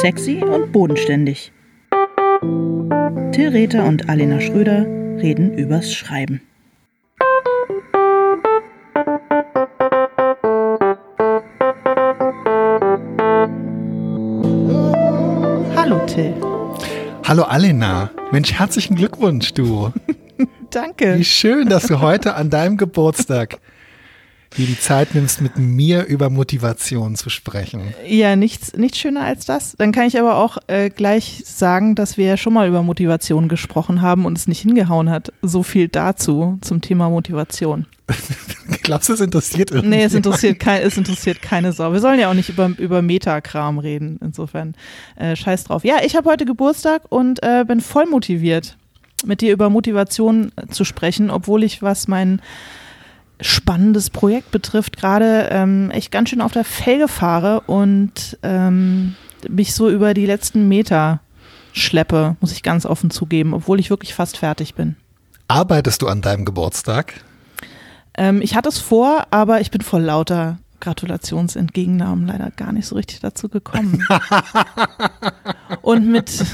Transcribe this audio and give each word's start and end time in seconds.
Sexy 0.00 0.42
und 0.42 0.72
bodenständig. 0.72 1.52
Till 3.32 3.48
Rether 3.50 3.84
und 3.84 4.08
Alena 4.08 4.40
Schröder 4.40 4.86
reden 5.20 5.52
übers 5.58 5.92
Schreiben. 5.92 6.40
Hallo 15.76 15.98
Till. 16.06 16.34
Hallo 17.24 17.42
Alena. 17.42 18.10
Mensch, 18.32 18.54
herzlichen 18.54 18.94
Glückwunsch, 18.96 19.52
du. 19.52 19.92
Danke. 20.70 21.18
Wie 21.18 21.24
schön, 21.26 21.68
dass 21.68 21.88
du 21.88 22.00
heute 22.00 22.36
an 22.36 22.48
deinem 22.48 22.78
Geburtstag 22.78 23.60
dir 24.56 24.66
die 24.66 24.78
Zeit 24.78 25.14
nimmst, 25.14 25.40
mit 25.40 25.56
mir 25.58 26.06
über 26.06 26.28
Motivation 26.28 27.14
zu 27.14 27.30
sprechen. 27.30 27.94
Ja, 28.06 28.34
nichts, 28.36 28.72
nichts 28.74 28.98
schöner 28.98 29.22
als 29.22 29.46
das. 29.46 29.74
Dann 29.78 29.92
kann 29.92 30.06
ich 30.06 30.18
aber 30.18 30.36
auch 30.36 30.58
äh, 30.66 30.90
gleich 30.90 31.42
sagen, 31.46 31.94
dass 31.94 32.16
wir 32.16 32.26
ja 32.26 32.36
schon 32.36 32.52
mal 32.52 32.68
über 32.68 32.82
Motivation 32.82 33.48
gesprochen 33.48 34.02
haben 34.02 34.26
und 34.26 34.36
es 34.36 34.48
nicht 34.48 34.60
hingehauen 34.62 35.08
hat. 35.10 35.32
So 35.42 35.62
viel 35.62 35.88
dazu 35.88 36.58
zum 36.62 36.80
Thema 36.80 37.08
Motivation. 37.10 37.86
Glaubst 38.82 39.08
du, 39.08 39.12
es 39.12 39.20
interessiert 39.20 39.70
irgendwie? 39.70 39.96
Nee, 39.96 40.04
es 40.04 40.14
interessiert, 40.14 40.58
kein, 40.58 40.82
es 40.82 40.96
interessiert 40.96 41.40
keine 41.42 41.72
Sau. 41.72 41.92
Wir 41.92 42.00
sollen 42.00 42.18
ja 42.18 42.28
auch 42.28 42.34
nicht 42.34 42.48
über, 42.48 42.70
über 42.76 43.02
Metakram 43.02 43.78
reden. 43.78 44.18
Insofern 44.20 44.74
äh, 45.16 45.36
scheiß 45.36 45.64
drauf. 45.64 45.84
Ja, 45.84 45.98
ich 46.04 46.16
habe 46.16 46.28
heute 46.28 46.44
Geburtstag 46.44 47.02
und 47.08 47.42
äh, 47.42 47.64
bin 47.64 47.80
voll 47.80 48.06
motiviert, 48.06 48.76
mit 49.24 49.42
dir 49.42 49.52
über 49.52 49.70
Motivation 49.70 50.50
zu 50.70 50.84
sprechen, 50.84 51.30
obwohl 51.30 51.62
ich, 51.62 51.82
was 51.82 52.08
mein 52.08 52.40
spannendes 53.40 54.10
Projekt 54.10 54.50
betrifft, 54.50 54.96
gerade 54.96 55.48
ähm, 55.50 55.90
echt 55.90 56.10
ganz 56.10 56.30
schön 56.30 56.40
auf 56.40 56.52
der 56.52 56.64
Felge 56.64 57.08
fahre 57.08 57.60
und 57.62 58.38
ähm, 58.42 59.14
mich 59.48 59.74
so 59.74 59.88
über 59.90 60.14
die 60.14 60.26
letzten 60.26 60.68
Meter 60.68 61.20
schleppe, 61.72 62.36
muss 62.40 62.52
ich 62.52 62.62
ganz 62.62 62.86
offen 62.86 63.10
zugeben, 63.10 63.54
obwohl 63.54 63.80
ich 63.80 63.90
wirklich 63.90 64.14
fast 64.14 64.36
fertig 64.36 64.74
bin. 64.74 64.96
Arbeitest 65.48 66.02
du 66.02 66.08
an 66.08 66.22
deinem 66.22 66.44
Geburtstag? 66.44 67.14
Ähm, 68.14 68.42
ich 68.42 68.54
hatte 68.54 68.68
es 68.68 68.78
vor, 68.78 69.26
aber 69.30 69.60
ich 69.60 69.70
bin 69.70 69.80
vor 69.80 70.00
lauter 70.00 70.58
Gratulationsentgegennahmen 70.80 72.26
leider 72.26 72.50
gar 72.50 72.72
nicht 72.72 72.86
so 72.86 72.96
richtig 72.96 73.20
dazu 73.20 73.48
gekommen. 73.48 74.06
und 75.82 76.08
mit 76.10 76.44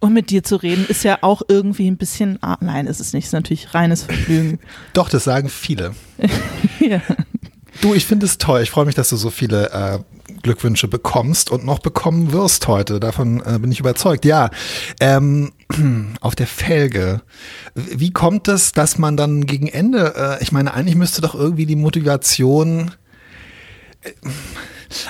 und 0.00 0.12
mit 0.12 0.30
dir 0.30 0.42
zu 0.42 0.56
reden 0.56 0.86
ist 0.88 1.04
ja 1.04 1.18
auch 1.22 1.42
irgendwie 1.48 1.90
ein 1.90 1.96
bisschen, 1.96 2.38
ah, 2.42 2.58
nein, 2.60 2.86
ist 2.86 3.00
es 3.00 3.12
nicht, 3.12 3.26
ist 3.26 3.32
natürlich 3.32 3.74
reines 3.74 4.04
Vergnügen. 4.04 4.58
Doch, 4.92 5.08
das 5.08 5.24
sagen 5.24 5.48
viele. 5.48 5.94
ja. 6.80 7.00
Du, 7.80 7.94
ich 7.94 8.06
finde 8.06 8.26
es 8.26 8.38
toll. 8.38 8.62
Ich 8.62 8.70
freue 8.70 8.86
mich, 8.86 8.94
dass 8.94 9.08
du 9.08 9.16
so 9.16 9.30
viele 9.30 9.70
äh, 9.72 9.98
Glückwünsche 10.42 10.88
bekommst 10.88 11.50
und 11.50 11.64
noch 11.64 11.78
bekommen 11.78 12.32
wirst 12.32 12.68
heute. 12.68 13.00
Davon 13.00 13.42
äh, 13.44 13.58
bin 13.58 13.72
ich 13.72 13.80
überzeugt. 13.80 14.24
Ja, 14.24 14.50
ähm, 15.00 15.52
auf 16.20 16.34
der 16.34 16.46
Felge. 16.46 17.22
Wie 17.74 18.10
kommt 18.10 18.48
es, 18.48 18.72
dass 18.72 18.98
man 18.98 19.16
dann 19.16 19.46
gegen 19.46 19.68
Ende, 19.68 20.14
äh, 20.16 20.42
ich 20.42 20.52
meine, 20.52 20.74
eigentlich 20.74 20.96
müsste 20.96 21.20
doch 21.20 21.34
irgendwie 21.34 21.66
die 21.66 21.76
Motivation 21.76 22.92
äh, 24.02 24.10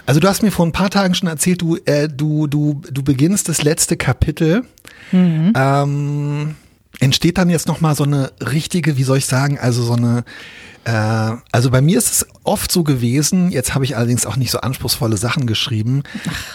also 0.06 0.20
du 0.20 0.28
hast 0.28 0.42
mir 0.42 0.50
vor 0.50 0.66
ein 0.66 0.72
paar 0.72 0.90
Tagen 0.90 1.14
schon 1.14 1.28
erzählt, 1.28 1.62
du, 1.62 1.76
äh, 1.84 2.08
du, 2.08 2.46
du, 2.46 2.80
du 2.90 3.02
beginnst 3.02 3.48
das 3.48 3.62
letzte 3.62 3.96
Kapitel. 3.96 4.64
Mhm. 5.14 5.52
Ähm, 5.54 6.54
entsteht 7.00 7.38
dann 7.38 7.50
jetzt 7.50 7.68
nochmal 7.68 7.94
so 7.94 8.04
eine 8.04 8.32
richtige, 8.40 8.96
wie 8.96 9.04
soll 9.04 9.18
ich 9.18 9.26
sagen, 9.26 9.58
also 9.58 9.82
so 9.82 9.94
eine 9.94 10.24
äh, 10.84 11.36
also 11.50 11.70
bei 11.70 11.80
mir 11.80 11.96
ist 11.98 12.12
es 12.12 12.26
oft 12.44 12.70
so 12.70 12.84
gewesen, 12.84 13.50
jetzt 13.50 13.74
habe 13.74 13.84
ich 13.84 13.96
allerdings 13.96 14.26
auch 14.26 14.36
nicht 14.36 14.50
so 14.50 14.60
anspruchsvolle 14.60 15.16
Sachen 15.16 15.46
geschrieben. 15.46 16.02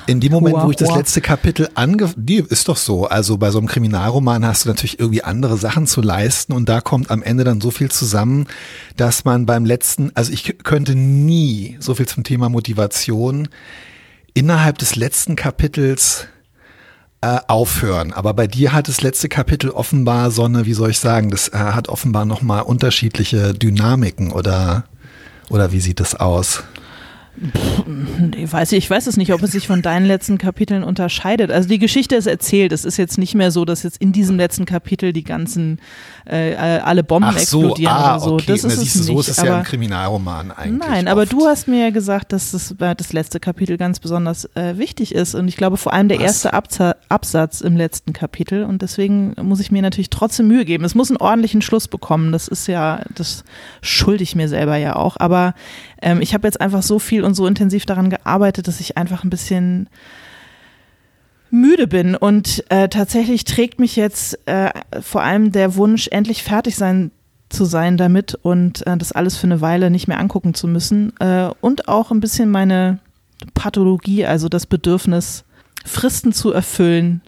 In 0.05 0.19
dem 0.19 0.31
Moment, 0.31 0.57
wo 0.57 0.69
ich 0.69 0.77
das 0.77 0.95
letzte 0.95 1.21
Kapitel 1.21 1.69
ange... 1.73 2.11
Die 2.15 2.37
ist 2.37 2.67
doch 2.67 2.77
so. 2.77 3.07
Also 3.07 3.37
bei 3.37 3.49
so 3.49 3.57
einem 3.57 3.67
Kriminalroman 3.67 4.45
hast 4.45 4.65
du 4.65 4.69
natürlich 4.69 4.99
irgendwie 4.99 5.23
andere 5.23 5.57
Sachen 5.57 5.87
zu 5.87 6.01
leisten 6.01 6.53
und 6.53 6.69
da 6.69 6.79
kommt 6.81 7.09
am 7.09 7.23
Ende 7.23 7.43
dann 7.43 7.59
so 7.59 7.71
viel 7.71 7.89
zusammen, 7.89 8.47
dass 8.97 9.25
man 9.25 9.45
beim 9.45 9.65
letzten, 9.65 10.11
also 10.15 10.31
ich 10.31 10.57
könnte 10.63 10.95
nie 10.95 11.77
so 11.79 11.95
viel 11.95 12.07
zum 12.07 12.23
Thema 12.23 12.49
Motivation 12.49 13.49
innerhalb 14.35 14.77
des 14.77 14.95
letzten 14.95 15.35
Kapitels 15.35 16.27
äh, 17.21 17.39
aufhören. 17.47 18.13
Aber 18.13 18.33
bei 18.33 18.47
dir 18.47 18.73
hat 18.73 18.87
das 18.87 19.01
letzte 19.01 19.29
Kapitel 19.29 19.71
offenbar 19.71 20.31
so 20.31 20.45
eine, 20.45 20.65
wie 20.65 20.73
soll 20.73 20.91
ich 20.91 20.99
sagen, 20.99 21.29
das 21.31 21.49
äh, 21.49 21.57
hat 21.57 21.89
offenbar 21.89 22.25
nochmal 22.25 22.61
unterschiedliche 22.61 23.53
Dynamiken 23.53 24.31
oder, 24.31 24.85
oder 25.49 25.71
wie 25.71 25.81
sieht 25.81 25.99
das 25.99 26.15
aus? 26.15 26.63
Ich 28.37 28.51
weiß, 28.51 28.71
ich 28.73 28.89
weiß 28.89 29.07
es 29.07 29.17
nicht, 29.17 29.33
ob 29.33 29.41
es 29.43 29.51
sich 29.51 29.67
von 29.67 29.81
deinen 29.81 30.05
letzten 30.05 30.37
Kapiteln 30.37 30.83
unterscheidet. 30.83 31.51
Also 31.51 31.69
die 31.69 31.79
Geschichte 31.79 32.15
ist 32.15 32.27
erzählt. 32.27 32.71
Es 32.71 32.85
ist 32.85 32.97
jetzt 32.97 33.17
nicht 33.17 33.35
mehr 33.35 33.51
so, 33.51 33.65
dass 33.65 33.83
jetzt 33.83 33.97
in 33.97 34.11
diesem 34.11 34.37
letzten 34.37 34.65
Kapitel 34.65 35.13
die 35.13 35.23
ganzen 35.23 35.79
äh, 36.25 36.55
alle 36.55 37.03
Bomben 37.03 37.29
Ach 37.29 37.37
so, 37.39 37.61
explodieren 37.61 37.93
ah, 37.93 38.15
oder 38.15 38.19
so. 38.19 38.33
Okay. 38.35 38.43
Das 38.47 38.63
Na, 38.63 38.69
ist 38.69 38.77
es 38.77 38.93
du, 38.93 39.03
so 39.03 39.13
nicht. 39.13 39.29
ist 39.29 39.37
es 39.37 39.43
ja 39.43 39.57
ein 39.57 39.63
Kriminalroman 39.63 40.51
eigentlich. 40.51 40.87
Nein, 40.87 41.05
oft. 41.05 41.11
aber 41.11 41.25
du 41.25 41.45
hast 41.45 41.67
mir 41.67 41.85
ja 41.85 41.89
gesagt, 41.91 42.33
dass 42.33 42.51
das, 42.51 42.75
das 42.77 43.13
letzte 43.13 43.39
Kapitel 43.39 43.77
ganz 43.77 43.99
besonders 43.99 44.45
äh, 44.55 44.77
wichtig 44.77 45.15
ist. 45.15 45.33
Und 45.35 45.47
ich 45.47 45.55
glaube 45.55 45.77
vor 45.77 45.93
allem 45.93 46.09
der 46.09 46.19
Was? 46.19 46.25
erste 46.25 46.53
Abza 46.53 46.95
Absatz 47.07 47.61
im 47.61 47.77
letzten 47.77 48.13
Kapitel. 48.13 48.63
Und 48.63 48.81
deswegen 48.81 49.33
muss 49.41 49.59
ich 49.59 49.71
mir 49.71 49.81
natürlich 49.81 50.09
trotzdem 50.09 50.47
Mühe 50.47 50.65
geben. 50.65 50.83
Es 50.83 50.95
muss 50.95 51.09
einen 51.09 51.17
ordentlichen 51.17 51.61
Schluss 51.61 51.87
bekommen. 51.87 52.31
Das 52.31 52.47
ist 52.47 52.67
ja, 52.67 53.01
das 53.15 53.43
schulde 53.81 54.23
ich 54.23 54.35
mir 54.35 54.49
selber 54.49 54.75
ja 54.75 54.95
auch. 54.95 55.15
Aber 55.19 55.53
ähm, 56.01 56.21
ich 56.21 56.33
habe 56.33 56.47
jetzt 56.47 56.59
einfach 56.61 56.83
so 56.83 56.99
viel 56.99 57.23
und 57.29 57.35
so 57.35 57.47
intensiv 57.47 57.85
daran 57.85 58.09
gearbeitet, 58.09 58.67
dass 58.67 58.81
ich 58.81 58.97
einfach 58.97 59.23
ein 59.23 59.29
bisschen 59.29 59.87
müde 61.49 61.87
bin. 61.87 62.15
Und 62.15 62.63
äh, 62.69 62.89
tatsächlich 62.89 63.45
trägt 63.45 63.79
mich 63.79 63.95
jetzt 63.95 64.37
äh, 64.47 64.69
vor 65.01 65.23
allem 65.23 65.51
der 65.51 65.75
Wunsch, 65.75 66.07
endlich 66.11 66.43
fertig 66.43 66.75
sein 66.75 67.11
zu 67.49 67.65
sein 67.65 67.97
damit 67.97 68.35
und 68.35 68.85
äh, 68.85 68.97
das 68.97 69.11
alles 69.11 69.37
für 69.37 69.47
eine 69.47 69.61
Weile 69.61 69.89
nicht 69.89 70.07
mehr 70.07 70.19
angucken 70.19 70.53
zu 70.53 70.67
müssen 70.67 71.13
äh, 71.19 71.49
und 71.61 71.87
auch 71.87 72.11
ein 72.11 72.19
bisschen 72.19 72.51
meine 72.51 72.99
Pathologie, 73.53 74.25
also 74.25 74.49
das 74.49 74.67
Bedürfnis, 74.67 75.45
Fristen 75.85 76.33
zu 76.33 76.51
erfüllen, 76.51 77.21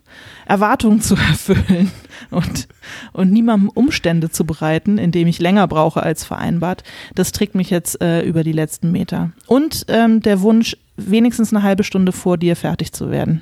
Erwartungen 0.46 1.02
zu 1.02 1.16
erfüllen 1.30 1.92
und, 2.30 2.68
und 3.14 3.32
niemandem 3.32 3.70
Umstände 3.70 4.30
zu 4.30 4.46
bereiten, 4.46 4.98
indem 4.98 5.28
ich 5.28 5.40
länger 5.40 5.68
brauche 5.68 6.04
als 6.04 6.24
vereinbart. 6.24 6.84
Das 7.16 7.32
trägt 7.32 7.56
mich 7.56 7.70
jetzt 7.70 8.02
äh, 8.02 8.22
über 8.22 8.44
die 8.44 8.52
letzten 8.52 8.92
Meter. 8.92 9.32
Und 9.48 9.86
ähm, 9.88 10.22
der 10.22 10.42
Wunsch, 10.42 10.78
wenigstens 10.98 11.54
eine 11.54 11.64
halbe 11.64 11.84
Stunde 11.84 12.12
vor 12.12 12.38
dir 12.38 12.56
fertig 12.56 12.94
zu 12.94 13.10
werden. 13.10 13.42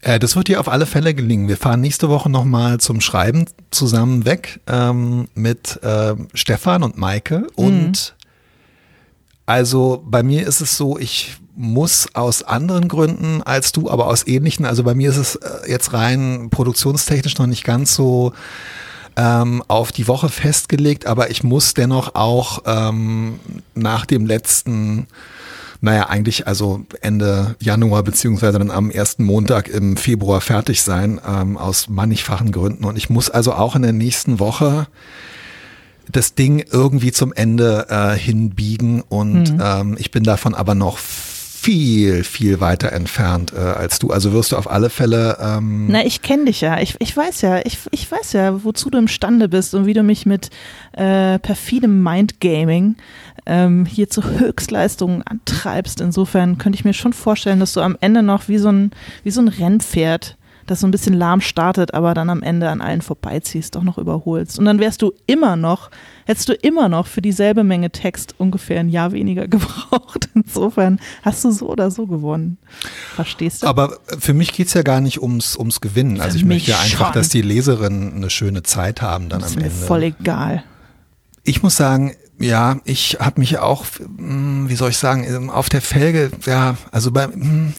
Äh, 0.00 0.18
das 0.18 0.36
wird 0.36 0.48
dir 0.48 0.60
auf 0.60 0.68
alle 0.68 0.86
Fälle 0.86 1.14
gelingen. 1.14 1.48
Wir 1.48 1.56
fahren 1.56 1.80
nächste 1.80 2.08
Woche 2.08 2.30
nochmal 2.30 2.78
zum 2.78 3.00
Schreiben 3.00 3.46
zusammen 3.70 4.24
weg 4.24 4.60
ähm, 4.66 5.28
mit 5.34 5.82
äh, 5.82 6.14
Stefan 6.34 6.82
und 6.82 6.96
Maike. 6.96 7.46
Und 7.56 8.14
also 9.46 10.02
bei 10.06 10.22
mir 10.22 10.46
ist 10.46 10.60
es 10.60 10.76
so, 10.76 10.98
ich 10.98 11.36
muss 11.60 12.08
aus 12.14 12.42
anderen 12.42 12.88
Gründen 12.88 13.42
als 13.42 13.72
du, 13.72 13.90
aber 13.90 14.06
aus 14.06 14.26
ähnlichen. 14.26 14.64
Also 14.64 14.82
bei 14.82 14.94
mir 14.94 15.10
ist 15.10 15.18
es 15.18 15.36
äh, 15.36 15.70
jetzt 15.70 15.92
rein 15.92 16.48
produktionstechnisch 16.50 17.36
noch 17.38 17.46
nicht 17.46 17.64
ganz 17.64 17.94
so 17.94 18.32
ähm, 19.16 19.62
auf 19.68 19.92
die 19.92 20.08
Woche 20.08 20.30
festgelegt, 20.30 21.06
aber 21.06 21.30
ich 21.30 21.42
muss 21.42 21.74
dennoch 21.74 22.14
auch 22.14 22.62
ähm, 22.64 23.38
nach 23.74 24.06
dem 24.06 24.26
letzten 24.26 25.06
naja, 25.82 26.10
eigentlich 26.10 26.46
also 26.46 26.84
Ende 27.00 27.56
Januar 27.58 28.02
beziehungsweise 28.02 28.58
dann 28.58 28.70
am 28.70 28.90
ersten 28.90 29.24
Montag 29.24 29.68
im 29.68 29.96
Februar 29.96 30.42
fertig 30.42 30.82
sein, 30.82 31.18
ähm, 31.26 31.56
aus 31.56 31.88
mannigfachen 31.88 32.52
Gründen. 32.52 32.84
Und 32.84 32.96
ich 32.96 33.08
muss 33.08 33.30
also 33.30 33.54
auch 33.54 33.76
in 33.76 33.82
der 33.82 33.94
nächsten 33.94 34.40
Woche 34.40 34.88
das 36.12 36.34
Ding 36.34 36.62
irgendwie 36.70 37.12
zum 37.12 37.32
Ende 37.32 37.86
äh, 37.88 38.14
hinbiegen 38.14 39.02
und 39.08 39.54
Mhm. 39.54 39.62
ähm, 39.62 39.96
ich 39.98 40.10
bin 40.10 40.22
davon 40.22 40.54
aber 40.54 40.74
noch 40.74 40.98
viel, 41.60 42.24
viel 42.24 42.58
weiter 42.60 42.92
entfernt 42.92 43.52
äh, 43.52 43.58
als 43.58 43.98
du. 43.98 44.10
Also 44.10 44.32
wirst 44.32 44.52
du 44.52 44.56
auf 44.56 44.70
alle 44.70 44.88
Fälle 44.88 45.36
ähm, 45.40 45.88
Na, 45.88 46.06
ich 46.06 46.22
kenne 46.22 46.46
dich 46.46 46.62
ja. 46.62 46.80
Ich, 46.80 46.96
ich 47.00 47.14
weiß 47.14 47.42
ja, 47.42 47.60
ich, 47.66 47.78
ich 47.90 48.10
weiß 48.10 48.32
ja, 48.32 48.64
wozu 48.64 48.88
du 48.88 48.96
imstande 48.96 49.46
bist 49.46 49.74
und 49.74 49.84
wie 49.84 49.92
du 49.92 50.02
mich 50.02 50.24
mit 50.24 50.48
äh, 50.92 51.38
perfidem 51.38 52.02
Mindgaming 52.02 52.96
ähm, 53.44 53.84
hier 53.84 54.08
zu 54.08 54.24
Höchstleistungen 54.24 55.22
antreibst. 55.22 56.00
Insofern 56.00 56.56
könnte 56.56 56.78
ich 56.78 56.86
mir 56.86 56.94
schon 56.94 57.12
vorstellen, 57.12 57.60
dass 57.60 57.74
du 57.74 57.82
am 57.82 57.96
Ende 58.00 58.22
noch 58.22 58.48
wie 58.48 58.58
so 58.58 58.72
ein, 58.72 58.90
wie 59.22 59.30
so 59.30 59.42
ein 59.42 59.48
Rennpferd, 59.48 60.38
das 60.70 60.80
so 60.80 60.86
ein 60.86 60.92
bisschen 60.92 61.14
lahm 61.14 61.40
startet, 61.40 61.94
aber 61.94 62.14
dann 62.14 62.30
am 62.30 62.42
Ende 62.42 62.68
an 62.68 62.80
allen 62.80 63.02
vorbeiziehst, 63.02 63.74
doch 63.74 63.82
noch 63.82 63.98
überholst. 63.98 64.58
Und 64.58 64.66
dann 64.66 64.78
wärst 64.78 65.02
du 65.02 65.12
immer 65.26 65.56
noch, 65.56 65.90
hättest 66.26 66.48
du 66.48 66.52
immer 66.52 66.88
noch 66.88 67.08
für 67.08 67.20
dieselbe 67.20 67.64
Menge 67.64 67.90
Text 67.90 68.36
ungefähr 68.38 68.78
ein 68.78 68.88
Jahr 68.88 69.10
weniger 69.10 69.48
gebraucht. 69.48 70.28
Insofern 70.34 71.00
hast 71.22 71.44
du 71.44 71.50
so 71.50 71.68
oder 71.68 71.90
so 71.90 72.06
gewonnen. 72.06 72.58
Verstehst 73.16 73.62
du? 73.62 73.66
Aber 73.66 73.98
für 74.18 74.32
mich 74.32 74.52
geht's 74.52 74.72
ja 74.74 74.82
gar 74.82 75.00
nicht 75.00 75.20
ums, 75.20 75.56
ums 75.56 75.80
Gewinnen. 75.80 76.20
Also 76.20 76.36
ich 76.36 76.44
möchte 76.44 76.70
ja 76.70 76.78
einfach, 76.78 77.06
schon. 77.06 77.14
dass 77.14 77.30
die 77.30 77.42
Leserinnen 77.42 78.14
eine 78.14 78.30
schöne 78.30 78.62
Zeit 78.62 79.02
haben 79.02 79.28
dann 79.28 79.40
ist 79.40 79.56
am 79.56 79.62
mir 79.62 79.70
Ende. 79.70 79.76
voll 79.76 80.02
egal. 80.04 80.62
Ich 81.42 81.64
muss 81.64 81.74
sagen, 81.76 82.14
ja, 82.38 82.76
ich 82.84 83.18
habe 83.18 83.40
mich 83.40 83.58
auch, 83.58 83.86
hm, 83.98 84.68
wie 84.68 84.76
soll 84.76 84.90
ich 84.90 84.98
sagen, 84.98 85.50
auf 85.50 85.68
der 85.68 85.82
Felge, 85.82 86.30
ja, 86.46 86.76
also 86.92 87.10
bei, 87.10 87.24
hm, 87.24 87.74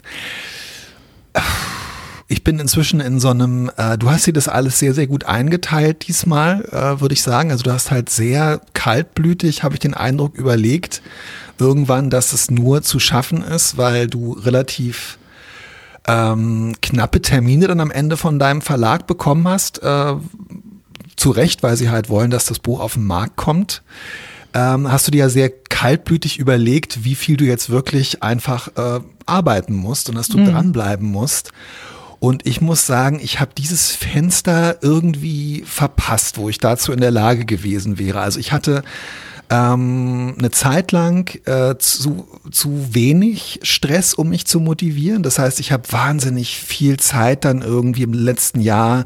ich 2.31 2.45
bin 2.45 2.59
inzwischen 2.59 3.01
in 3.01 3.19
so 3.19 3.29
einem, 3.29 3.69
äh, 3.75 3.97
du 3.97 4.09
hast 4.09 4.25
dir 4.25 4.31
das 4.31 4.47
alles 4.47 4.79
sehr, 4.79 4.93
sehr 4.93 5.05
gut 5.05 5.25
eingeteilt 5.25 6.07
diesmal, 6.07 6.63
äh, 6.71 7.01
würde 7.01 7.13
ich 7.13 7.21
sagen. 7.21 7.51
Also 7.51 7.63
du 7.63 7.73
hast 7.73 7.91
halt 7.91 8.09
sehr 8.09 8.61
kaltblütig, 8.73 9.63
habe 9.63 9.75
ich 9.75 9.81
den 9.81 9.93
Eindruck, 9.93 10.35
überlegt, 10.35 11.01
irgendwann, 11.59 12.09
dass 12.09 12.31
es 12.31 12.49
nur 12.49 12.83
zu 12.83 12.99
schaffen 12.99 13.43
ist, 13.43 13.77
weil 13.77 14.07
du 14.07 14.31
relativ 14.31 15.19
ähm, 16.07 16.73
knappe 16.81 17.21
Termine 17.21 17.67
dann 17.67 17.81
am 17.81 17.91
Ende 17.91 18.15
von 18.15 18.39
deinem 18.39 18.61
Verlag 18.61 19.07
bekommen 19.07 19.45
hast. 19.47 19.83
Äh, 19.83 20.15
zu 21.17 21.31
Recht, 21.31 21.63
weil 21.63 21.75
sie 21.75 21.89
halt 21.89 22.09
wollen, 22.09 22.31
dass 22.31 22.45
das 22.45 22.59
Buch 22.59 22.79
auf 22.79 22.93
den 22.93 23.03
Markt 23.03 23.35
kommt. 23.35 23.83
Ähm, 24.53 24.89
hast 24.89 25.05
du 25.05 25.11
dir 25.11 25.19
ja 25.19 25.29
sehr 25.29 25.49
kaltblütig 25.49 26.39
überlegt, 26.39 27.03
wie 27.03 27.15
viel 27.15 27.35
du 27.35 27.43
jetzt 27.43 27.69
wirklich 27.69 28.23
einfach 28.23 28.69
äh, 28.77 29.01
arbeiten 29.25 29.75
musst 29.75 30.09
und 30.09 30.15
dass 30.15 30.29
du 30.29 30.37
mhm. 30.37 30.45
dranbleiben 30.45 31.07
musst. 31.07 31.51
Und 32.21 32.45
ich 32.45 32.61
muss 32.61 32.85
sagen, 32.85 33.19
ich 33.19 33.39
habe 33.39 33.49
dieses 33.57 33.95
Fenster 33.95 34.77
irgendwie 34.83 35.63
verpasst, 35.65 36.37
wo 36.37 36.49
ich 36.49 36.59
dazu 36.59 36.91
in 36.91 37.01
der 37.01 37.09
Lage 37.09 37.45
gewesen 37.45 37.97
wäre. 37.97 38.19
Also 38.19 38.39
ich 38.39 38.51
hatte 38.51 38.83
ähm, 39.49 40.35
eine 40.37 40.51
Zeit 40.51 40.91
lang 40.91 41.35
äh, 41.47 41.79
zu, 41.79 42.27
zu 42.51 42.93
wenig 42.93 43.61
Stress, 43.63 44.13
um 44.13 44.29
mich 44.29 44.45
zu 44.45 44.59
motivieren. 44.59 45.23
Das 45.23 45.39
heißt, 45.39 45.59
ich 45.59 45.71
habe 45.71 45.91
wahnsinnig 45.91 46.59
viel 46.59 46.97
Zeit 46.97 47.43
dann 47.43 47.63
irgendwie 47.63 48.03
im 48.03 48.13
letzten 48.13 48.61
Jahr 48.61 49.05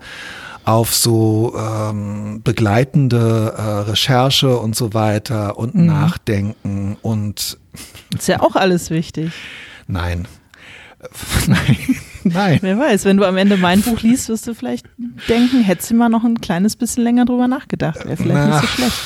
auf 0.65 0.93
so 0.93 1.55
ähm, 1.57 2.41
begleitende 2.43 3.53
äh, 3.57 3.61
Recherche 3.89 4.57
und 4.57 4.75
so 4.75 4.93
weiter 4.93 5.57
und 5.57 5.73
mhm. 5.75 5.85
Nachdenken 5.85 6.97
und 7.01 7.57
ist 8.13 8.27
ja 8.27 8.41
auch 8.41 8.57
alles 8.57 8.89
wichtig. 8.89 9.31
Nein. 9.87 10.27
Nein. 11.47 11.77
Nein. 12.25 12.59
Wer 12.61 12.77
weiß, 12.79 13.05
wenn 13.05 13.17
du 13.17 13.25
am 13.25 13.37
Ende 13.37 13.55
mein 13.55 13.81
Buch 13.81 14.01
liest, 14.01 14.29
wirst 14.29 14.47
du 14.47 14.53
vielleicht 14.53 14.85
denken, 15.29 15.61
hättest 15.61 15.91
du 15.91 15.95
mal 15.95 16.09
noch 16.09 16.23
ein 16.23 16.41
kleines 16.41 16.75
bisschen 16.75 17.03
länger 17.03 17.25
drüber 17.25 17.47
nachgedacht. 17.47 18.03
Wäre 18.03 18.17
vielleicht 18.17 18.35
Na, 18.35 18.47
nicht 18.47 18.61
so 18.61 18.67
schlecht. 18.67 18.97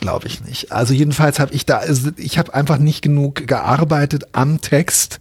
Glaube 0.00 0.26
ich 0.26 0.44
nicht. 0.44 0.70
Also 0.72 0.94
jedenfalls 0.94 1.40
habe 1.40 1.54
ich 1.54 1.66
da, 1.66 1.78
also 1.78 2.10
ich 2.16 2.38
habe 2.38 2.54
einfach 2.54 2.78
nicht 2.78 3.02
genug 3.02 3.46
gearbeitet 3.46 4.24
am 4.32 4.60
Text, 4.60 5.20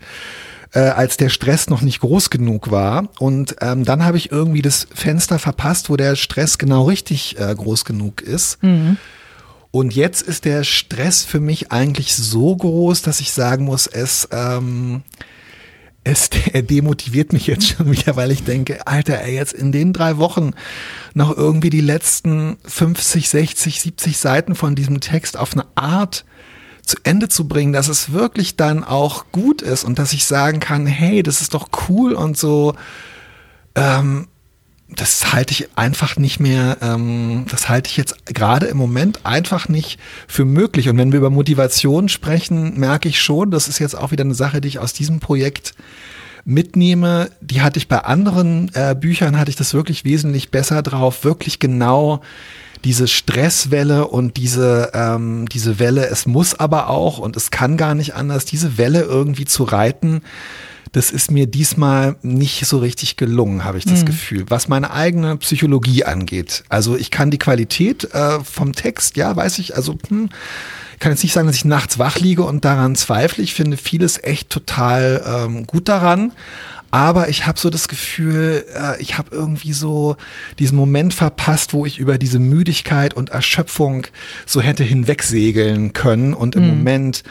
äh, 0.73 0.79
als 0.79 1.17
der 1.17 1.29
Stress 1.29 1.69
noch 1.69 1.81
nicht 1.81 2.01
groß 2.01 2.29
genug 2.29 2.71
war. 2.71 3.09
Und 3.19 3.55
ähm, 3.61 3.85
dann 3.85 4.03
habe 4.05 4.17
ich 4.17 4.31
irgendwie 4.31 4.61
das 4.61 4.87
Fenster 4.93 5.39
verpasst, 5.39 5.89
wo 5.89 5.97
der 5.97 6.15
Stress 6.15 6.57
genau 6.57 6.83
richtig 6.83 7.39
äh, 7.39 7.55
groß 7.55 7.85
genug 7.85 8.21
ist. 8.21 8.61
Mhm. 8.63 8.97
Und 9.71 9.95
jetzt 9.95 10.21
ist 10.21 10.45
der 10.45 10.63
Stress 10.63 11.23
für 11.23 11.39
mich 11.39 11.71
eigentlich 11.71 12.15
so 12.15 12.55
groß, 12.55 13.01
dass 13.01 13.19
ich 13.19 13.31
sagen 13.31 13.65
muss, 13.65 13.85
es, 13.85 14.27
ähm, 14.31 15.03
es 16.03 16.29
er 16.53 16.61
demotiviert 16.61 17.33
mich 17.33 17.47
jetzt 17.47 17.67
schon 17.67 17.91
wieder, 17.91 18.15
weil 18.15 18.31
ich 18.31 18.43
denke, 18.43 18.87
Alter, 18.87 19.21
ey, 19.21 19.35
jetzt 19.35 19.53
in 19.53 19.71
den 19.71 19.93
drei 19.93 20.17
Wochen 20.17 20.51
noch 21.13 21.35
irgendwie 21.35 21.69
die 21.69 21.81
letzten 21.81 22.57
50, 22.65 23.29
60, 23.29 23.81
70 23.81 24.17
Seiten 24.17 24.55
von 24.55 24.75
diesem 24.75 24.99
Text 24.99 25.37
auf 25.37 25.53
eine 25.53 25.65
Art 25.75 26.25
zu 26.83 26.97
Ende 27.03 27.29
zu 27.29 27.47
bringen, 27.47 27.73
dass 27.73 27.87
es 27.87 28.11
wirklich 28.11 28.55
dann 28.55 28.83
auch 28.83 29.25
gut 29.31 29.61
ist 29.61 29.83
und 29.83 29.99
dass 29.99 30.13
ich 30.13 30.25
sagen 30.25 30.59
kann, 30.59 30.87
hey, 30.87 31.21
das 31.21 31.41
ist 31.41 31.53
doch 31.53 31.69
cool 31.87 32.13
und 32.13 32.37
so. 32.37 32.73
Ähm, 33.75 34.27
das 34.95 35.33
halte 35.33 35.53
ich 35.53 35.69
einfach 35.75 36.17
nicht 36.17 36.39
mehr, 36.39 36.77
ähm, 36.81 37.45
das 37.49 37.69
halte 37.69 37.89
ich 37.89 37.97
jetzt 37.97 38.25
gerade 38.25 38.65
im 38.67 38.77
Moment 38.77 39.25
einfach 39.25 39.69
nicht 39.69 39.99
für 40.27 40.45
möglich. 40.45 40.89
Und 40.89 40.97
wenn 40.97 41.11
wir 41.11 41.19
über 41.19 41.29
Motivation 41.29 42.09
sprechen, 42.09 42.79
merke 42.79 43.07
ich 43.07 43.21
schon, 43.21 43.51
das 43.51 43.67
ist 43.67 43.79
jetzt 43.79 43.95
auch 43.95 44.11
wieder 44.11 44.23
eine 44.23 44.33
Sache, 44.33 44.61
die 44.61 44.67
ich 44.67 44.79
aus 44.79 44.93
diesem 44.93 45.19
Projekt 45.19 45.75
mitnehme. 46.45 47.29
Die 47.41 47.61
hatte 47.61 47.77
ich 47.77 47.87
bei 47.87 47.99
anderen 47.99 48.71
äh, 48.73 48.95
Büchern, 48.99 49.37
hatte 49.37 49.51
ich 49.51 49.55
das 49.57 49.73
wirklich 49.73 50.05
wesentlich 50.05 50.49
besser 50.49 50.81
drauf, 50.81 51.23
wirklich 51.23 51.59
genau 51.59 52.21
diese 52.83 53.07
Stresswelle 53.07 54.07
und 54.07 54.37
diese, 54.37 54.91
ähm, 54.93 55.47
diese 55.49 55.79
Welle, 55.79 56.07
es 56.07 56.25
muss 56.25 56.55
aber 56.57 56.89
auch 56.89 57.17
und 57.19 57.35
es 57.35 57.51
kann 57.51 57.77
gar 57.77 57.93
nicht 57.93 58.15
anders, 58.15 58.45
diese 58.45 58.77
Welle 58.77 59.01
irgendwie 59.01 59.45
zu 59.45 59.65
reiten, 59.65 60.21
das 60.91 61.11
ist 61.11 61.31
mir 61.31 61.47
diesmal 61.47 62.15
nicht 62.21 62.65
so 62.65 62.79
richtig 62.79 63.15
gelungen, 63.15 63.63
habe 63.63 63.77
ich 63.77 63.85
das 63.85 64.01
mhm. 64.01 64.05
Gefühl, 64.05 64.45
was 64.49 64.67
meine 64.67 64.91
eigene 64.91 65.37
Psychologie 65.37 66.03
angeht. 66.03 66.63
Also 66.69 66.95
ich 66.95 67.11
kann 67.11 67.31
die 67.31 67.37
Qualität 67.37 68.13
äh, 68.13 68.39
vom 68.43 68.73
Text, 68.73 69.15
ja, 69.15 69.35
weiß 69.35 69.59
ich, 69.59 69.75
also 69.75 69.97
hm, 70.07 70.29
kann 70.99 71.11
jetzt 71.11 71.23
nicht 71.23 71.33
sagen, 71.33 71.47
dass 71.47 71.55
ich 71.55 71.65
nachts 71.65 71.97
wach 71.97 72.19
liege 72.19 72.43
und 72.43 72.65
daran 72.65 72.95
zweifle. 72.95 73.43
Ich 73.43 73.53
finde 73.53 73.77
vieles 73.77 74.21
echt 74.21 74.49
total 74.49 75.23
ähm, 75.25 75.65
gut 75.65 75.87
daran. 75.87 76.33
Aber 76.91 77.29
ich 77.29 77.45
habe 77.45 77.59
so 77.59 77.69
das 77.69 77.87
Gefühl, 77.87 78.65
äh, 78.75 79.01
ich 79.01 79.17
habe 79.17 79.29
irgendwie 79.33 79.73
so 79.73 80.17
diesen 80.57 80.75
Moment 80.75 81.13
verpasst, 81.13 81.73
wo 81.73 81.85
ich 81.85 81.99
über 81.99 82.17
diese 82.17 82.39
Müdigkeit 82.39 83.13
und 83.13 83.29
Erschöpfung 83.29 84.07
so 84.45 84.59
hätte 84.59 84.83
hinwegsegeln 84.83 85.93
können. 85.93 86.33
Und 86.33 86.55
im 86.55 86.63
mhm. 86.63 86.69
Moment, 86.69 87.23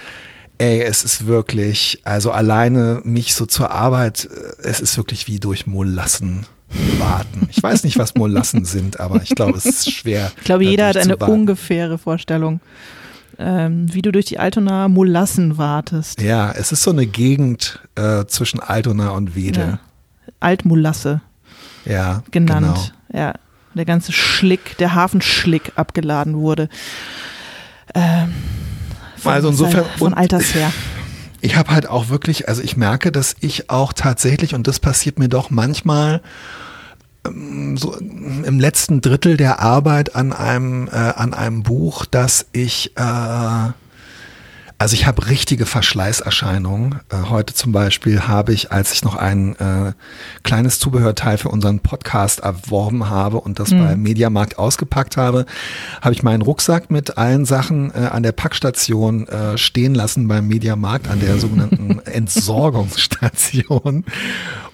ey, 0.58 0.82
es 0.82 1.04
ist 1.04 1.26
wirklich, 1.26 2.00
also 2.04 2.30
alleine 2.30 3.00
mich 3.04 3.34
so 3.34 3.46
zur 3.46 3.70
Arbeit, 3.70 4.28
äh, 4.30 4.66
es 4.68 4.80
ist 4.80 4.96
wirklich 4.96 5.26
wie 5.26 5.40
durch 5.40 5.66
Molassen 5.66 6.46
warten. 6.98 7.48
Ich 7.50 7.62
weiß 7.62 7.84
nicht, 7.84 7.98
was 7.98 8.14
Molassen 8.14 8.64
sind, 8.66 9.00
aber 9.00 9.22
ich 9.22 9.30
glaube, 9.30 9.56
es 9.56 9.64
ist 9.64 9.90
schwer. 9.90 10.32
Ich 10.38 10.44
glaube, 10.44 10.64
jeder 10.64 10.88
hat 10.88 10.96
eine 10.96 11.16
ungefähre 11.16 11.98
Vorstellung 11.98 12.60
ähm, 13.38 13.92
wie 13.92 14.02
du 14.02 14.10
durch 14.12 14.26
die 14.26 14.38
Altonaer 14.38 14.88
Molassen 14.88 15.58
wartest. 15.58 16.20
Ja, 16.20 16.50
es 16.50 16.72
ist 16.72 16.82
so 16.82 16.90
eine 16.90 17.06
Gegend 17.06 17.80
äh, 17.94 18.24
zwischen 18.26 18.60
Altona 18.60 19.10
und 19.10 19.34
Wedel. 19.34 19.64
Ja. 19.64 19.78
Altmolasse. 20.40 21.20
Ja, 21.84 22.22
genannt. 22.30 22.92
Genau. 23.12 23.24
Ja, 23.26 23.34
der 23.74 23.84
ganze 23.84 24.12
Schlick, 24.12 24.76
der 24.78 24.94
Hafenschlick 24.94 25.72
abgeladen 25.76 26.36
wurde. 26.36 26.68
Ähm, 27.94 28.34
von, 29.18 29.32
also 29.32 29.48
insofern 29.48 29.84
von 29.96 30.14
Alters 30.14 30.54
her. 30.54 30.72
Ich 31.40 31.56
habe 31.56 31.70
halt 31.70 31.88
auch 31.88 32.08
wirklich, 32.08 32.48
also 32.48 32.62
ich 32.62 32.76
merke, 32.76 33.12
dass 33.12 33.36
ich 33.40 33.70
auch 33.70 33.92
tatsächlich, 33.92 34.54
und 34.54 34.66
das 34.66 34.80
passiert 34.80 35.18
mir 35.18 35.28
doch 35.28 35.50
manchmal, 35.50 36.20
ähm, 37.26 37.76
so 37.76 37.94
im 37.94 38.58
letzten 38.58 39.00
Drittel 39.00 39.36
der 39.36 39.60
Arbeit 39.60 40.16
an 40.16 40.32
einem, 40.32 40.88
äh, 40.88 40.96
an 40.96 41.34
einem 41.34 41.62
Buch, 41.62 42.06
dass 42.06 42.46
ich, 42.52 42.92
äh, 42.96 43.70
also 44.78 44.94
ich 44.94 45.06
habe 45.06 45.26
richtige 45.26 45.66
Verschleißerscheinungen. 45.66 47.00
Äh, 47.10 47.28
heute 47.28 47.52
zum 47.52 47.72
Beispiel 47.72 48.22
habe 48.22 48.52
ich, 48.52 48.70
als 48.70 48.92
ich 48.92 49.02
noch 49.02 49.16
ein 49.16 49.56
äh, 49.56 49.92
kleines 50.44 50.78
Zubehörteil 50.78 51.36
für 51.36 51.48
unseren 51.48 51.80
Podcast 51.80 52.40
erworben 52.40 53.10
habe 53.10 53.40
und 53.40 53.58
das 53.58 53.72
mhm. 53.72 53.84
beim 53.84 54.02
Mediamarkt 54.02 54.56
ausgepackt 54.56 55.16
habe, 55.16 55.46
habe 56.00 56.14
ich 56.14 56.22
meinen 56.22 56.42
Rucksack 56.42 56.92
mit 56.92 57.18
allen 57.18 57.44
Sachen 57.44 57.92
äh, 57.92 58.06
an 58.06 58.22
der 58.22 58.32
Packstation 58.32 59.26
äh, 59.26 59.58
stehen 59.58 59.96
lassen 59.96 60.28
beim 60.28 60.46
Mediamarkt, 60.46 61.08
an 61.08 61.18
der 61.18 61.38
sogenannten 61.38 61.98
Entsorgungsstation 62.04 64.04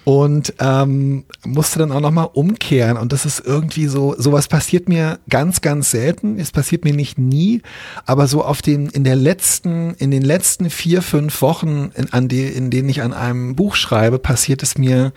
und 0.05 0.55
ähm, 0.61 1.25
musste 1.45 1.79
dann 1.79 1.91
auch 1.91 2.01
nochmal 2.01 2.29
umkehren. 2.33 2.99
Und 2.99 3.13
das 3.13 3.25
ist 3.25 3.41
irgendwie 3.45 3.87
so, 3.87 4.15
sowas 4.19 4.49
passiert 4.49 4.89
mir 4.89 5.19
ganz, 5.31 5.63
ganz 5.63 5.91
selten. 5.91 6.39
Es 6.39 6.53
passiert 6.53 6.85
mir 6.85 6.93
nicht 6.93 7.19
nie, 7.19 7.63
aber 8.05 8.27
so 8.27 8.45
auf 8.45 8.61
den, 8.61 8.89
in 8.89 9.05
der 9.05 9.17
letzten, 9.17 9.95
in 9.95 10.11
den 10.11 10.23
letzten 10.23 10.69
vier, 10.69 11.01
fünf 11.01 11.41
Wochen, 11.41 11.91
in, 11.95 12.13
an 12.13 12.29
die, 12.29 12.45
in 12.45 12.71
denen 12.71 12.89
ich 12.91 13.01
an 13.03 13.15
einem 13.15 13.57
Buch 13.57 13.75
schreibe, 13.75 14.19
passiert 14.19 14.63
es 14.63 14.77
mir 14.77 15.13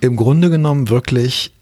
im 0.00 0.16
Grunde 0.16 0.50
genommen 0.50 0.88
wirklich 0.88 1.54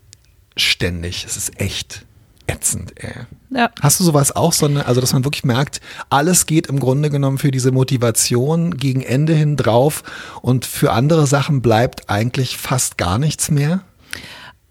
ständig. 0.57 1.25
Es 1.27 1.37
ist 1.37 1.61
echt 1.61 2.07
ätzend, 2.47 2.93
ey. 2.97 3.13
Ja. 3.51 3.71
Hast 3.81 4.01
du 4.01 4.05
sowas 4.05 4.35
auch, 4.35 4.53
so 4.53 4.67
eine, 4.67 4.87
also 4.87 5.01
dass 5.01 5.13
man 5.13 5.25
wirklich 5.25 5.45
merkt, 5.45 5.81
alles 6.11 6.47
geht 6.47 6.67
im 6.67 6.81
Grunde 6.81 7.11
genommen 7.11 7.39
für 7.39 7.51
diese 7.51 7.71
Motivation 7.71 8.77
gegen 8.77 9.03
Ende 9.03 9.33
hin 9.33 9.57
drauf 9.57 10.03
und 10.43 10.65
für 10.65 10.93
andere 10.93 11.27
Sachen 11.27 11.63
bleibt 11.63 12.11
eigentlich 12.11 12.57
fast 12.57 12.99
gar 12.99 13.19
nichts 13.19 13.51
mehr? 13.51 13.83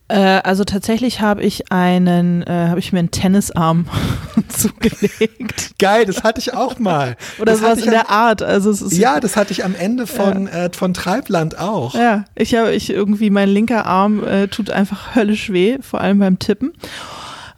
Äh, 0.10 0.42
also 0.44 0.66
tatsächlich 0.66 1.22
habe 1.22 1.42
ich 1.44 1.72
einen, 1.72 2.44
äh, 2.44 2.68
habe 2.70 2.80
ich 2.80 2.92
mir 2.92 3.00
einen 3.00 3.12
Tennisarm 3.12 3.88
zugelegt. 4.50 5.80
Geil, 5.80 6.06
das 6.06 6.24
hatte 6.24 6.40
ich 6.40 6.54
auch 6.54 6.78
mal. 6.78 7.16
Oder 7.40 7.54
das 7.54 7.62
sowas 7.62 7.80
in 7.80 7.92
der 7.92 8.10
Art. 8.10 8.42
Also 8.42 8.70
es 8.70 8.82
ist 8.82 8.98
ja, 8.98 9.22
das 9.22 9.38
hatte 9.38 9.54
ich 9.54 9.64
am 9.64 9.76
Ende 9.76 10.06
von, 10.06 10.48
ja. 10.48 10.66
äh, 10.66 10.70
von 10.72 10.94
Treibland 10.94 11.58
auch. 11.58 11.96
Ja, 11.96 12.26
ich 12.36 12.54
habe 12.54 12.74
ich 12.74 12.90
irgendwie, 12.90 13.30
mein 13.30 13.50
linker 13.50 13.86
Arm 13.86 14.24
äh, 14.24 14.50
tut 14.50 14.70
einfach 14.70 15.16
höllisch 15.16 15.52
weh, 15.52 15.78
vor 15.82 16.02
allem 16.02 16.20
beim 16.20 16.38
Tippen 16.38 16.74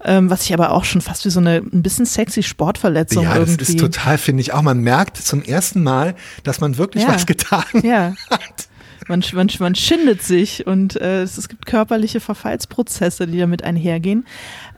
ähm, 0.05 0.29
was 0.29 0.43
ich 0.43 0.53
aber 0.53 0.71
auch 0.71 0.85
schon 0.85 1.01
fast 1.01 1.25
wie 1.25 1.29
so 1.29 1.39
eine 1.39 1.57
ein 1.57 1.81
bisschen 1.81 2.05
sexy 2.05 2.43
Sportverletzung 2.43 3.23
ja, 3.23 3.35
irgendwie. 3.35 3.57
das 3.57 3.69
ist 3.69 3.79
total, 3.79 4.17
finde 4.17 4.41
ich 4.41 4.53
auch. 4.53 4.61
Man 4.61 4.79
merkt 4.79 5.17
zum 5.17 5.41
ersten 5.41 5.83
Mal, 5.83 6.15
dass 6.43 6.61
man 6.61 6.77
wirklich 6.77 7.03
ja. 7.03 7.09
was 7.09 7.25
getan 7.25 7.63
ja. 7.83 8.13
hat. 8.29 8.69
Man, 9.07 9.23
man, 9.33 9.49
man 9.59 9.75
schindet 9.75 10.23
sich 10.23 10.65
und 10.65 10.99
äh, 10.99 11.21
es, 11.21 11.37
es 11.37 11.47
gibt 11.47 11.67
körperliche 11.67 12.19
Verfallsprozesse, 12.19 13.27
die 13.27 13.37
damit 13.37 13.63
einhergehen. 13.63 14.25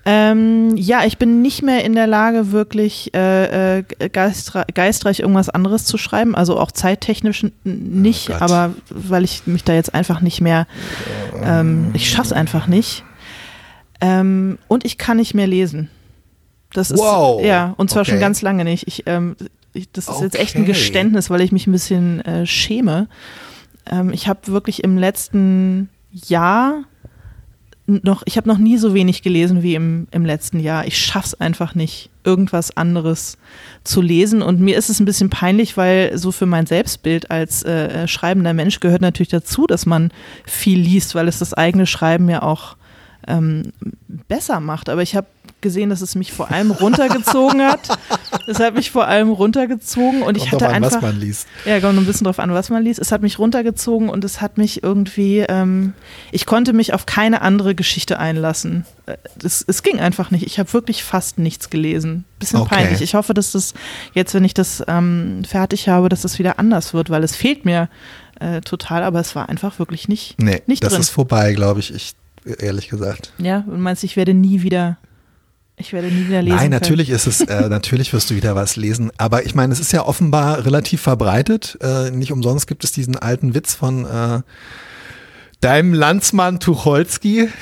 Ähm, 0.06 0.76
ja, 0.76 1.06
ich 1.06 1.18
bin 1.18 1.42
nicht 1.42 1.64
mehr 1.64 1.84
in 1.84 1.94
der 1.94 2.08
Lage, 2.08 2.52
wirklich 2.52 3.14
äh, 3.14 3.80
äh, 3.80 3.84
geistre 4.10 4.66
geistreich 4.74 5.20
irgendwas 5.20 5.50
anderes 5.50 5.86
zu 5.86 5.98
schreiben. 5.98 6.36
Also 6.36 6.58
auch 6.58 6.72
zeittechnisch 6.72 7.46
nicht, 7.64 8.30
oh 8.30 8.36
aber 8.40 8.74
weil 8.90 9.24
ich 9.24 9.48
mich 9.48 9.64
da 9.64 9.74
jetzt 9.74 9.94
einfach 9.94 10.22
nicht 10.22 10.42
mehr 10.42 10.68
Ähm, 11.44 11.92
ich 11.94 12.10
schaff's 12.10 12.32
einfach 12.32 12.68
nicht. 12.68 13.04
Ähm, 14.02 14.58
und 14.68 14.86
ich 14.86 14.98
kann 14.98 15.18
nicht 15.18 15.34
mehr 15.34 15.48
lesen. 15.48 15.90
Das 16.74 16.92
ist 16.92 17.00
Wow. 17.00 17.44
ja 17.44 17.74
und 17.78 17.90
zwar 17.90 18.06
schon 18.06 18.16
Okay. 18.16 18.22
ganz 18.22 18.42
lange 18.42 18.64
nicht. 18.64 18.88
Ich, 18.88 19.04
ähm, 19.08 19.36
ich, 19.74 19.92
das 19.92 20.08
ist 20.10 20.22
jetzt 20.22 20.36
echt 20.40 20.56
ein 20.56 20.64
Okay. 20.64 20.74
Geständnis, 20.74 21.30
weil 21.30 21.42
ich 21.42 21.52
mich 21.52 21.66
ein 21.68 21.72
bisschen 21.72 22.22
äh, 22.26 22.46
schäme. 22.46 23.08
Ähm, 23.90 24.12
ich 24.12 24.28
habe 24.28 24.48
wirklich 24.48 24.84
im 24.84 24.98
letzten 24.98 25.90
Jahr 26.12 26.84
noch, 27.90 28.24
ich 28.26 28.36
habe 28.36 28.50
noch 28.50 28.58
nie 28.58 28.78
so 28.78 28.94
wenig 28.94 29.22
gelesen 29.22 29.64
wie 29.64 29.74
im, 29.76 30.08
im 30.12 30.26
letzten 30.26 30.60
Jahr. 30.60 30.86
Ich 30.86 30.98
schaff's 30.98 31.34
einfach 31.36 31.74
nicht, 31.74 32.10
irgendwas 32.26 32.76
anderes 32.76 33.38
zu 33.86 34.02
lesen. 34.02 34.42
Und 34.42 34.60
mir 34.60 34.78
ist 34.78 34.90
es 34.90 35.00
ein 35.00 35.06
bisschen 35.06 35.30
peinlich, 35.30 35.78
weil 35.78 36.18
so 36.18 36.34
für 36.34 36.46
mein 36.46 36.66
Selbstbild 36.66 37.32
als 37.32 37.64
äh, 37.64 38.04
äh, 38.04 38.08
schreibender 38.10 38.54
Mensch 38.54 38.82
gehört 38.82 39.02
natürlich 39.02 39.30
dazu, 39.30 39.68
dass 39.68 39.86
man 39.86 40.12
viel 40.46 40.78
liest, 40.80 41.16
weil 41.16 41.30
es 41.30 41.40
das 41.40 41.54
eigene 41.54 41.86
Schreiben 41.86 42.28
ja 42.28 42.42
auch 42.42 42.76
ähm, 43.28 43.72
besser 44.28 44.60
macht. 44.60 44.90
Aber 44.90 45.02
ich 45.02 45.16
habe 45.16 45.28
gesehen, 45.62 45.90
dass 45.90 46.02
es 46.02 46.14
mich 46.16 46.32
vor 46.34 46.52
allem 46.52 46.72
runtergezogen 46.72 47.62
hat. 47.64 47.88
Es 48.50 48.60
hat 48.60 48.76
mich 48.76 48.92
vor 48.92 49.08
allem 49.08 49.30
runtergezogen 49.30 50.22
und 50.22 50.38
ich 50.38 50.50
Kommt 50.50 50.62
hatte 50.62 50.66
drauf 50.66 50.74
an, 50.76 50.84
einfach. 50.84 50.98
was 50.98 51.02
man 51.02 51.20
liest. 51.20 51.48
Ja, 51.66 51.80
kommt 51.82 51.98
ein 51.98 52.06
bisschen 52.06 52.24
drauf 52.26 52.40
an, 52.40 52.54
was 52.54 52.70
man 52.70 52.82
liest. 52.84 53.00
Es 53.00 53.12
hat 53.12 53.22
mich 53.22 53.40
runtergezogen 53.40 54.08
und 54.10 54.24
es 54.24 54.40
hat 54.40 54.58
mich 54.58 54.84
irgendwie, 54.84 55.40
ähm, 55.40 55.94
ich 56.32 56.46
konnte 56.46 56.72
mich 56.72 56.94
auf 56.94 57.06
keine 57.06 57.42
andere 57.42 57.76
Geschichte 57.76 58.20
einlassen. 58.20 58.86
Äh, 59.06 59.18
Es, 59.44 59.64
es 59.68 59.84
ging 59.84 60.00
einfach 60.00 60.32
nicht. 60.32 60.46
Ich 60.46 60.60
habe 60.60 60.72
wirklich 60.74 61.04
fast 61.04 61.40
nichts 61.40 61.70
gelesen. 61.70 62.24
Bisschen 62.40 62.60
Okay. 62.62 62.76
peinlich. 62.76 63.02
Ich 63.02 63.16
hoffe, 63.16 63.34
dass 63.34 63.52
das 63.52 63.74
jetzt, 64.14 64.34
wenn 64.34 64.46
ich 64.46 64.54
das 64.54 64.84
ähm, 64.88 65.42
fertig 65.46 65.90
habe, 65.90 66.08
dass 66.08 66.22
das 66.22 66.40
wieder 66.40 66.58
anders 66.60 66.94
wird, 66.94 67.10
weil 67.10 67.24
es 67.24 67.36
fehlt 67.36 67.66
mir 67.66 67.90
äh, 68.40 68.62
total, 68.62 69.04
aber 69.04 69.20
es 69.20 69.36
war 69.36 69.50
einfach 69.50 69.80
wirklich 69.80 70.08
nicht, 70.08 70.36
Nee, 70.40 70.62
nicht 70.68 70.84
das 70.84 70.94
drin. 70.94 71.02
ist 71.02 71.10
vorbei, 71.10 71.54
glaube 71.54 71.80
ich, 71.82 71.94
ich, 71.94 72.14
ehrlich 72.60 72.90
gesagt. 72.90 73.34
ja, 73.38 73.64
und 73.68 73.82
meinst, 73.82 74.04
ich 74.04 74.16
werde 74.16 74.34
nie 74.34 74.62
wieder, 74.64 74.98
ich 75.76 75.94
werde 75.94 76.08
nie 76.08 76.28
wieder 76.28 76.42
lesen. 76.42 76.56
Nein, 76.56 76.72
können. 76.72 76.82
natürlich 76.82 77.10
ist 77.10 77.28
es, 77.28 77.42
äh, 77.42 77.70
natürlich 77.70 78.12
wirst 78.14 78.30
du 78.30 78.36
wieder 78.36 78.56
was 78.56 78.76
lesen. 78.76 79.12
Aber 79.18 79.46
ich 79.46 79.54
meine, 79.56 79.74
es 79.74 79.80
ist 79.80 79.92
ja 79.92 80.06
offenbar 80.06 80.66
relativ 80.66 81.02
verbreitet. 81.02 81.78
Äh, 81.82 82.12
nicht 82.12 82.32
umsonst 82.32 82.68
gibt 82.68 82.84
es 82.84 82.92
diesen 82.92 83.16
alten 83.18 83.54
Witz 83.54 83.76
von 83.76 84.06
äh, 84.06 84.42
deinem 85.62 85.94
Landsmann 85.94 86.60
Tucholsky. 86.60 87.50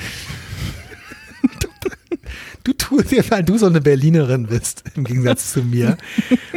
Du 2.64 2.72
tust 2.72 3.12
dir, 3.12 3.22
weil 3.30 3.44
du 3.44 3.56
so 3.58 3.66
eine 3.66 3.80
Berlinerin 3.80 4.48
bist, 4.48 4.82
im 4.96 5.04
Gegensatz 5.04 5.52
zu 5.52 5.62
mir. 5.62 5.96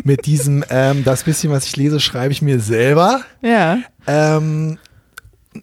Mit 0.04 0.26
diesem, 0.26 0.66
ähm, 0.72 1.04
das 1.04 1.24
bisschen, 1.24 1.52
was 1.52 1.68
ich 1.68 1.76
lese, 1.76 2.00
schreibe 2.00 2.32
ich 2.32 2.42
mir 2.42 2.60
selber. 2.60 3.22
Ja, 3.44 3.78
Ähm, 4.08 4.80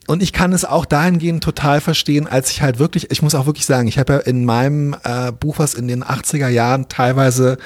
und 0.08 0.22
ich 0.22 0.32
kann 0.32 0.52
es 0.52 0.64
auch 0.64 0.84
dahingehend 0.84 1.44
total 1.44 1.80
verstehen, 1.80 2.26
als 2.26 2.50
ich 2.50 2.60
halt 2.62 2.78
wirklich, 2.78 3.10
ich 3.10 3.22
muss 3.22 3.34
auch 3.34 3.46
wirklich 3.46 3.66
sagen, 3.66 3.86
ich 3.86 3.98
habe 3.98 4.14
ja 4.14 4.18
in 4.20 4.44
meinem 4.44 4.96
äh, 5.04 5.30
Buch, 5.32 5.58
was 5.58 5.74
in 5.74 5.86
den 5.86 6.02
80er 6.02 6.48
Jahren 6.48 6.88
teilweise 6.88 7.58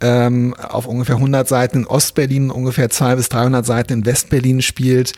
ähm, 0.00 0.54
auf 0.54 0.86
ungefähr 0.86 1.16
100 1.16 1.46
Seiten 1.46 1.80
in 1.80 1.86
Ostberlin, 1.86 2.50
ungefähr 2.50 2.88
200 2.88 3.18
bis 3.18 3.28
300 3.28 3.66
Seiten 3.66 3.92
in 3.92 4.06
Westberlin 4.06 4.62
spielt, 4.62 5.12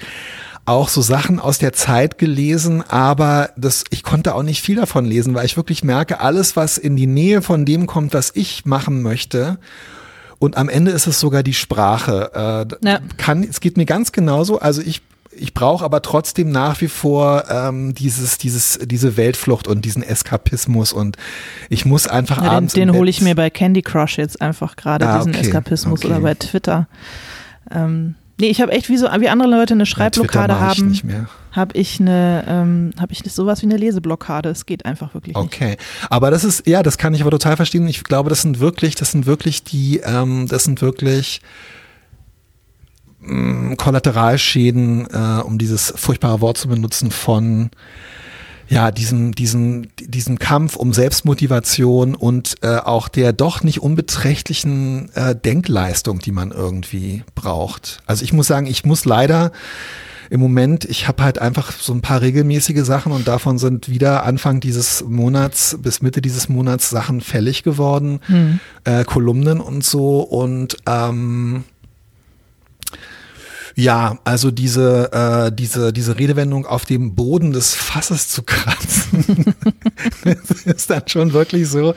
auch 0.67 0.89
so 0.89 1.03
Sachen 1.03 1.39
aus 1.39 1.59
der 1.59 1.73
Zeit 1.73 2.19
gelesen, 2.19 2.83
aber 2.89 3.51
das, 3.57 3.85
ich 3.91 4.03
konnte 4.03 4.35
auch 4.35 4.43
nicht 4.43 4.63
viel 4.63 4.77
davon 4.77 5.05
lesen, 5.05 5.35
weil 5.35 5.47
ich 5.47 5.57
wirklich 5.57 5.85
merke, 5.85 6.21
alles, 6.21 6.57
was 6.57 6.79
in 6.79 6.97
die 6.97 7.07
Nähe 7.07 7.43
von 7.43 7.65
dem 7.65 7.87
kommt, 7.87 8.13
was 8.15 8.33
ich 8.35 8.65
machen 8.67 9.03
möchte, 9.03 9.59
und 10.41 10.57
am 10.57 10.71
Ende 10.71 10.91
ist 10.91 11.07
es 11.07 11.21
sogar 11.21 11.43
die 11.43 11.53
Sprache. 11.55 12.67
Äh, 12.83 12.87
Ja. 12.87 13.01
kann, 13.19 13.45
es 13.45 13.61
geht 13.61 13.77
mir 13.77 13.85
ganz 13.85 14.11
genauso. 14.11 14.59
Also 14.59 14.81
ich, 14.81 15.03
ich 15.41 15.55
brauche 15.55 15.85
aber 15.85 16.03
trotzdem 16.03 16.51
nach 16.51 16.81
wie 16.81 16.89
vor 16.89 17.45
ähm, 17.51 17.95
dieses, 17.95 18.39
dieses, 18.39 18.79
diese 18.85 19.17
Weltflucht 19.17 19.67
und 19.69 19.85
diesen 19.85 20.03
Eskapismus 20.03 20.93
und 20.93 21.17
ich 21.69 21.85
muss 21.85 22.07
einfach 22.07 22.39
ja 22.39 22.43
den, 22.43 22.51
abends. 22.51 22.75
im 22.75 22.81
den 22.89 22.93
hole 22.97 23.09
ich 23.11 23.21
mir 23.21 23.35
bei 23.35 23.51
Candy 23.51 23.83
Crush 23.83 24.19
jetzt 24.19 24.41
einfach 24.41 24.77
gerade, 24.77 25.09
Ah, 25.09 25.19
diesen 25.19 25.33
okay, 25.35 25.41
Eskapismus 25.43 26.01
okay. 26.01 26.09
oder 26.09 26.21
bei 26.21 26.35
Twitter. 26.35 26.87
Ähm, 27.71 28.15
nee, 28.39 28.49
ich 28.49 28.61
habe 28.61 28.73
echt 28.73 28.89
wie 28.89 28.97
so, 28.97 29.07
wie 29.19 29.29
andere 29.29 29.49
Leute 29.49 29.75
eine 29.75 29.83
Ja, 29.83 29.87
Schreibblockade 29.87 30.53
ich 30.55 30.59
haben, 30.61 30.89
nicht 30.89 31.05
mehr. 31.05 31.29
habe 31.53 31.77
ich 31.79 32.01
eine, 32.01 32.45
ähm, 32.49 32.91
habe 32.99 33.13
ich 33.13 33.23
sowas 33.33 33.63
wie 33.63 33.67
eine 33.67 33.77
Leseblockade. 33.77 34.49
Es 34.49 34.67
geht 34.67 34.85
einfach 34.87 35.15
wirklich 35.15 35.37
nicht. 35.37 35.45
Okay, 35.45 35.77
aber 36.09 36.31
das 36.31 36.45
ist 36.45 36.67
ja, 36.67 36.83
das 36.83 36.99
kann 36.99 37.15
ich 37.15 37.21
aber 37.23 37.31
total 37.31 37.57
verstehen. 37.57 37.87
Ich 37.89 38.03
glaube, 38.05 38.31
das 38.31 38.43
sind 38.43 38.61
wirklich, 38.61 38.95
das 38.95 39.13
sind 39.13 39.27
wirklich 39.27 39.63
die, 39.65 39.99
ähm, 40.05 40.47
das 40.49 40.65
sind 40.65 40.83
wirklich 40.83 41.41
mh, 43.21 43.77
Kollateralschäden, 43.77 45.07
äh, 45.13 45.43
um 45.43 45.59
dieses 45.59 45.93
furchtbare 45.97 46.41
Wort 46.41 46.59
zu 46.59 46.69
benutzen 46.69 47.11
von 47.11 47.71
ja 48.69 48.93
diesem 48.93 49.33
diesem 49.33 49.89
diesem 49.99 50.39
Kampf 50.39 50.77
um 50.77 50.93
Selbstmotivation 50.93 52.15
und 52.15 52.55
äh, 52.63 52.77
auch 52.77 53.09
der 53.09 53.33
doch 53.33 53.63
nicht 53.63 53.83
unbeträchtlichen 53.83 55.11
äh, 55.15 55.35
Denkleistung, 55.35 56.21
die 56.21 56.33
man 56.33 56.53
irgendwie 56.53 57.25
braucht. 57.35 58.03
Also 58.07 58.23
ich 58.23 58.33
muss 58.33 58.47
sagen, 58.47 58.67
ich 58.67 58.85
muss 58.85 59.05
leider 59.05 59.51
im 60.31 60.39
Moment, 60.39 60.85
ich 60.85 61.09
habe 61.09 61.25
halt 61.25 61.41
einfach 61.41 61.73
so 61.73 61.93
ein 61.93 62.03
paar 62.03 62.21
regelmäßige 62.21 62.85
Sachen 62.85 63.11
und 63.11 63.27
davon 63.27 63.59
sind 63.59 63.89
wieder 63.89 64.23
Anfang 64.23 64.61
dieses 64.61 65.03
Monats 65.05 65.77
bis 65.83 66.03
Mitte 66.03 66.23
dieses 66.23 66.49
Monats 66.49 66.89
Sachen 66.89 67.21
fällig 67.21 67.65
geworden, 67.65 68.21
äh, 68.85 69.05
Kolumnen 69.05 69.61
und 69.61 69.83
so 69.85 70.21
und 70.21 70.77
ähm, 70.87 71.65
ja, 73.81 74.19
also 74.25 74.51
diese, 74.51 75.11
äh, 75.13 75.55
diese, 75.55 75.93
diese 75.93 76.19
Redewendung 76.19 76.67
auf 76.67 76.85
dem 76.85 77.15
Boden 77.15 77.53
des 77.53 77.75
Fasses 77.75 78.29
zu 78.29 78.43
kratzen, 78.43 79.55
ist 80.67 80.91
dann 80.91 81.09
schon 81.09 81.33
wirklich 81.33 81.69
so. 81.69 81.95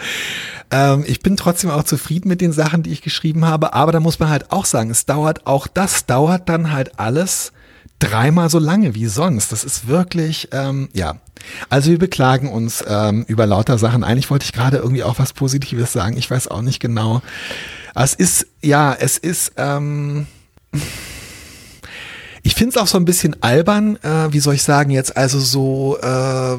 Ähm, 0.71 1.03
ich 1.05 1.19
bin 1.19 1.35
trotzdem 1.35 1.69
auch 1.69 1.83
zufrieden 1.83 2.29
mit 2.29 2.39
den 2.39 2.53
Sachen, 2.53 2.83
die 2.83 2.91
ich 2.91 3.01
geschrieben 3.01 3.43
habe, 3.43 3.73
aber 3.73 3.91
da 3.91 3.99
muss 3.99 4.17
man 4.17 4.29
halt 4.29 4.51
auch 4.51 4.63
sagen, 4.63 4.91
es 4.91 5.05
dauert, 5.05 5.45
auch 5.45 5.67
das 5.67 6.05
dauert 6.05 6.47
dann 6.47 6.71
halt 6.71 6.99
alles 6.99 7.51
dreimal 7.99 8.49
so 8.49 8.59
lange 8.59 8.95
wie 8.95 9.07
sonst. 9.07 9.51
Das 9.51 9.65
ist 9.65 9.87
wirklich, 9.87 10.49
ähm, 10.53 10.87
ja. 10.93 11.17
Also 11.69 11.91
wir 11.91 11.99
beklagen 11.99 12.49
uns 12.49 12.83
ähm, 12.87 13.25
über 13.27 13.45
lauter 13.45 13.77
Sachen. 13.77 14.05
Eigentlich 14.05 14.29
wollte 14.29 14.45
ich 14.45 14.53
gerade 14.53 14.77
irgendwie 14.77 15.03
auch 15.03 15.19
was 15.19 15.33
Positives 15.33 15.91
sagen. 15.91 16.15
Ich 16.15 16.31
weiß 16.31 16.47
auch 16.47 16.61
nicht 16.61 16.79
genau. 16.79 17.21
Es 17.93 18.13
ist, 18.13 18.47
ja, 18.61 18.93
es 18.93 19.17
ist, 19.17 19.51
ähm, 19.57 20.27
ich 22.43 22.55
finde 22.55 22.71
es 22.71 22.77
auch 22.77 22.87
so 22.87 22.97
ein 22.97 23.05
bisschen 23.05 23.41
albern, 23.41 23.97
äh, 24.03 24.31
wie 24.31 24.39
soll 24.39 24.55
ich 24.55 24.63
sagen, 24.63 24.91
jetzt 24.91 25.15
also 25.15 25.39
so 25.39 25.97
äh, 26.01 26.57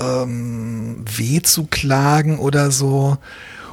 ähm, 0.00 1.04
weh 1.16 1.42
zu 1.42 1.66
klagen 1.66 2.38
oder 2.38 2.70
so. 2.70 3.18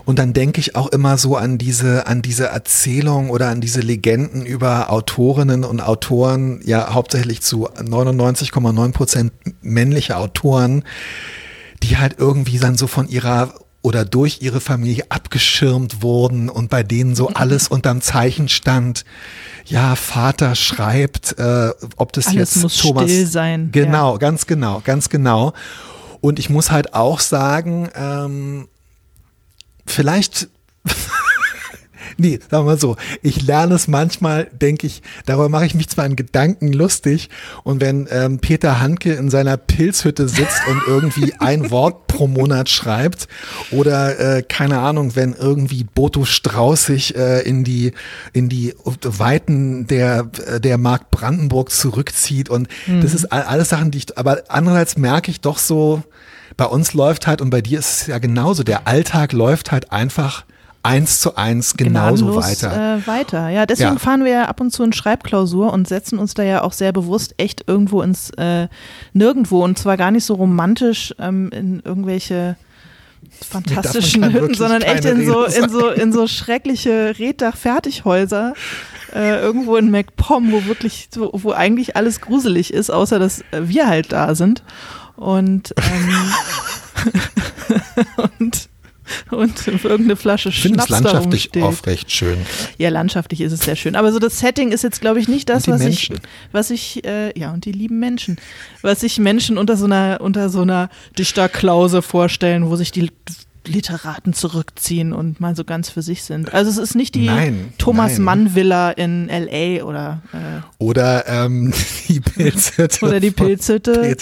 Und 0.06 0.20
dann 0.20 0.34
denke 0.34 0.60
ich 0.60 0.76
auch 0.76 0.88
immer 0.88 1.18
so 1.18 1.36
an 1.36 1.58
diese, 1.58 2.06
an 2.06 2.22
diese 2.22 2.48
Erzählung 2.48 3.30
oder 3.30 3.50
an 3.50 3.60
diese 3.60 3.82
Legenden 3.82 4.46
über 4.46 4.92
Autorinnen 4.92 5.64
und 5.64 5.82
Autoren, 5.82 6.62
ja 6.64 6.94
hauptsächlich 6.94 7.42
zu 7.42 7.70
99,9 7.70 8.92
Prozent 8.92 9.32
männliche 9.62 10.18
Autoren, 10.18 10.84
die 11.82 11.98
halt 11.98 12.16
irgendwie 12.20 12.60
dann 12.60 12.78
so 12.78 12.86
von 12.86 13.08
ihrer 13.08 13.54
oder 13.86 14.04
durch 14.04 14.42
ihre 14.42 14.62
Familie 14.62 15.06
abgeschirmt 15.10 16.02
wurden 16.02 16.50
und 16.50 16.72
bei 16.72 16.82
denen 16.82 17.14
so 17.14 17.28
alles 17.36 17.68
unterm 17.68 18.02
Zeichen 18.02 18.50
stand. 18.50 19.06
Ja, 19.66 19.96
Vater 19.96 20.56
schreibt, 20.56 21.38
äh, 21.38 21.70
ob 21.96 22.12
das 22.12 22.28
Alles 22.28 22.36
jetzt 22.56 22.64
muss 22.64 22.78
Thomas, 22.78 23.04
still 23.04 23.28
sein, 23.28 23.70
Genau, 23.72 24.18
ganz 24.18 24.48
genau, 24.48 24.82
ganz 24.84 25.10
genau. 25.10 25.54
Und 26.20 26.40
ich 26.40 26.50
muss 26.50 26.72
halt 26.72 26.96
auch 26.96 27.20
sagen, 27.20 27.90
ähm, 27.96 28.68
vielleicht, 29.86 30.50
nee, 32.18 32.40
sagen 32.50 32.66
wir 32.66 32.72
mal 32.72 32.80
so, 32.80 32.96
ich 33.22 33.42
lerne 33.42 33.76
es 33.76 33.88
manchmal, 33.88 34.46
denke 34.52 34.88
ich, 34.88 35.02
darüber 35.26 35.50
mache 35.50 35.66
ich 35.66 35.76
mich 35.76 35.90
zwar 35.90 36.06
in 36.06 36.16
Gedanken 36.16 36.72
lustig 36.74 37.30
und 37.64 37.82
wenn 37.82 38.08
ähm, 38.12 38.40
Peter 38.40 38.80
Handke 38.80 39.14
in 39.14 39.30
seiner 39.30 39.58
Pilzhütte 39.58 40.28
sitzt 40.28 40.62
und 40.70 40.82
irgendwie 40.88 41.34
ein 41.40 41.72
Wort 41.72 42.08
pro 42.08 42.28
Monat 42.28 42.70
schreibt 42.70 43.28
oder 43.72 44.38
äh, 44.38 44.44
keine 44.44 44.80
Ahnung, 44.80 45.16
wenn 45.16 45.34
irgendwie 45.34 45.84
Boto 45.84 46.26
Strauß 46.26 46.86
sich 46.86 47.16
äh, 47.16 47.42
in 47.42 47.64
die 47.64 47.92
in 48.34 48.50
die 48.50 48.74
Weiten 49.04 49.88
der 49.88 50.24
der 50.24 50.78
Mark 50.78 51.12
Brandenburg 51.12 51.72
zurückzieht 51.72 52.50
und 52.50 52.68
das 53.02 53.14
ist 53.14 53.32
all- 53.32 53.44
alles 53.44 53.70
Sachen, 53.70 53.92
die 53.92 54.00
ich, 54.00 54.18
aber 54.18 54.44
andererseits 54.48 54.98
merke 54.98 55.32
ich 55.32 55.42
doch 55.42 55.58
so, 55.58 56.04
bei 56.58 56.66
uns 56.66 56.94
läuft 56.94 57.28
halt 57.28 57.42
und 57.42 57.50
bei 57.50 57.62
dir 57.62 57.80
ist 57.80 58.02
es 58.02 58.08
ja 58.08 58.18
genauso, 58.20 58.64
der 58.64 58.88
Alltag 58.88 59.34
läuft 59.34 59.72
halt 59.72 59.92
einfach 59.92 60.46
eins 60.86 61.20
zu 61.20 61.36
eins 61.36 61.76
genauso 61.76 62.26
Gnadenlos, 62.26 62.46
weiter. 62.46 62.98
Äh, 62.98 63.08
weiter. 63.08 63.50
Ja, 63.50 63.66
deswegen 63.66 63.94
Ja. 63.94 64.00
fahren 64.00 64.24
wir 64.24 64.32
ja 64.32 64.46
ab 64.46 64.62
und 64.62 64.72
zu 64.72 64.84
in 64.84 64.94
Schreibklausur 64.94 65.74
und 65.74 65.88
setzen 65.88 66.20
uns 66.20 66.36
da 66.36 66.44
ja 66.44 66.62
auch 66.62 66.74
sehr 66.74 66.94
bewusst 66.94 67.34
echt 67.38 67.64
irgendwo 67.68 68.02
ins 68.02 68.30
äh, 68.38 68.68
Nirgendwo 69.14 69.64
und 69.64 69.80
zwar 69.80 69.98
gar 69.98 70.12
nicht 70.12 70.26
so 70.26 70.36
romantisch 70.36 71.14
ähm, 71.20 71.50
in 71.52 71.82
irgendwelche 71.84 72.56
fantastischen 73.50 74.22
kann 74.22 74.34
Hütten, 74.34 74.54
sondern 74.54 74.84
echt 74.84 75.06
in 75.06 75.26
so, 75.26 75.46
in 75.46 75.70
so, 75.70 75.90
in 75.90 76.14
so 76.14 76.28
schreckliche 76.28 77.16
Reddach-Fertighäuser. 77.18 78.54
Äh, 79.14 79.40
irgendwo 79.40 79.78
in 79.78 79.92
MacPom, 79.92 80.52
wo 80.52 80.66
wirklich, 80.66 81.08
so, 81.14 81.32
wo 81.34 81.52
eigentlich 81.52 81.96
alles 81.96 82.20
gruselig 82.20 82.74
ist, 82.74 82.90
außer 82.92 83.18
dass 83.18 83.42
äh, 83.52 83.62
wir 83.62 83.88
halt 83.88 84.12
da 84.12 84.36
sind. 84.36 84.62
Und, 85.16 85.74
ähm, 85.78 86.34
und 88.40 88.70
und 89.32 89.68
irgendeine 89.68 90.16
Flasche 90.16 90.50
ich 90.50 90.62
finde 90.62 90.80
es 90.80 90.88
Schnaps 90.88 91.04
landschaftlich 91.04 91.50
oft 91.62 91.88
recht 91.88 92.12
schön. 92.12 92.38
Ja, 92.78 92.90
landschaftlich 92.90 93.42
ist 93.42 93.52
es 93.52 93.62
sehr 93.62 93.76
schön. 93.76 93.96
Aber 93.96 94.12
so 94.12 94.20
das 94.20 94.40
Setting 94.40 94.72
ist 94.72 94.84
jetzt, 94.84 95.02
glaube 95.02 95.20
ich, 95.20 95.28
nicht 95.28 95.50
das, 95.50 95.68
was 95.68 95.80
Menschen. 95.80 96.18
ich, 96.18 96.22
was 96.52 96.70
ich, 96.70 97.06
äh, 97.06 97.38
ja, 97.38 97.54
und 97.54 97.66
die 97.66 97.72
lieben 97.72 98.00
Menschen, 98.00 98.38
was 98.82 99.02
sich 99.02 99.18
Menschen 99.20 99.58
unter 99.58 99.78
so 99.78 99.86
einer, 99.86 100.20
unter 100.22 100.50
so 100.50 100.62
einer 100.62 100.90
Dichterklause 101.18 102.02
vorstellen, 102.02 102.70
wo 102.70 102.76
sich 102.76 102.92
die 102.92 103.10
Literaten 103.68 104.34
zurückziehen 104.34 105.14
und 105.14 105.40
mal 105.40 105.56
so 105.56 105.64
ganz 105.64 105.90
für 105.90 106.02
sich 106.02 106.24
sind. 106.24 106.54
Also 106.54 106.70
es 106.70 106.78
ist 106.78 106.96
nicht 106.96 107.16
die 107.16 107.26
Nein, 107.26 107.74
Thomas 107.78 108.14
nein. 108.14 108.22
Mann 108.24 108.56
Villa 108.56 108.92
in 108.92 109.30
L.A. 109.30 109.84
oder 109.84 110.22
äh, 110.34 110.38
Oder 110.78 111.28
ähm, 111.28 111.74
die 112.08 112.20
Pilzhütte. 112.20 113.06
oder 113.06 113.20
die 113.20 113.32
Pilzhütte 113.32 114.16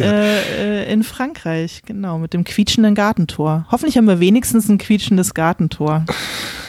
äh, 0.00 0.82
äh, 0.84 0.92
in 0.92 1.02
Frankreich, 1.02 1.82
genau, 1.86 2.18
mit 2.18 2.32
dem 2.34 2.44
quietschenden 2.44 2.94
Gartentor. 2.94 3.66
Hoffentlich 3.70 3.96
haben 3.96 4.06
wir 4.06 4.20
wenigstens 4.20 4.68
ein 4.68 4.78
quietschendes 4.78 5.34
Gartentor. 5.34 6.04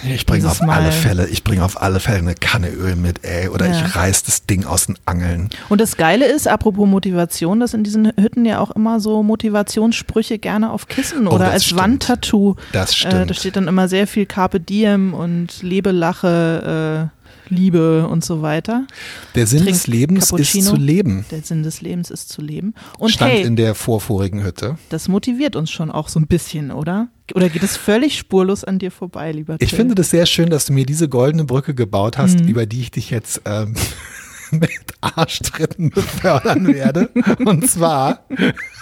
Ich 0.06 0.26
bringe 0.26 0.48
auf 0.50 0.62
alle 0.62 0.68
Mal. 0.68 0.92
Fälle, 0.92 1.28
ich 1.28 1.44
bringe 1.46 1.64
auf 1.64 1.82
alle 1.82 2.00
Fälle 2.02 2.18
eine 2.18 2.36
Kanne 2.36 2.70
Öl 2.70 2.96
mit, 2.98 3.24
ey. 3.24 3.48
Oder 3.48 3.68
Ja. 3.70 3.86
ich 3.86 3.96
reiß 3.96 4.24
das 4.24 4.46
Ding 4.46 4.66
aus 4.66 4.88
den 4.88 4.98
Angeln. 5.06 5.50
Und 5.70 5.80
das 5.80 5.96
Geile 5.96 6.26
ist, 6.26 6.48
apropos 6.48 6.88
Motivation, 6.88 7.60
dass 7.62 7.74
in 7.74 7.84
diesen 7.86 8.08
Hütten 8.20 8.44
ja 8.44 8.60
auch 8.60 8.72
immer 8.72 9.00
so 9.00 9.24
Motivationssprüche 9.24 10.40
gerne 10.40 10.72
auf 10.72 10.88
Kissen 10.88 11.28
Oh, 11.28 11.32
oder 11.36 11.52
als 11.52 11.64
stimmt. 11.66 11.80
Wandtattoo. 12.14 12.56
Das 12.72 12.92
Äh, 12.92 12.96
stimmt. 12.96 13.30
da 13.30 13.34
steht 13.34 13.56
dann 13.56 13.68
immer 13.68 13.88
sehr 13.88 14.08
viel 14.08 14.26
Carpe 14.26 14.60
Diem 14.60 15.14
und 15.14 15.62
Lebe, 15.64 15.92
Lache, 15.92 17.10
äh, 17.12 17.24
Liebe 17.54 18.08
und 18.08 18.24
so 18.24 18.42
weiter. 18.42 18.88
Der 19.36 19.46
Sinn 19.48 19.64
Trink 19.64 19.74
des 19.76 19.88
Lebens 19.88 20.24
ist 20.26 20.30
Cappuccino. 20.32 20.70
zu 20.72 20.76
leben. 20.78 21.26
Der 21.30 21.42
Sinn 21.42 21.62
des 21.64 21.82
Lebens 21.82 22.10
ist 22.10 22.30
zu 22.30 22.42
leben. 22.42 22.74
Und 22.98 23.12
Stand 23.12 23.32
hey, 23.34 23.44
in 23.44 23.56
der 23.58 23.76
vorvorigen 23.76 24.44
Hütte. 24.44 24.78
das 24.90 25.08
motiviert 25.10 25.56
uns 25.56 25.70
schon 25.70 25.92
auch 25.92 26.08
so 26.08 26.20
ein 26.20 26.28
bisschen, 26.28 26.72
oder? 26.72 27.10
Oder 27.36 27.50
geht 27.50 27.64
es 27.64 27.76
völlig 27.78 28.18
spurlos 28.18 28.64
an 28.64 28.80
dir 28.80 28.92
vorbei, 28.92 29.32
lieber 29.34 29.58
Ich 29.60 29.70
Till? 29.70 29.78
finde 29.78 29.96
das 29.96 30.10
sehr 30.10 30.26
schön, 30.26 30.50
dass 30.50 30.66
du 30.66 30.74
mir 30.74 30.86
diese 30.86 31.10
goldene 31.10 31.44
Brücke 31.44 31.74
gebaut 31.76 32.18
hast, 32.18 32.40
Mhm. 32.40 32.48
über 32.48 32.66
die 32.66 32.82
ich 32.82 32.92
dich 32.92 33.10
jetzt 33.10 33.42
ähm, 33.46 33.76
mit 34.52 34.70
Arschtritten 35.02 35.90
befördern 35.90 36.68
werde. 36.68 37.10
Und 37.46 37.70
zwar 37.70 38.26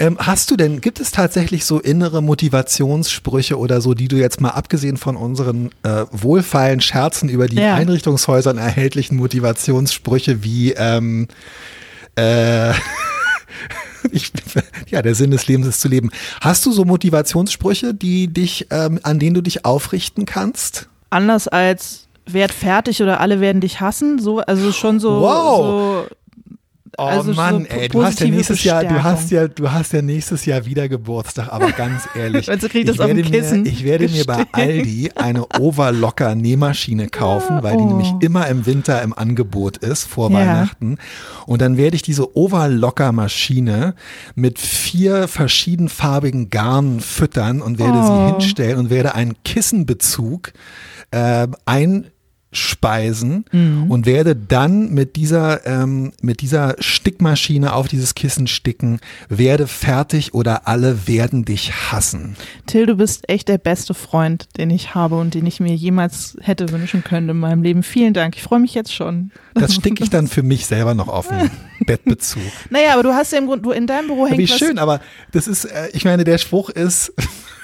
ähm, 0.00 0.16
hast 0.18 0.50
du 0.50 0.56
denn, 0.56 0.80
gibt 0.80 0.98
es 0.98 1.12
tatsächlich 1.12 1.64
so 1.64 1.78
innere 1.78 2.22
Motivationssprüche 2.22 3.56
oder 3.58 3.80
so, 3.80 3.94
die 3.94 4.08
du 4.08 4.16
jetzt 4.16 4.40
mal 4.40 4.50
abgesehen 4.50 4.96
von 4.96 5.14
unseren 5.16 5.70
äh, 5.84 6.04
wohlfeilen 6.10 6.80
Scherzen 6.80 7.28
über 7.28 7.46
die 7.46 7.56
Ja. 7.56 7.74
Einrichtungshäusern 7.74 8.58
erhältlichen 8.58 9.16
Motivationssprüche 9.18 10.42
wie 10.42 10.72
ähm, 10.72 11.28
äh, 12.16 12.72
ich, 14.10 14.32
ja, 14.88 15.02
der 15.02 15.14
Sinn 15.14 15.30
des 15.30 15.46
Lebens 15.46 15.66
ist 15.66 15.80
zu 15.80 15.88
leben. 15.88 16.10
Hast 16.40 16.64
du 16.66 16.72
so 16.72 16.84
Motivationssprüche, 16.84 17.94
die 17.94 18.28
dich, 18.28 18.66
ähm, 18.70 18.98
an 19.02 19.18
denen 19.18 19.34
du 19.34 19.42
dich 19.42 19.64
aufrichten 19.64 20.24
kannst? 20.26 20.88
Anders 21.10 21.48
als 21.48 22.06
werd 22.26 22.52
fertig 22.52 23.02
oder 23.02 23.20
alle 23.20 23.40
werden 23.40 23.60
dich 23.60 23.80
hassen, 23.80 24.18
so 24.20 24.38
also 24.38 24.72
schon 24.72 25.00
so, 25.00 25.20
Wow. 25.20 25.56
so 26.08 26.16
Oh 26.98 27.04
Also 27.04 27.32
so 27.32 27.36
Mann, 27.40 27.66
po- 27.66 27.76
ey, 27.76 27.88
du 27.88 28.02
hast 28.02 28.20
ja 28.20 28.26
nächstes 28.26 28.64
Jahr, 28.64 28.82
du 28.82 28.88
Bestärkung. 28.88 29.10
hast 29.12 29.30
ja, 29.30 29.48
du 29.48 29.70
hast 29.70 29.92
ja 29.92 30.02
nächstes 30.02 30.44
Jahr 30.44 30.66
wieder 30.66 30.88
Geburtstag, 30.88 31.48
aber 31.52 31.70
ganz 31.72 32.02
ehrlich, 32.16 32.46
du, 32.46 32.58
krieg 32.68 32.74
ich 32.82 32.84
das 32.86 32.98
werde 32.98 33.14
mir, 33.14 33.66
ich 33.66 33.84
werde 33.84 34.08
mir 34.08 34.24
bei 34.24 34.44
Aldi 34.52 35.12
eine 35.14 35.46
Overlocker 35.58 36.34
Nähmaschine 36.34 37.08
kaufen, 37.08 37.62
weil 37.62 37.76
die 37.76 37.82
Oh. 37.84 37.86
nämlich 37.86 38.12
immer 38.20 38.48
im 38.48 38.66
Winter 38.66 39.00
im 39.02 39.12
Angebot 39.16 39.76
ist 39.78 40.04
vor 40.04 40.30
Ja. 40.30 40.38
Weihnachten. 40.38 40.98
Und 41.46 41.62
dann 41.62 41.76
werde 41.76 41.96
ich 41.96 42.02
diese 42.02 42.36
Overlocker 42.36 43.12
Maschine 43.12 43.94
mit 44.34 44.58
vier 44.58 45.28
verschiedenfarbigen 45.28 46.50
Garnen 46.50 47.00
füttern 47.00 47.62
und 47.62 47.78
werde 47.78 47.98
Oh. 47.98 48.06
sie 48.28 48.32
hinstellen 48.32 48.78
und 48.78 48.90
werde 48.90 49.14
einen 49.14 49.36
Kissenbezug 49.44 50.52
äh, 51.12 51.46
einspeisen 52.52 53.44
Mhm. 53.52 53.90
und 53.90 54.06
werde 54.06 54.34
dann 54.36 54.90
mit 54.92 55.16
dieser, 55.16 55.66
ähm, 55.66 56.12
mit 56.20 56.40
dieser 56.40 56.76
Stickmaschine 56.78 57.72
auf 57.72 57.88
dieses 57.88 58.14
Kissen 58.14 58.46
sticken, 58.46 59.00
werde 59.28 59.66
fertig 59.66 60.34
oder 60.34 60.66
alle 60.66 61.06
werden 61.06 61.44
dich 61.44 61.72
hassen. 61.90 62.36
Till, 62.66 62.86
du 62.86 62.96
bist 62.96 63.28
echt 63.28 63.48
der 63.48 63.58
beste 63.58 63.94
Freund, 63.94 64.48
den 64.56 64.70
ich 64.70 64.94
habe 64.94 65.16
und 65.16 65.34
den 65.34 65.46
ich 65.46 65.60
mir 65.60 65.74
jemals 65.74 66.36
hätte 66.40 66.70
wünschen 66.70 67.04
können 67.04 67.28
in 67.28 67.38
meinem 67.38 67.62
Leben. 67.62 67.82
Vielen 67.82 68.14
Dank. 68.14 68.36
Ich 68.36 68.42
freue 68.42 68.60
mich 68.60 68.74
jetzt 68.74 68.92
schon. 68.92 69.30
Das 69.54 69.74
sticke 69.76 70.02
ich 70.02 70.10
dann 70.10 70.26
für 70.26 70.42
mich 70.42 70.66
selber 70.66 70.94
noch 70.94 71.08
auf 71.08 71.28
den 71.28 71.50
Bettbezug. 71.86 72.42
Naja, 72.70 72.94
aber 72.94 73.02
du 73.02 73.12
hast 73.14 73.32
ja 73.32 73.38
im 73.38 73.46
Grunde, 73.46 73.62
du 73.62 73.70
in 73.70 73.86
deinem 73.86 74.08
Büro 74.08 74.26
hängt 74.26 74.38
Wie 74.38 74.48
schön, 74.48 74.78
aber 74.78 75.00
das 75.32 75.46
ist, 75.46 75.64
äh, 75.66 75.88
ich 75.92 76.04
meine, 76.04 76.24
der 76.24 76.38
Spruch 76.38 76.68
ist, 76.70 77.12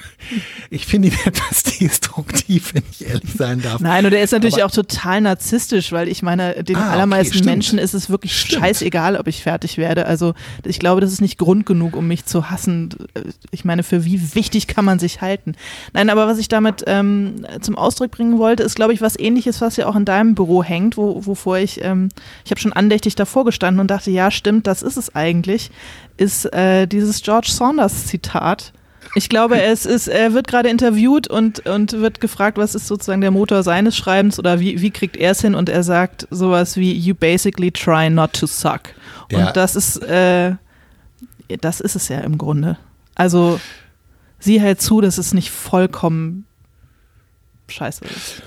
ich 0.70 0.86
finde 0.86 1.08
ihn 1.08 1.14
etwas 1.24 1.62
destruktiv, 1.62 2.74
wenn 2.74 2.82
ich 2.90 3.06
ehrlich 3.06 3.30
sein 3.36 3.62
darf. 3.62 3.80
Nein, 3.80 4.04
und 4.06 4.12
er 4.12 4.22
ist 4.22 4.32
natürlich 4.32 4.56
Aber- 4.56 4.66
auch 4.66 4.70
total 4.70 5.20
narzisstisch, 5.20 5.92
weil 5.92 6.08
ich 6.08 6.22
meine, 6.22 6.62
den 6.64 6.76
Ah, 6.76 6.80
okay, 6.80 6.90
allermeisten 6.92 7.34
stimmt. 7.34 7.46
Menschen 7.46 7.78
ist 7.78 7.94
es 7.94 8.10
wirklich 8.10 8.38
Stimmt. 8.38 8.62
scheißegal, 8.62 9.16
ob 9.16 9.26
ich 9.28 9.42
fertig 9.42 9.78
werde. 9.78 10.06
Also 10.06 10.34
ich 10.64 10.78
glaube, 10.78 11.00
das 11.00 11.12
ist 11.12 11.20
nicht 11.20 11.38
Grund 11.38 11.66
genug, 11.66 11.96
um 11.96 12.06
mich 12.08 12.26
zu 12.26 12.50
hassen. 12.50 12.90
Ich 13.50 13.64
meine, 13.64 13.82
für 13.82 14.04
wie 14.04 14.34
wichtig 14.34 14.66
kann 14.66 14.84
man 14.84 14.98
sich 14.98 15.20
halten? 15.20 15.54
Nein, 15.92 16.10
aber 16.10 16.26
was 16.26 16.38
ich 16.38 16.48
damit 16.48 16.84
ähm, 16.86 17.46
zum 17.60 17.76
Ausdruck 17.76 18.10
bringen 18.10 18.38
wollte, 18.38 18.62
ist, 18.62 18.74
glaube 18.76 18.92
ich, 18.92 19.00
was 19.00 19.18
ähnliches, 19.18 19.60
was 19.60 19.76
ja 19.76 19.86
auch 19.86 19.96
in 19.96 20.04
deinem 20.04 20.34
Büro 20.34 20.62
hängt, 20.62 20.96
wo, 20.96 21.24
wovor 21.26 21.58
ich, 21.58 21.82
ähm, 21.84 22.08
ich 22.44 22.50
habe 22.50 22.60
schon 22.60 22.72
andächtig 22.72 23.14
davor 23.14 23.44
gestanden 23.44 23.80
und 23.80 23.90
dachte, 23.90 24.10
ja, 24.10 24.30
stimmt, 24.30 24.66
das 24.66 24.82
ist 24.82 24.96
es 24.96 25.14
eigentlich, 25.14 25.70
ist 26.16 26.46
äh, 26.52 26.86
dieses 26.86 27.22
George 27.22 27.48
Saunders 27.50 28.06
Zitat. 28.06 28.72
Ich 29.16 29.30
glaube, 29.30 29.62
es 29.62 29.86
ist, 29.86 30.08
er 30.08 30.34
wird 30.34 30.46
gerade 30.46 30.68
interviewt 30.68 31.26
und, 31.26 31.60
und 31.66 31.92
wird 31.92 32.20
gefragt, 32.20 32.58
was 32.58 32.74
ist 32.74 32.86
sozusagen 32.86 33.22
der 33.22 33.30
Motor 33.30 33.62
seines 33.62 33.96
Schreibens 33.96 34.38
oder 34.38 34.60
wie, 34.60 34.82
wie 34.82 34.90
kriegt 34.90 35.16
er 35.16 35.30
es 35.30 35.40
hin? 35.40 35.54
Und 35.54 35.70
er 35.70 35.82
sagt 35.82 36.28
sowas 36.30 36.76
wie, 36.76 36.92
you 36.92 37.14
basically 37.14 37.70
try 37.72 38.10
not 38.10 38.34
to 38.34 38.46
suck. 38.46 38.80
Ja. 39.30 39.46
Und 39.48 39.56
das 39.56 39.74
ist, 39.74 39.96
äh, 40.02 40.56
das 41.62 41.80
ist 41.80 41.96
es 41.96 42.08
ja 42.08 42.20
im 42.20 42.36
Grunde. 42.36 42.76
Also, 43.14 43.58
sieh 44.38 44.60
halt 44.60 44.82
zu, 44.82 45.00
dass 45.00 45.16
es 45.16 45.32
nicht 45.32 45.50
vollkommen 45.50 46.44
scheiße 47.68 48.04
ist. 48.04 48.42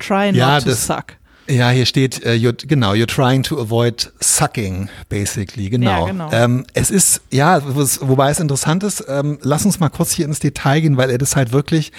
Try 0.00 0.26
not 0.32 0.34
Ja, 0.36 0.60
to 0.60 0.66
das- 0.66 0.86
suck. 0.86 1.16
Ja, 1.46 1.68
hier 1.70 1.84
steht, 1.84 2.24
äh, 2.24 2.32
you're, 2.32 2.66
genau, 2.66 2.92
you're 2.92 3.06
trying 3.06 3.42
to 3.42 3.60
avoid 3.60 4.12
sucking, 4.20 4.88
basically, 5.08 5.68
genau. 5.68 6.06
Ja, 6.06 6.06
genau. 6.06 6.30
Ähm, 6.32 6.64
es 6.72 6.90
ist, 6.90 7.20
ja, 7.30 7.60
wobei 7.64 8.30
es 8.30 8.40
interessant 8.40 8.82
ist, 8.82 9.04
ähm, 9.08 9.38
lass 9.42 9.66
uns 9.66 9.78
mal 9.78 9.90
kurz 9.90 10.12
hier 10.12 10.24
ins 10.24 10.38
Detail 10.38 10.80
gehen, 10.80 10.96
weil 10.96 11.10
er 11.10 11.18
das 11.18 11.36
halt 11.36 11.52
wirklich, 11.52 11.92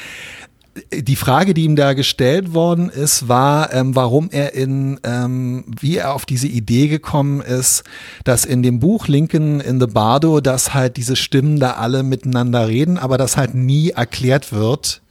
die 0.92 1.16
Frage, 1.16 1.54
die 1.54 1.64
ihm 1.64 1.76
da 1.76 1.94
gestellt 1.94 2.54
worden 2.54 2.90
ist, 2.90 3.30
war, 3.30 3.72
ähm, 3.74 3.96
warum 3.96 4.30
er 4.32 4.54
in, 4.56 5.00
ähm, 5.04 5.64
wie 5.80 5.98
er 5.98 6.14
auf 6.14 6.26
diese 6.26 6.48
Idee 6.48 6.88
gekommen 6.88 7.42
ist, 7.42 7.84
dass 8.26 8.44
in 8.46 8.62
dem 8.62 8.80
Buch 8.80 9.08
Lincoln 9.08 9.62
in 9.62 9.80
the 9.80 9.88
Bardo, 9.88 10.42
dass 10.42 10.74
halt 10.74 10.98
diese 10.98 11.16
Stimmen 11.16 11.60
da 11.60 11.74
alle 11.74 12.04
miteinander 12.04 12.68
reden, 12.68 12.98
aber 12.98 13.18
das 13.18 13.38
halt 13.38 13.54
nie 13.54 13.92
erklärt 13.92 14.52
wird, 14.52 15.02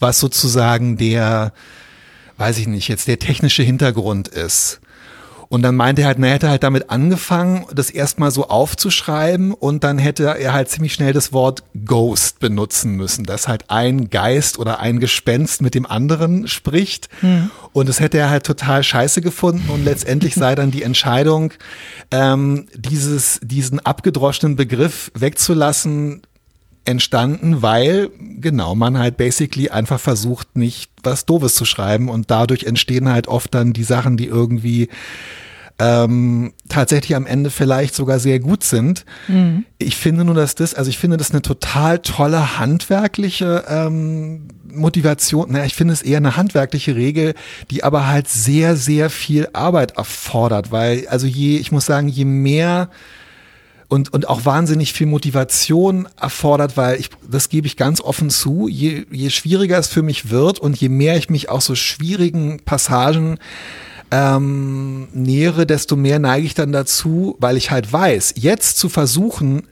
was 0.00 0.18
sozusagen 0.18 0.96
der, 0.96 1.52
weiß 2.38 2.58
ich 2.58 2.66
nicht, 2.66 2.88
jetzt 2.88 3.08
der 3.08 3.18
technische 3.18 3.62
Hintergrund 3.62 4.28
ist. 4.28 4.80
Und 5.50 5.62
dann 5.62 5.76
meinte 5.76 6.02
er 6.02 6.08
halt, 6.08 6.18
er 6.18 6.30
hätte 6.30 6.50
halt 6.50 6.62
damit 6.62 6.90
angefangen, 6.90 7.64
das 7.74 7.88
erstmal 7.88 8.30
so 8.30 8.48
aufzuschreiben 8.48 9.54
und 9.54 9.82
dann 9.82 9.96
hätte 9.96 10.24
er 10.38 10.52
halt 10.52 10.68
ziemlich 10.68 10.92
schnell 10.92 11.14
das 11.14 11.32
Wort 11.32 11.62
Ghost 11.86 12.38
benutzen 12.38 12.92
müssen, 12.96 13.24
dass 13.24 13.48
halt 13.48 13.64
ein 13.68 14.10
Geist 14.10 14.58
oder 14.58 14.80
ein 14.80 15.00
Gespenst 15.00 15.62
mit 15.62 15.74
dem 15.74 15.86
anderen 15.86 16.48
spricht. 16.48 17.08
Und 17.72 17.88
das 17.88 17.98
hätte 17.98 18.18
er 18.18 18.28
halt 18.28 18.44
total 18.44 18.82
scheiße 18.82 19.22
gefunden 19.22 19.70
und 19.70 19.84
letztendlich 19.84 20.34
sei 20.34 20.54
dann 20.54 20.70
die 20.70 20.82
Entscheidung, 20.82 21.54
ähm, 22.10 22.66
dieses, 22.74 23.40
diesen 23.42 23.80
abgedroschenen 23.80 24.54
Begriff 24.54 25.10
wegzulassen, 25.14 26.22
entstanden, 26.88 27.60
weil 27.60 28.08
genau 28.40 28.74
man 28.74 28.96
halt 28.98 29.18
basically 29.18 29.68
einfach 29.68 30.00
versucht, 30.00 30.56
nicht 30.56 30.90
was 31.02 31.26
Doofes 31.26 31.54
zu 31.54 31.66
schreiben 31.66 32.08
und 32.08 32.30
dadurch 32.30 32.64
entstehen 32.64 33.10
halt 33.10 33.28
oft 33.28 33.54
dann 33.54 33.74
die 33.74 33.84
Sachen, 33.84 34.16
die 34.16 34.24
irgendwie 34.24 34.88
ähm, 35.78 36.54
tatsächlich 36.70 37.14
am 37.14 37.26
Ende 37.26 37.50
vielleicht 37.50 37.94
sogar 37.94 38.18
sehr 38.18 38.40
gut 38.40 38.64
sind. 38.64 39.04
Ich 39.76 39.96
finde 39.96 40.24
nur, 40.24 40.34
dass 40.34 40.54
das, 40.54 40.72
also 40.72 40.88
ich 40.88 40.96
finde 40.96 41.18
das 41.18 41.30
eine 41.30 41.42
total 41.42 41.98
tolle 41.98 42.58
handwerkliche 42.58 43.64
ähm, 43.68 44.48
Motivation. 44.72 45.52
Naja, 45.52 45.66
ich 45.66 45.74
finde 45.74 45.92
es 45.92 46.00
eher 46.00 46.16
eine 46.16 46.36
handwerkliche 46.36 46.96
Regel, 46.96 47.34
die 47.70 47.84
aber 47.84 48.06
halt 48.06 48.28
sehr, 48.28 48.76
sehr 48.76 49.10
viel 49.10 49.48
Arbeit 49.52 49.98
erfordert, 49.98 50.72
weil 50.72 51.06
also 51.08 51.26
je, 51.26 51.58
ich 51.58 51.70
muss 51.70 51.84
sagen, 51.84 52.08
je 52.08 52.24
mehr 52.24 52.88
und, 53.88 54.12
und 54.12 54.28
auch 54.28 54.44
wahnsinnig 54.44 54.92
viel 54.92 55.06
Motivation 55.06 56.08
erfordert, 56.20 56.76
weil 56.76 57.00
ich, 57.00 57.10
das 57.28 57.48
gebe 57.48 57.66
ich 57.66 57.76
ganz 57.76 58.00
offen 58.00 58.30
zu, 58.30 58.68
je, 58.68 59.06
je 59.10 59.30
schwieriger 59.30 59.78
es 59.78 59.88
für 59.88 60.02
mich 60.02 60.30
wird 60.30 60.58
und 60.58 60.76
je 60.76 60.90
mehr 60.90 61.16
ich 61.16 61.30
mich 61.30 61.48
aus 61.48 61.64
so 61.64 61.74
schwierigen 61.74 62.60
Passagen 62.64 63.38
ähm, 64.10 65.08
nähere, 65.12 65.66
desto 65.66 65.96
mehr 65.96 66.18
neige 66.18 66.46
ich 66.46 66.54
dann 66.54 66.72
dazu, 66.72 67.36
weil 67.40 67.56
ich 67.56 67.70
halt 67.70 67.90
weiß, 67.90 68.34
jetzt 68.36 68.78
zu 68.78 68.88
versuchen, 68.88 69.66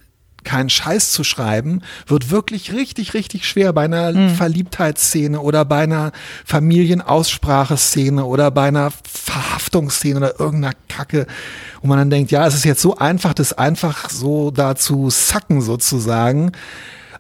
keinen 0.47 0.71
Scheiß 0.71 1.13
zu 1.13 1.25
schreiben, 1.25 1.83
wird 2.07 2.31
wirklich 2.31 2.73
richtig, 2.73 3.13
richtig 3.13 3.47
schwer 3.47 3.75
bei 3.75 3.85
einer 3.85 4.13
mhm. 4.13 4.31
Verliebtheitsszene 4.31 5.41
oder 5.41 5.67
bei 5.67 5.83
einer 5.83 6.13
Familienausspracheszene 6.47 8.25
oder 8.25 8.51
bei 8.51 8.69
einer 8.69 8.91
Verhaftungsszene 9.05 10.17
oder 10.17 10.41
irgendeiner 10.41 10.75
Kacke, 10.89 11.27
wo 11.83 11.89
man 11.89 11.99
dann 11.99 12.11
denkt, 12.11 12.31
ja, 12.31 12.47
es 12.47 12.55
ist 12.55 12.65
jetzt 12.65 12.81
so 12.81 12.97
einfach, 12.97 13.35
das 13.35 13.53
einfach 13.53 14.09
so 14.09 14.51
da 14.51 14.75
zu 14.77 15.11
sacken 15.11 15.61
sozusagen 15.61 16.53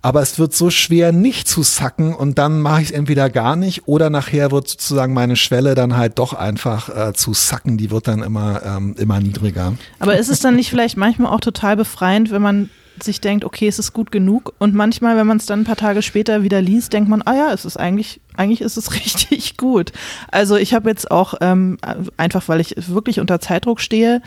aber 0.06 0.22
es 0.22 0.38
wird 0.38 0.54
so 0.54 0.70
schwer 0.70 1.10
nicht 1.10 1.48
zu 1.48 1.64
sacken 1.64 2.14
und 2.14 2.38
dann 2.38 2.60
mache 2.60 2.80
ich 2.80 2.90
es 2.90 2.94
entweder 2.94 3.28
gar 3.28 3.56
nicht 3.56 3.88
oder 3.88 4.08
nachher 4.08 4.52
wird 4.52 4.68
sozusagen 4.68 5.12
meine 5.12 5.34
Schwelle 5.34 5.74
dann 5.74 5.96
halt 5.96 6.20
doch 6.20 6.32
einfach 6.32 7.08
äh, 7.08 7.12
zu 7.12 7.34
sacken, 7.34 7.76
die 7.76 7.90
wird 7.90 8.06
dann 8.06 8.22
immer, 8.22 8.62
ähm, 8.64 8.94
immer 8.98 9.18
niedriger. 9.18 9.74
Aber 9.98 10.16
ist 10.16 10.28
es 10.28 10.38
dann 10.38 10.54
nicht 10.54 10.70
vielleicht 10.70 10.96
manchmal 10.96 11.32
auch 11.32 11.40
total 11.40 11.76
befreiend, 11.76 12.30
wenn 12.30 12.40
man 12.40 12.70
sich 13.02 13.20
denkt, 13.20 13.44
okay, 13.44 13.68
es 13.68 13.78
ist 13.78 13.92
gut 13.92 14.10
genug. 14.10 14.54
Und 14.58 14.74
manchmal, 14.74 15.16
wenn 15.16 15.26
man 15.26 15.36
es 15.36 15.46
dann 15.46 15.60
ein 15.60 15.64
paar 15.64 15.76
Tage 15.76 16.02
später 16.02 16.42
wieder 16.42 16.60
liest, 16.60 16.92
denkt 16.92 17.08
man, 17.08 17.22
ah 17.22 17.34
ja, 17.34 17.52
es 17.52 17.64
ist 17.64 17.76
eigentlich, 17.76 18.20
eigentlich 18.36 18.60
ist 18.60 18.76
es 18.76 18.92
richtig 18.94 19.56
gut. 19.56 19.92
Also 20.30 20.56
ich 20.56 20.74
habe 20.74 20.88
jetzt 20.88 21.10
auch, 21.10 21.34
ähm, 21.40 21.78
einfach 22.16 22.48
weil 22.48 22.60
ich 22.60 22.74
wirklich 22.88 23.20
unter 23.20 23.40
Zeitdruck 23.40 23.80
stehe 23.80 24.22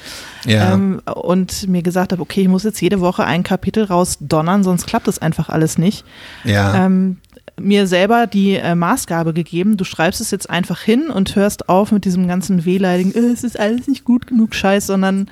ja. 0.45 0.73
ähm, 0.73 1.01
und 1.05 1.67
mir 1.67 1.81
gesagt 1.81 2.11
habe, 2.11 2.21
okay, 2.21 2.41
ich 2.41 2.47
muss 2.47 2.63
jetzt 2.63 2.81
jede 2.81 3.01
Woche 3.01 3.23
ein 3.25 3.43
Kapitel 3.43 3.85
rausdonnern, 3.85 4.63
sonst 4.63 4.87
klappt 4.87 5.07
das 5.07 5.19
einfach 5.19 5.49
alles 5.49 5.77
nicht. 5.77 6.05
Ja. 6.43 6.85
Ähm, 6.85 7.17
mir 7.59 7.87
selber 7.87 8.27
die 8.27 8.55
äh, 8.55 8.75
Maßgabe 8.75 9.33
gegeben, 9.33 9.77
du 9.77 9.83
schreibst 9.83 10.21
es 10.21 10.31
jetzt 10.31 10.49
einfach 10.49 10.81
hin 10.81 11.09
und 11.09 11.35
hörst 11.35 11.69
auf 11.69 11.91
mit 11.91 12.05
diesem 12.05 12.27
ganzen 12.27 12.65
wehleidigen, 12.65 13.13
äh, 13.13 13.31
es 13.31 13.43
ist 13.43 13.59
alles 13.59 13.87
nicht 13.87 14.05
gut 14.05 14.27
genug 14.27 14.55
Scheiß, 14.55 14.87
sondern 14.87 15.29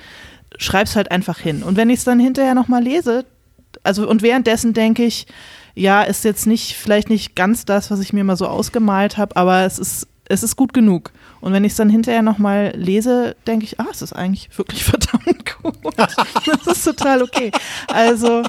schreib's 0.56 0.96
halt 0.96 1.10
einfach 1.10 1.38
hin. 1.38 1.62
Und 1.62 1.76
wenn 1.76 1.90
ich 1.90 1.98
es 1.98 2.04
dann 2.04 2.20
hinterher 2.20 2.54
nochmal 2.54 2.82
lese, 2.82 3.24
also 3.82 4.08
und 4.08 4.22
währenddessen 4.22 4.72
denke 4.72 5.04
ich, 5.04 5.26
ja, 5.74 6.02
ist 6.02 6.24
jetzt 6.24 6.46
nicht, 6.46 6.74
vielleicht 6.74 7.10
nicht 7.10 7.36
ganz 7.36 7.64
das, 7.64 7.90
was 7.90 8.00
ich 8.00 8.12
mir 8.12 8.24
mal 8.24 8.36
so 8.36 8.46
ausgemalt 8.46 9.16
habe, 9.16 9.36
aber 9.36 9.64
es 9.64 9.78
ist, 9.78 10.08
es 10.28 10.42
ist 10.42 10.56
gut 10.56 10.72
genug. 10.72 11.12
Und 11.40 11.52
wenn 11.52 11.64
ich 11.64 11.72
es 11.72 11.76
dann 11.76 11.88
hinterher 11.88 12.22
nochmal 12.22 12.72
lese, 12.74 13.36
denke 13.46 13.64
ich, 13.64 13.78
ah, 13.78 13.86
es 13.90 14.02
ist 14.02 14.12
eigentlich 14.12 14.56
wirklich 14.58 14.84
verdammt 14.84 15.56
gut. 15.62 15.76
das 15.96 16.66
ist 16.66 16.84
total 16.84 17.22
okay. 17.22 17.52
Also 17.86 18.42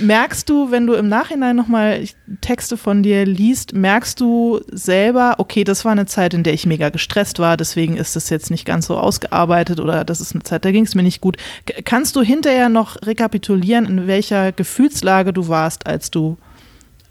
merkst 0.00 0.48
du, 0.48 0.70
wenn 0.70 0.86
du 0.86 0.94
im 0.94 1.08
Nachhinein 1.08 1.56
nochmal 1.56 2.04
Texte 2.40 2.76
von 2.76 3.02
dir 3.02 3.24
liest, 3.24 3.74
merkst 3.74 4.20
du 4.20 4.60
selber, 4.70 5.36
okay, 5.38 5.64
das 5.64 5.84
war 5.84 5.92
eine 5.92 6.06
Zeit, 6.06 6.34
in 6.34 6.42
der 6.42 6.54
ich 6.54 6.66
mega 6.66 6.90
gestresst 6.90 7.38
war, 7.38 7.56
deswegen 7.56 7.96
ist 7.96 8.16
das 8.16 8.30
jetzt 8.30 8.50
nicht 8.50 8.64
ganz 8.64 8.86
so 8.86 8.96
ausgearbeitet 8.96 9.80
oder 9.80 10.04
das 10.04 10.20
ist 10.20 10.32
eine 10.34 10.42
Zeit, 10.42 10.64
da 10.64 10.70
ging 10.70 10.84
es 10.84 10.94
mir 10.94 11.02
nicht 11.02 11.20
gut. 11.20 11.36
Kannst 11.84 12.16
du 12.16 12.22
hinterher 12.22 12.68
noch 12.68 12.96
rekapitulieren, 13.02 13.86
in 13.86 14.06
welcher 14.06 14.52
Gefühlslage 14.52 15.32
du 15.32 15.48
warst, 15.48 15.86
als 15.86 16.10
du, 16.10 16.36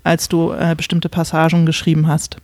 als 0.04 0.30
du 0.30 0.52
äh, 0.52 0.76
bestimmte 0.76 1.10
Passagen 1.10 1.66
geschrieben 1.66 2.08
hast? 2.08 2.38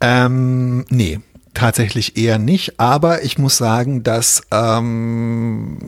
Ähm, 0.00 0.84
nee, 0.90 1.20
tatsächlich 1.54 2.16
eher 2.16 2.38
nicht, 2.38 2.78
aber 2.78 3.24
ich 3.24 3.38
muss 3.38 3.56
sagen, 3.56 4.02
dass 4.02 4.42
ähm, 4.52 5.78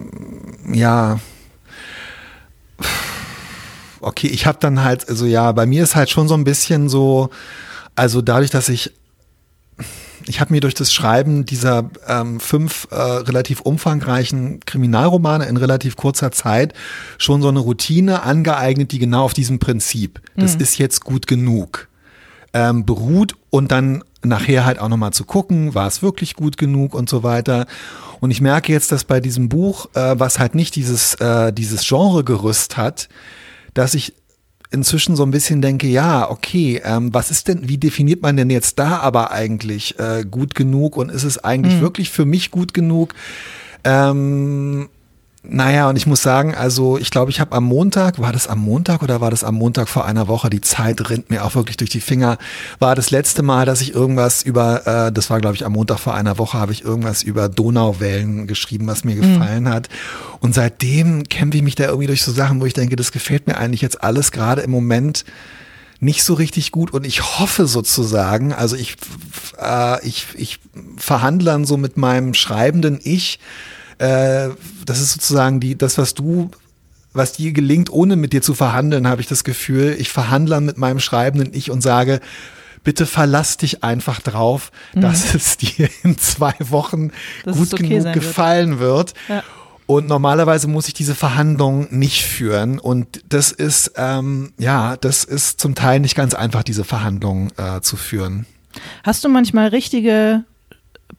ja 0.73 1.21
okay, 4.01 4.29
ich 4.29 4.47
habe 4.47 4.59
dann 4.61 4.83
halt, 4.83 5.09
also 5.09 5.27
ja, 5.27 5.53
bei 5.53 5.67
mir 5.67 5.83
ist 5.83 5.97
halt 5.97 6.11
schon 6.11 6.29
so 6.29 6.35
ein 6.35 6.45
bisschen 6.45 6.89
so, 6.89 7.31
also 7.95 8.23
dadurch, 8.23 8.51
dass 8.51 8.69
ich 8.69 8.93
ich 10.27 10.41
habe 10.41 10.53
mir 10.53 10.61
durch 10.61 10.75
das 10.75 10.93
Schreiben 10.93 11.45
dieser 11.45 11.91
ähm, 12.07 12.41
fünf 12.41 12.89
äh, 12.91 12.95
relativ 12.95 13.61
umfangreichen 13.61 14.61
Kriminalromane 14.61 15.47
in 15.47 15.57
relativ 15.57 15.97
kurzer 15.97 16.31
Zeit 16.31 16.75
schon 17.19 17.43
so 17.43 17.49
eine 17.49 17.61
Routine 17.61 18.23
angeeignet, 18.23 18.93
die 18.93 18.99
genau 18.99 19.25
auf 19.25 19.35
diesem 19.35 19.59
Prinzip, 19.59 20.21
das 20.37 20.57
mhm. 20.57 20.61
ist 20.61 20.79
jetzt 20.79 21.05
gut 21.05 21.27
genug, 21.27 21.89
ähm, 22.53 22.85
beruht 22.85 23.35
und 23.51 23.73
dann 23.73 24.05
nachher 24.23 24.65
halt 24.65 24.79
auch 24.79 24.89
nochmal 24.89 25.13
zu 25.13 25.25
gucken, 25.25 25.75
war 25.75 25.87
es 25.87 26.03
wirklich 26.03 26.35
gut 26.35 26.57
genug 26.57 26.95
und 26.95 27.09
so 27.09 27.23
weiter. 27.23 27.67
Und 28.21 28.31
ich 28.31 28.41
merke 28.41 28.73
jetzt, 28.73 28.93
dass 28.93 29.05
bei 29.05 29.21
diesem 29.21 29.49
Buch, 29.49 29.87
äh, 29.95 30.19
was 30.19 30.39
halt 30.39 30.55
nicht 30.55 30.77
dieses, 30.77 31.15
äh, 31.15 31.53
dieses 31.53 31.89
Genregerüst 31.89 32.77
hat, 32.77 33.09
dass 33.73 33.95
ich 33.95 34.15
inzwischen 34.71 35.17
so 35.17 35.25
ein 35.25 35.31
bisschen 35.31 35.63
denke, 35.63 35.89
ja, 35.89 36.31
okay, 36.31 36.81
ähm, 36.85 37.13
was 37.13 37.31
ist 37.31 37.49
denn, 37.49 37.69
wie 37.69 37.79
definiert 37.79 38.23
man 38.23 38.37
denn 38.37 38.51
jetzt 38.51 38.79
da 38.79 38.99
aber 38.99 39.33
eigentlich 39.33 39.99
äh, 39.99 40.25
gut 40.31 40.55
genug 40.55 40.97
und 40.97 41.11
ist 41.11 41.25
es 41.25 41.43
eigentlich 41.43 41.77
mhm. 41.77 41.81
wirklich 41.81 42.11
für 42.11 42.25
mich 42.25 42.51
gut 42.51 42.73
genug? 42.73 43.15
Ähm, 43.83 44.89
naja, 45.43 45.89
und 45.89 45.97
ich 45.97 46.07
muss 46.07 46.21
sagen, 46.21 46.55
also 46.55 46.99
ich 46.99 47.11
glaube, 47.11 47.31
ich 47.31 47.41
habe 47.41 47.57
am 47.57 47.65
Montag, 47.65 48.19
war 48.19 48.33
das 48.33 48.47
am 48.47 48.59
Montag 48.59 49.03
oder 49.03 49.23
war 49.23 49.31
das 49.31 49.43
am 49.43 49.55
Montag 49.55 49.89
vor 49.89 50.05
einer 50.05 50.29
Woche, 50.29 50.51
die 50.51 50.61
Zeit 50.61 51.09
rinnt 51.09 51.31
mir 51.31 51.47
auch 51.47 51.55
wirklich 51.55 51.79
durch 51.79 51.89
die 51.89 52.03
Finger, 52.03 52.37
war 52.79 52.95
das 52.95 53.11
letzte 53.11 53.43
Mal, 53.43 53.65
dass 53.65 53.81
ich 53.81 53.95
irgendwas 53.95 54.43
über, 54.43 54.87
äh, 54.87 55.13
das 55.13 55.31
war 55.31 55.41
glaube 55.41 55.57
ich 55.57 55.65
am 55.65 55.73
Montag 55.73 55.99
vor 55.99 56.15
einer 56.15 56.37
Woche, 56.37 56.59
habe 56.59 56.73
ich 56.73 56.85
irgendwas 56.85 57.23
über 57.23 57.49
Donauwellen 57.49 58.47
geschrieben, 58.49 58.87
was 58.87 59.03
mir 59.03 59.17
mhm. 59.17 59.21
gefallen 59.21 59.65
mhm. 59.65 59.69
hat. 59.71 59.89
Und 60.41 60.55
seitdem 60.55 61.25
kämpfe 61.25 61.57
ich 61.57 61.63
mich 61.63 61.75
da 61.75 61.85
irgendwie 61.85 62.09
durch 62.09 62.23
so 62.23 62.33
Sachen, 62.33 62.61
wo 62.61 62.67
ich 62.67 62.75
denke, 62.75 62.97
das 62.97 63.11
gefällt 63.11 63.47
mir 63.47 63.57
eigentlich 63.57 63.81
jetzt 63.81 64.05
alles 64.05 64.33
gerade 64.33 64.61
im 64.61 64.71
Moment 64.71 65.25
nicht 66.01 66.23
so 66.23 66.35
richtig 66.35 66.71
gut 66.71 66.93
und 66.93 67.07
ich 67.07 67.39
hoffe 67.39 67.67
sozusagen, 67.67 68.53
also 68.53 68.77
ich, 68.77 68.97
äh, 69.59 70.07
ich, 70.07 70.27
ich 70.35 70.59
verhandle 70.99 71.51
dann 71.51 71.65
so 71.65 71.79
mit 71.79 71.97
meinem 71.97 72.35
schreibenden 72.35 73.01
Ich, 73.03 73.39
äh, 74.01 74.51
das 74.85 75.01
ist 75.01 75.13
sozusagen 75.13 75.61
die, 75.61 75.77
das, 75.77 75.99
was 75.99 76.15
du 76.15 76.51
was 77.13 77.33
dir 77.33 77.53
gelingt, 77.53 77.91
ohne 77.93 78.17
mit 78.17 78.33
dir 78.33 78.41
zu 78.41 78.55
verhandeln, 78.55 79.09
habe 79.09 79.21
ich 79.21 79.27
das 79.27 79.43
Gefühl. 79.43 79.97
Ich 79.99 80.11
verhandle 80.11 80.61
mit 80.61 80.79
meinem 80.79 81.01
schreibenden 81.01 81.53
Ich 81.53 81.71
und 81.71 81.81
sage, 81.81 82.21
bitte 82.85 83.05
verlass 83.05 83.57
dich 83.57 83.83
einfach 83.83 84.21
drauf, 84.21 84.71
mhm. 84.95 85.01
dass 85.01 85.35
es 85.35 85.57
dir 85.57 85.89
in 86.03 86.19
zwei 86.19 86.55
Wochen 86.61 87.11
dass 87.45 87.57
gut 87.57 87.75
okay 87.75 87.99
genug 87.99 88.13
gefallen 88.13 88.79
wird. 88.79 89.15
wird. 89.29 89.29
Ja. 89.29 89.43
Und 89.87 90.07
normalerweise 90.07 90.69
muss 90.69 90.87
ich 90.87 90.95
diese 90.95 91.17
Verhandlung 91.17 91.89
nicht 91.91 92.25
führen. 92.25 92.79
Und 92.79 93.23
das 93.29 93.51
ist, 93.51 93.95
ähm, 93.97 94.53
ja, 94.57 94.97
das 94.97 95.25
ist 95.25 95.61
zum 95.61 95.75
Teil 95.75 95.99
nicht 95.99 96.15
ganz 96.15 96.33
einfach, 96.33 96.63
diese 96.63 96.85
Verhandlung 96.85 97.51
äh, 97.57 97.81
zu 97.81 97.97
führen. 97.97 98.47
Hast 99.03 99.25
du 99.25 99.29
manchmal 99.29 99.67
richtige 99.67 100.45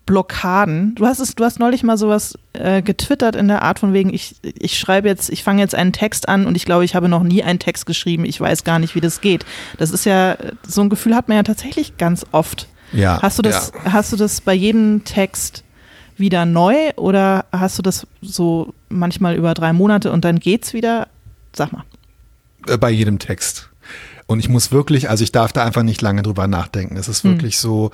Blockaden. 0.06 0.96
Du 0.96 1.06
hast 1.06 1.20
es, 1.20 1.36
du 1.36 1.44
hast 1.44 1.60
neulich 1.60 1.84
mal 1.84 1.98
sowas 1.98 2.38
äh, 2.54 2.82
getwittert 2.82 3.36
in 3.36 3.48
der 3.48 3.62
Art 3.62 3.80
von 3.80 3.94
wegen, 3.94 4.14
ich, 4.14 4.36
ich 4.42 4.78
schreibe 4.78 5.08
jetzt, 5.08 5.30
ich 5.30 5.44
fange 5.44 5.62
jetzt 5.62 5.76
einen 5.76 5.94
Text 5.94 6.28
an 6.28 6.46
und 6.46 6.56
ich 6.56 6.66
glaube, 6.66 6.86
ich 6.86 6.96
habe 6.96 7.08
noch 7.08 7.24
nie 7.24 7.44
einen 7.44 7.60
Text 7.60 7.86
geschrieben, 7.86 8.26
ich 8.26 8.40
weiß 8.40 8.64
gar 8.64 8.80
nicht, 8.80 8.96
wie 8.96 9.02
das 9.02 9.22
geht. 9.22 9.46
Das 9.78 9.92
ist 9.92 10.06
ja, 10.06 10.38
so 10.68 10.82
ein 10.82 10.90
Gefühl 10.90 11.16
hat 11.16 11.28
man 11.28 11.38
ja 11.38 11.44
tatsächlich 11.44 11.98
ganz 11.98 12.26
oft. 12.32 12.68
Ja. 12.92 13.22
Hast 13.22 13.38
du 13.38 13.42
das, 13.42 13.72
ja. 13.74 13.94
hast 13.94 14.12
du 14.12 14.18
das 14.18 14.42
bei 14.42 14.54
jedem 14.54 15.04
Text 15.04 15.64
wieder 16.18 16.46
neu 16.46 16.92
oder 16.98 17.46
hast 17.52 17.78
du 17.78 17.82
das 17.82 18.08
so 18.22 18.74
manchmal 18.90 19.36
über 19.36 19.54
drei 19.54 19.72
Monate 19.72 20.12
und 20.12 20.26
dann 20.26 20.40
geht's 20.40 20.74
wieder? 20.74 21.08
Sag 21.54 21.72
mal. 21.72 21.84
Äh, 22.68 22.78
bei 22.78 22.90
jedem 22.90 23.20
Text. 23.20 23.70
Und 24.28 24.40
ich 24.40 24.48
muss 24.48 24.72
wirklich, 24.72 25.10
also 25.10 25.24
ich 25.24 25.34
darf 25.34 25.52
da 25.52 25.66
einfach 25.66 25.84
nicht 25.84 26.02
lange 26.02 26.22
drüber 26.22 26.48
nachdenken. 26.48 26.96
Es 26.96 27.10
ist 27.10 27.24
hm. 27.24 27.32
wirklich 27.32 27.56
hm. 27.56 27.62
so, 27.62 27.92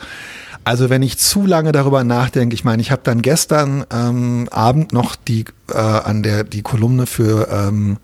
also 0.68 0.90
wenn 0.90 1.02
ich 1.02 1.18
zu 1.18 1.46
lange 1.46 1.72
darüber 1.72 2.04
nachdenke, 2.04 2.54
ich 2.54 2.66
meine, 2.66 2.82
ich 2.82 2.92
habe 2.92 3.02
dann 3.06 3.22
gestern 3.22 3.86
ähm, 3.90 4.50
Abend 4.52 4.92
noch 4.92 5.16
die 5.16 5.46
äh, 5.72 5.78
an 5.78 6.24
der 6.24 6.44
die 6.44 6.62
Kolumne 6.62 7.06
für 7.06 7.48
ähm, 7.50 8.00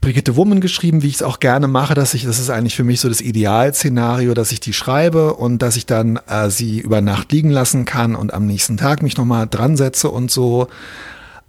Brigitte 0.00 0.34
Wummen 0.34 0.60
geschrieben, 0.60 1.02
wie 1.02 1.06
ich 1.06 1.14
es 1.14 1.22
auch 1.22 1.38
gerne 1.38 1.68
mache, 1.68 1.94
dass 1.94 2.14
ich, 2.14 2.24
das 2.24 2.40
ist 2.40 2.50
eigentlich 2.50 2.74
für 2.74 2.82
mich 2.82 3.00
so 3.00 3.08
das 3.08 3.20
Idealszenario, 3.20 4.34
dass 4.34 4.50
ich 4.50 4.58
die 4.58 4.72
schreibe 4.72 5.34
und 5.34 5.62
dass 5.62 5.76
ich 5.76 5.86
dann 5.86 6.18
äh, 6.26 6.50
sie 6.50 6.80
über 6.80 7.00
Nacht 7.00 7.30
liegen 7.30 7.50
lassen 7.50 7.84
kann 7.84 8.16
und 8.16 8.34
am 8.34 8.44
nächsten 8.44 8.76
Tag 8.76 9.02
mich 9.02 9.16
nochmal 9.16 9.46
dran 9.48 9.76
setze 9.76 10.10
und 10.10 10.32
so. 10.32 10.66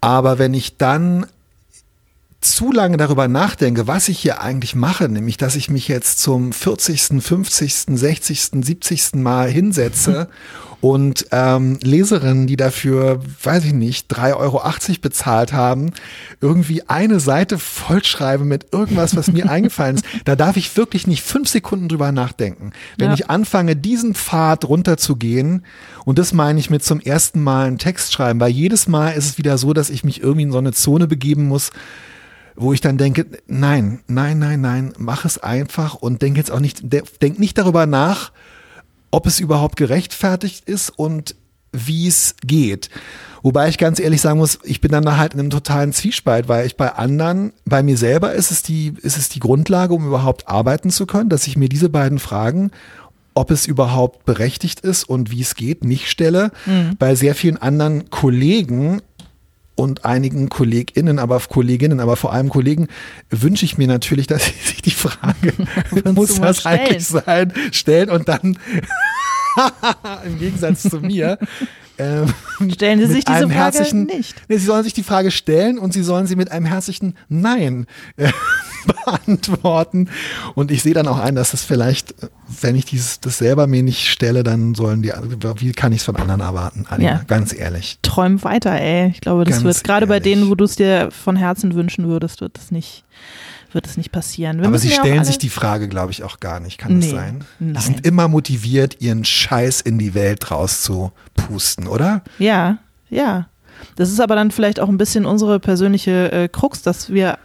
Aber 0.01 0.37
wenn 0.37 0.53
ich 0.53 0.77
dann 0.77 1.25
zu 2.41 2.71
lange 2.71 2.95
darüber 2.97 3.27
nachdenke, 3.27 3.87
was 3.87 4.07
ich 4.07 4.19
hier 4.19 4.41
eigentlich 4.41 4.73
mache, 4.73 5.09
nämlich 5.09 5.37
dass 5.37 5.55
ich 5.55 5.69
mich 5.69 5.87
jetzt 5.87 6.19
zum 6.19 6.53
40., 6.53 7.21
50., 7.21 7.85
60., 7.89 8.41
70. 8.63 9.15
Mal 9.15 9.49
hinsetze 9.49 10.29
und 10.81 11.25
ähm, 11.31 11.77
Leserinnen, 11.81 12.47
die 12.47 12.55
dafür, 12.55 13.19
weiß 13.43 13.65
ich 13.65 13.73
nicht, 13.73 14.09
3,80 14.13 14.37
Euro 14.37 14.61
bezahlt 15.01 15.51
haben, 15.51 15.91
irgendwie 16.39 16.87
eine 16.87 17.19
Seite 17.19 17.59
vollschreibe 17.59 18.45
mit 18.45 18.67
irgendwas, 18.71 19.17
was 19.17 19.31
mir 19.31 19.49
eingefallen 19.51 19.97
ist, 19.97 20.05
da 20.23 20.37
darf 20.37 20.55
ich 20.55 20.77
wirklich 20.77 21.07
nicht 21.07 21.23
fünf 21.23 21.49
Sekunden 21.49 21.89
drüber 21.89 22.13
nachdenken. 22.13 22.71
Wenn 22.97 23.09
ja. 23.09 23.15
ich 23.15 23.29
anfange, 23.29 23.75
diesen 23.75 24.15
Pfad 24.15 24.63
runterzugehen, 24.63 25.65
und 26.05 26.17
das 26.17 26.31
meine 26.31 26.59
ich 26.59 26.69
mit 26.69 26.85
zum 26.85 27.01
ersten 27.01 27.43
Mal 27.43 27.67
einen 27.67 27.77
Text 27.77 28.13
schreiben, 28.13 28.39
weil 28.39 28.51
jedes 28.51 28.87
Mal 28.87 29.11
ist 29.11 29.25
es 29.25 29.37
wieder 29.37 29.57
so, 29.57 29.73
dass 29.73 29.89
ich 29.89 30.05
mich 30.05 30.21
irgendwie 30.21 30.43
in 30.43 30.51
so 30.53 30.57
eine 30.57 30.71
Zone 30.71 31.07
begeben 31.07 31.47
muss, 31.47 31.71
wo 32.59 32.73
ich 32.73 32.81
dann 32.81 32.97
denke, 32.97 33.25
nein, 33.47 34.01
nein, 34.07 34.37
nein, 34.37 34.59
nein, 34.59 34.93
mach 34.97 35.23
es 35.23 35.37
einfach 35.37 35.95
und 35.95 36.21
denk 36.21 36.35
jetzt 36.35 36.51
auch 36.51 36.59
nicht, 36.59 36.81
denk 37.21 37.39
nicht 37.39 37.57
darüber 37.57 37.85
nach, 37.85 38.31
ob 39.11 39.25
es 39.25 39.39
überhaupt 39.39 39.77
gerechtfertigt 39.77 40.67
ist 40.67 40.89
und 40.89 41.35
wie 41.71 42.07
es 42.07 42.35
geht. 42.45 42.89
Wobei 43.43 43.69
ich 43.69 43.77
ganz 43.77 43.99
ehrlich 43.99 44.19
sagen 44.19 44.39
muss, 44.39 44.59
ich 44.63 44.81
bin 44.81 44.91
dann 44.91 45.05
da 45.05 45.15
halt 45.15 45.33
in 45.33 45.39
einem 45.39 45.51
totalen 45.51 45.93
Zwiespalt, 45.93 46.49
weil 46.49 46.65
ich 46.65 46.75
bei 46.75 46.91
anderen, 46.91 47.53
bei 47.63 47.81
mir 47.81 47.95
selber 47.95 48.33
ist 48.33 48.51
es 48.51 48.61
die, 48.61 48.93
ist 49.01 49.17
es 49.17 49.29
die 49.29 49.39
Grundlage, 49.39 49.93
um 49.93 50.05
überhaupt 50.05 50.49
arbeiten 50.49 50.89
zu 50.89 51.05
können, 51.05 51.29
dass 51.29 51.47
ich 51.47 51.55
mir 51.55 51.69
diese 51.69 51.89
beiden 51.89 52.19
Fragen, 52.19 52.71
ob 53.35 53.51
es 53.51 53.67
überhaupt 53.67 54.25
berechtigt 54.25 54.81
ist 54.81 55.05
und 55.05 55.31
wie 55.31 55.41
es 55.41 55.55
geht, 55.55 55.85
nicht 55.85 56.09
stelle. 56.09 56.51
Mhm. 56.65 56.97
Bei 56.99 57.15
sehr 57.15 57.35
vielen 57.35 57.55
anderen 57.55 58.09
Kollegen 58.09 59.01
und 59.79 60.03
einigen 60.03 60.49
KollegInnen, 60.49 61.19
aber 61.19 61.39
Kolleginnen, 61.39 62.01
aber 62.01 62.17
vor 62.17 62.33
allem 62.33 62.49
Kollegen, 62.49 62.87
wünsche 63.29 63.63
ich 63.63 63.77
mir 63.77 63.87
natürlich, 63.87 64.27
dass 64.27 64.45
sie 64.45 64.51
sich 64.51 64.81
die 64.81 64.91
Frage, 64.91 65.53
muss 66.13 66.39
das 66.39 66.65
eigentlich 66.65 67.05
sein, 67.05 67.53
stellen 67.71 68.09
und 68.09 68.27
dann 68.27 68.59
im 70.25 70.37
Gegensatz 70.37 70.83
zu 70.83 70.99
mir. 70.99 71.39
Ähm, 71.99 72.33
Stellen 72.71 72.99
Sie 72.99 73.07
sich 73.07 73.25
diese 73.25 73.49
Frage 73.49 73.95
nicht. 73.95 74.35
Nee, 74.47 74.57
Sie 74.57 74.65
sollen 74.65 74.83
sich 74.83 74.93
die 74.93 75.03
Frage 75.03 75.31
stellen 75.31 75.77
und 75.77 75.93
Sie 75.93 76.01
sollen 76.01 76.27
sie 76.27 76.35
mit 76.35 76.51
einem 76.51 76.65
herzlichen 76.65 77.15
Nein 77.27 77.85
äh, 78.15 78.31
beantworten. 79.05 80.09
Und 80.55 80.71
ich 80.71 80.81
sehe 80.81 80.93
dann 80.93 81.07
auch 81.07 81.19
ein, 81.19 81.35
dass 81.35 81.51
das 81.51 81.63
vielleicht, 81.63 82.15
wenn 82.61 82.75
ich 82.75 82.85
dieses, 82.85 83.19
das 83.19 83.37
selber 83.37 83.67
mir 83.67 83.83
nicht 83.83 84.07
stelle, 84.07 84.43
dann 84.43 84.75
sollen 84.75 85.01
die, 85.01 85.11
wie 85.57 85.71
kann 85.73 85.91
ich 85.91 85.99
es 85.99 86.05
von 86.05 86.15
anderen 86.15 86.39
erwarten? 86.39 86.85
Alina, 86.89 87.09
ja. 87.09 87.21
Ganz 87.27 87.53
ehrlich. 87.53 87.99
Träum 88.01 88.43
weiter, 88.43 88.71
ey. 88.71 89.09
Ich 89.09 89.21
glaube, 89.21 89.43
das 89.43 89.55
ganz 89.55 89.65
wird 89.65 89.83
gerade 89.83 90.07
bei 90.07 90.19
denen, 90.19 90.49
wo 90.49 90.55
du 90.55 90.63
es 90.63 90.77
dir 90.77 91.09
von 91.11 91.35
Herzen 91.35 91.73
wünschen 91.73 92.07
würdest, 92.07 92.41
wird 92.41 92.57
das 92.57 92.71
nicht 92.71 93.03
wird 93.71 93.87
es 93.87 93.97
nicht 93.97 94.11
passieren. 94.11 94.59
Wir 94.59 94.67
Aber 94.67 94.79
sie 94.79 94.91
stellen 94.91 95.23
sich 95.23 95.37
die 95.37 95.49
Frage, 95.49 95.87
glaube 95.87 96.11
ich, 96.11 96.23
auch 96.23 96.39
gar 96.39 96.59
nicht. 96.59 96.77
Kann 96.77 96.97
nee, 96.97 97.11
das 97.11 97.11
sein? 97.11 97.43
Nein. 97.59 97.73
Die 97.75 97.81
sind 97.81 98.05
immer 98.05 98.27
motiviert, 98.27 99.01
ihren 99.01 99.25
Scheiß 99.25 99.81
in 99.81 99.97
die 99.97 100.13
Welt 100.13 100.51
rauszupusten, 100.51 101.87
oder? 101.87 102.23
Ja, 102.37 102.79
ja. 103.09 103.47
Das 103.95 104.11
ist 104.11 104.19
aber 104.19 104.35
dann 104.35 104.51
vielleicht 104.51 104.79
auch 104.79 104.89
ein 104.89 104.97
bisschen 104.97 105.25
unsere 105.25 105.59
persönliche 105.59 106.31
äh, 106.31 106.47
Krux, 106.49 106.81
dass 106.81 107.11
wir, 107.11 107.37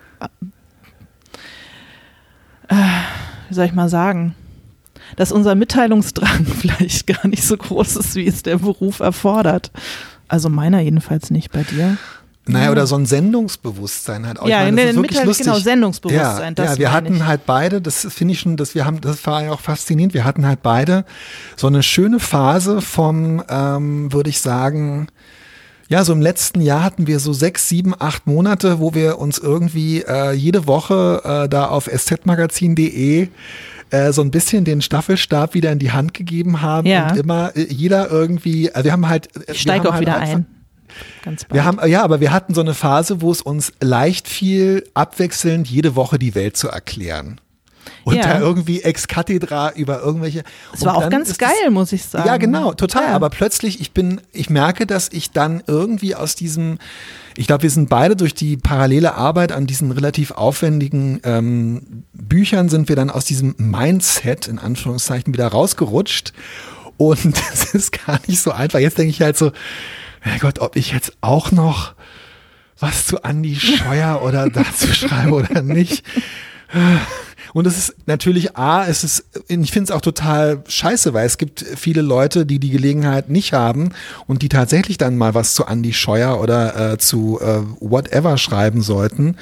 äh, 2.68 2.74
wie 3.48 3.54
soll 3.54 3.66
ich 3.66 3.72
mal 3.72 3.88
sagen, 3.88 4.34
dass 5.16 5.32
unser 5.32 5.54
Mitteilungsdrang 5.54 6.44
vielleicht 6.60 7.06
gar 7.06 7.26
nicht 7.26 7.44
so 7.44 7.56
groß 7.56 7.96
ist, 7.96 8.14
wie 8.14 8.26
es 8.26 8.42
der 8.42 8.58
Beruf 8.58 9.00
erfordert. 9.00 9.70
Also 10.28 10.48
meiner 10.48 10.80
jedenfalls 10.80 11.30
nicht 11.30 11.52
bei 11.52 11.62
dir. 11.62 11.96
Naja, 12.46 12.70
oder 12.70 12.86
so 12.86 12.96
ein 12.96 13.06
Sendungsbewusstsein 13.06 14.26
halt 14.26 14.38
auch. 14.38 14.46
Ja, 14.46 14.64
meine, 14.64 14.76
das 14.76 14.90
ist 14.90 14.96
wirklich 14.96 15.24
lustig. 15.24 15.46
genau, 15.46 15.58
Sendungsbewusstsein. 15.58 16.54
Ja, 16.58 16.64
ja 16.64 16.78
wir 16.78 16.92
hatten 16.92 17.16
ich. 17.16 17.24
halt 17.24 17.46
beide, 17.46 17.80
das 17.80 18.06
finde 18.10 18.32
ich 18.32 18.40
schon, 18.40 18.56
dass 18.56 18.74
wir 18.74 18.84
haben, 18.84 19.00
das 19.00 19.26
war 19.26 19.44
ja 19.44 19.52
auch 19.52 19.60
faszinierend, 19.60 20.12
wir 20.12 20.24
hatten 20.24 20.46
halt 20.46 20.62
beide 20.62 21.06
so 21.56 21.66
eine 21.66 21.82
schöne 21.82 22.20
Phase 22.20 22.82
vom, 22.82 23.42
ähm, 23.48 24.12
würde 24.12 24.28
ich 24.28 24.40
sagen, 24.40 25.08
ja, 25.88 26.04
so 26.04 26.12
im 26.12 26.20
letzten 26.20 26.60
Jahr 26.60 26.82
hatten 26.82 27.06
wir 27.06 27.18
so 27.18 27.32
sechs, 27.32 27.68
sieben, 27.68 27.94
acht 27.98 28.26
Monate, 28.26 28.78
wo 28.78 28.94
wir 28.94 29.18
uns 29.18 29.38
irgendwie 29.38 30.02
äh, 30.02 30.32
jede 30.32 30.66
Woche 30.66 31.22
äh, 31.44 31.48
da 31.48 31.66
auf 31.66 31.88
szmagazin.de 31.94 33.28
äh, 33.90 34.12
so 34.12 34.22
ein 34.22 34.30
bisschen 34.30 34.64
den 34.64 34.82
Staffelstab 34.82 35.54
wieder 35.54 35.72
in 35.72 35.78
die 35.78 35.92
Hand 35.92 36.14
gegeben 36.14 36.62
haben 36.62 36.86
ja. 36.86 37.10
und 37.10 37.18
immer 37.18 37.54
äh, 37.54 37.66
jeder 37.70 38.10
irgendwie, 38.10 38.70
also 38.72 38.84
wir 38.84 38.92
haben 38.92 39.08
halt. 39.08 39.28
Ich 39.46 39.60
steige 39.60 39.88
auch 39.88 39.92
halt 39.92 40.02
wieder 40.02 40.16
ein. 40.16 40.46
Ganz 41.22 41.44
bald. 41.44 41.54
Wir 41.54 41.64
haben, 41.64 41.88
ja, 41.88 42.02
aber 42.02 42.20
wir 42.20 42.32
hatten 42.32 42.54
so 42.54 42.60
eine 42.60 42.74
Phase, 42.74 43.20
wo 43.20 43.30
es 43.30 43.42
uns 43.42 43.72
leicht 43.80 44.28
fiel, 44.28 44.88
abwechselnd 44.94 45.68
jede 45.68 45.96
Woche 45.96 46.18
die 46.18 46.34
Welt 46.34 46.56
zu 46.56 46.68
erklären. 46.68 47.40
Und 48.04 48.16
ja. 48.16 48.22
da 48.22 48.40
irgendwie 48.40 48.82
ex 48.82 49.08
cathedra 49.08 49.72
über 49.72 50.00
irgendwelche. 50.00 50.42
Es 50.72 50.84
war 50.84 50.96
auch 50.96 51.08
ganz 51.08 51.36
geil, 51.38 51.50
das, 51.64 51.72
muss 51.72 51.92
ich 51.92 52.04
sagen. 52.04 52.26
Ja, 52.26 52.36
genau, 52.36 52.74
total. 52.74 53.04
Ja. 53.04 53.14
Aber 53.14 53.30
plötzlich, 53.30 53.80
ich 53.80 53.92
bin, 53.92 54.20
ich 54.32 54.50
merke, 54.50 54.86
dass 54.86 55.08
ich 55.10 55.30
dann 55.30 55.62
irgendwie 55.66 56.14
aus 56.14 56.34
diesem, 56.34 56.78
ich 57.36 57.46
glaube, 57.46 57.62
wir 57.62 57.70
sind 57.70 57.88
beide 57.88 58.14
durch 58.14 58.34
die 58.34 58.56
parallele 58.56 59.14
Arbeit 59.14 59.52
an 59.52 59.66
diesen 59.66 59.90
relativ 59.90 60.32
aufwendigen 60.32 61.20
ähm, 61.24 62.04
Büchern 62.12 62.68
sind 62.68 62.88
wir 62.88 62.96
dann 62.96 63.10
aus 63.10 63.24
diesem 63.24 63.54
Mindset 63.58 64.48
in 64.48 64.58
Anführungszeichen 64.58 65.32
wieder 65.32 65.48
rausgerutscht. 65.48 66.32
Und 66.96 67.34
es 67.52 67.74
ist 67.74 68.06
gar 68.06 68.20
nicht 68.26 68.40
so 68.40 68.52
einfach. 68.52 68.80
Jetzt 68.80 68.98
denke 68.98 69.10
ich 69.10 69.22
halt 69.22 69.36
so, 69.38 69.52
Gott, 70.40 70.58
ob 70.58 70.76
ich 70.76 70.92
jetzt 70.92 71.12
auch 71.20 71.52
noch 71.52 71.94
was 72.78 73.06
zu 73.06 73.18
Andy 73.22 73.56
Scheuer 73.56 74.22
oder 74.22 74.50
dazu 74.50 74.92
schreibe 74.92 75.32
oder 75.32 75.62
nicht. 75.62 76.02
Und 77.52 77.68
es 77.68 77.78
ist 77.78 77.94
natürlich 78.06 78.56
A, 78.56 78.84
es 78.84 79.04
ist, 79.04 79.24
ich 79.46 79.70
finde 79.70 79.84
es 79.84 79.90
auch 79.92 80.00
total 80.00 80.64
scheiße, 80.66 81.14
weil 81.14 81.24
es 81.24 81.38
gibt 81.38 81.64
viele 81.76 82.02
Leute, 82.02 82.46
die 82.46 82.58
die 82.58 82.70
Gelegenheit 82.70 83.30
nicht 83.30 83.52
haben 83.52 83.90
und 84.26 84.42
die 84.42 84.48
tatsächlich 84.48 84.98
dann 84.98 85.16
mal 85.16 85.34
was 85.34 85.54
zu 85.54 85.64
Andy 85.64 85.92
Scheuer 85.92 86.40
oder 86.40 86.92
äh, 86.94 86.98
zu 86.98 87.38
äh, 87.40 87.60
whatever 87.78 88.38
schreiben 88.38 88.82
sollten. 88.82 89.36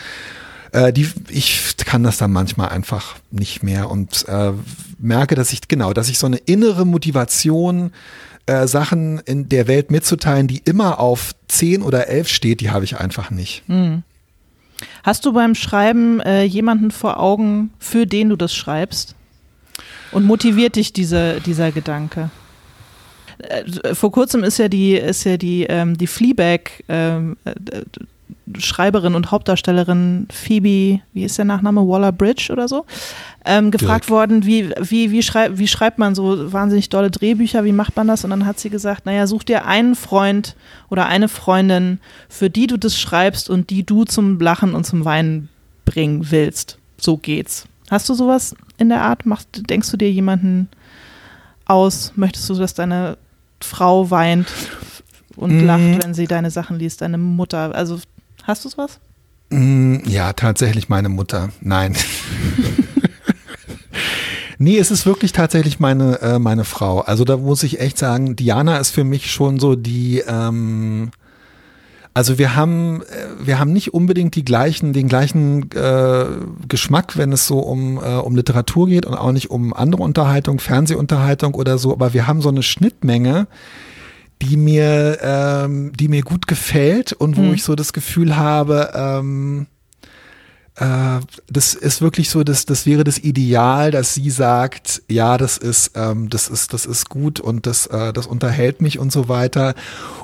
Äh, 0.73 0.93
die, 0.93 1.11
ich 1.31 1.75
kann 1.79 2.03
das 2.03 2.19
dann 2.19 2.33
manchmal 2.33 2.69
einfach 2.69 3.17
nicht 3.31 3.63
mehr 3.63 3.91
und 3.91 4.29
äh, 4.29 4.53
merke, 4.99 5.35
dass 5.35 5.53
ich, 5.55 5.67
genau, 5.69 5.95
dass 5.95 6.11
ich 6.11 6.19
so 6.19 6.27
eine 6.27 6.37
innere 6.37 6.85
Motivation 6.85 7.93
äh, 8.47 8.67
Sachen 8.67 9.19
in 9.21 9.49
der 9.49 9.69
Welt 9.69 9.91
mitzuteilen, 9.91 10.49
die 10.49 10.63
immer 10.65 10.99
auf 11.01 11.33
10 11.49 11.83
oder 11.83 12.09
11 12.09 12.29
steht, 12.29 12.61
die 12.61 12.71
habe 12.71 12.85
ich 12.85 12.99
einfach 12.99 13.31
nicht. 13.31 13.63
Hm. 13.67 14.03
Hast 15.03 15.25
du 15.25 15.33
beim 15.33 15.55
Schreiben 15.55 16.21
äh, 16.21 16.43
jemanden 16.43 16.91
vor 16.91 17.21
Augen, 17.21 17.71
für 17.79 18.07
den 18.07 18.31
du 18.31 18.37
das 18.37 18.55
schreibst? 18.55 19.15
Und 20.11 20.25
motiviert 20.25 20.77
dich 20.77 20.93
diese, 20.93 21.41
dieser 21.41 21.73
Gedanke? 21.73 22.31
Äh, 23.39 23.95
vor 23.95 24.13
kurzem 24.13 24.45
ist 24.45 24.59
ja 24.59 24.69
die, 24.69 24.95
ist 24.95 25.25
ja 25.25 25.37
die, 25.37 25.65
ähm, 25.65 25.97
die 25.97 26.07
Fleabag 26.07 26.85
ähm, 26.89 27.37
äh, 27.45 27.55
Schreiberin 28.59 29.15
und 29.15 29.31
Hauptdarstellerin 29.31 30.29
Phoebe, 30.33 31.01
wie 31.13 31.25
ist 31.25 31.39
der 31.39 31.45
Nachname, 31.45 31.87
Waller-Bridge 31.87 32.53
oder 32.53 32.69
so, 32.69 32.85
ähm, 33.45 33.71
gefragt 33.71 34.05
Direkt. 34.05 34.11
worden, 34.11 34.47
wie, 34.47 34.71
wie, 34.81 35.11
wie, 35.11 35.23
schrei 35.23 35.59
wie 35.59 35.69
schreibt 35.69 35.99
man 35.99 36.15
so 36.15 36.53
wahnsinnig 36.53 36.89
dolle 36.89 37.11
Drehbücher, 37.11 37.65
wie 37.65 37.73
macht 37.73 37.97
man 37.97 38.09
das? 38.09 38.25
Und 38.25 38.31
dann 38.31 38.47
hat 38.47 38.61
sie 38.61 38.71
gesagt, 38.71 39.07
naja, 39.07 39.27
such 39.27 39.45
dir 39.45 39.67
einen 39.67 39.95
Freund 39.95 40.57
oder 40.91 41.07
eine 41.07 41.29
Freundin, 41.29 41.99
für 42.29 42.51
die 42.51 42.67
du 42.67 42.77
das 42.77 42.99
schreibst 42.99 43.51
und 43.51 43.71
die 43.71 43.85
du 43.85 44.05
zum 44.05 44.39
Lachen 44.39 44.75
und 44.75 44.85
zum 44.85 45.05
Weinen 45.05 45.49
bringen 45.85 46.31
willst. 46.31 46.79
So 46.99 47.17
geht's. 47.17 47.67
Hast 47.91 48.09
du 48.09 48.15
sowas 48.15 48.55
in 48.79 48.89
der 48.89 49.03
Art? 49.03 49.27
Machst, 49.27 49.49
denkst 49.69 49.91
du 49.91 49.97
dir 49.97 50.11
jemanden 50.11 50.69
aus? 51.67 52.13
Möchtest 52.17 52.49
du, 52.49 52.55
dass 52.55 52.75
deine 52.75 53.19
Frau 53.61 54.11
weint 54.11 54.47
und 55.37 55.59
mhm. 55.59 55.67
lacht, 55.67 56.05
wenn 56.05 56.15
sie 56.15 56.27
deine 56.27 56.51
Sachen 56.51 56.79
liest, 56.79 57.03
deine 57.03 57.19
Mutter? 57.19 57.75
Also 57.75 57.99
Hast 58.43 58.65
du 58.65 58.71
was? 58.77 59.01
Mm, 59.51 59.99
ja, 60.07 60.33
tatsächlich 60.33 60.89
meine 60.89 61.09
Mutter. 61.09 61.51
Nein. 61.61 61.97
Nee, 64.63 64.79
es 64.79 64.93
ist 64.93 65.07
wirklich 65.07 65.33
tatsächlich 65.33 65.81
meine, 65.81 66.21
äh, 66.21 66.39
meine 66.39 66.63
Frau. 66.63 67.01
Also 67.01 67.25
da 67.25 67.37
muss 67.37 67.65
ich 67.65 67.81
echt 67.81 67.99
sagen, 67.99 68.37
Diana 68.37 68.79
ist 68.79 68.91
für 68.91 69.03
mich 69.03 69.33
schon 69.33 69.59
so 69.59 69.75
die, 69.75 70.23
ähm, 70.25 71.11
also 72.15 72.39
wir 72.39 72.55
haben, 72.55 73.03
äh, 73.03 73.45
wir 73.45 73.59
haben 73.59 73.73
nicht 73.73 73.93
unbedingt 73.93 74.37
die 74.37 74.45
gleichen, 74.45 74.93
den 74.93 75.09
gleichen 75.09 75.69
äh, 75.73 76.27
Geschmack, 76.69 77.17
wenn 77.17 77.33
es 77.33 77.49
so 77.49 77.59
um, 77.59 77.97
äh, 77.97 78.19
um 78.19 78.37
Literatur 78.37 78.87
geht 78.87 79.05
und 79.05 79.15
auch 79.15 79.33
nicht 79.33 79.51
um 79.51 79.75
andere 79.75 80.05
Unterhaltung, 80.05 80.61
Fernsehunterhaltung 80.61 81.55
oder 81.55 81.77
so, 81.77 81.91
aber 81.93 82.15
wir 82.15 82.29
haben 82.29 82.41
so 82.41 82.51
eine 82.51 82.63
Schnittmenge, 82.63 83.49
die 84.43 84.57
mir, 84.57 85.19
ähm, 85.23 85.93
die 85.95 86.09
mir 86.09 86.23
gut 86.23 86.47
gefällt 86.47 87.13
und 87.13 87.37
wo 87.37 87.43
mhm. 87.43 87.55
ich 87.55 87.63
so 87.63 87.75
das 87.75 87.93
Gefühl 87.93 88.37
habe, 88.37 88.91
ähm, 88.95 89.67
äh, 90.77 91.21
das 91.49 91.75
ist 91.75 92.01
wirklich 92.01 92.31
so, 92.31 92.43
das, 92.45 92.67
das 92.67 92.87
wäre 92.87 93.05
das 93.05 93.19
Ideal, 93.19 93.91
dass 93.91 94.15
sie 94.15 94.31
sagt, 94.31 95.03
ja, 95.09 95.37
das 95.39 95.59
ist, 95.59 95.93
ähm, 95.95 96.29
das 96.29 96.49
ist, 96.49 96.73
das 96.73 96.87
ist 96.87 97.09
gut 97.09 97.41
und 97.41 97.67
das, 97.67 97.87
äh, 97.87 98.13
das 98.13 98.27
unterhält 98.27 98.81
mich 98.81 98.99
und 98.99 99.13
so 99.13 99.29
weiter. 99.29 99.75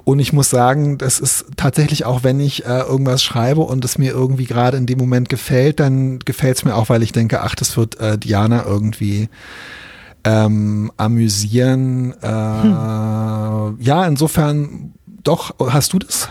Und 0.04 0.18
ich 0.18 0.32
muss 0.32 0.50
sagen, 0.50 0.98
das 0.98 1.20
ist 1.20 1.46
tatsächlich 1.56 2.04
auch, 2.04 2.24
wenn 2.24 2.40
ich 2.40 2.64
äh, 2.64 2.80
irgendwas 2.80 3.22
schreibe 3.22 3.60
und 3.60 3.84
es 3.84 3.98
mir 3.98 4.12
irgendwie 4.12 4.46
gerade 4.46 4.78
in 4.78 4.86
dem 4.86 4.98
Moment 4.98 5.28
gefällt, 5.28 5.80
dann 5.80 6.18
gefällt 6.20 6.56
es 6.56 6.64
mir 6.64 6.74
auch, 6.74 6.88
weil 6.88 7.02
ich 7.02 7.12
denke, 7.12 7.42
ach, 7.42 7.54
das 7.54 7.76
wird 7.76 8.00
äh, 8.00 8.18
Diana 8.18 8.64
irgendwie 8.64 9.28
ähm, 10.24 10.92
amüsieren. 10.96 12.14
Äh, 12.20 12.62
hm. 12.62 13.76
Ja, 13.80 14.06
insofern 14.06 14.94
doch, 15.22 15.54
hast 15.70 15.92
du 15.92 15.98
das? 15.98 16.28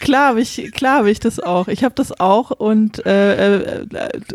Klar 0.00 0.28
habe 0.28 0.40
ich, 0.40 0.70
klar 0.72 0.98
habe 0.98 1.10
ich 1.10 1.18
das 1.18 1.40
auch. 1.40 1.66
Ich 1.68 1.82
habe 1.82 1.94
das 1.94 2.20
auch 2.20 2.50
und 2.50 3.04
äh, 3.04 3.80
äh, 3.80 3.86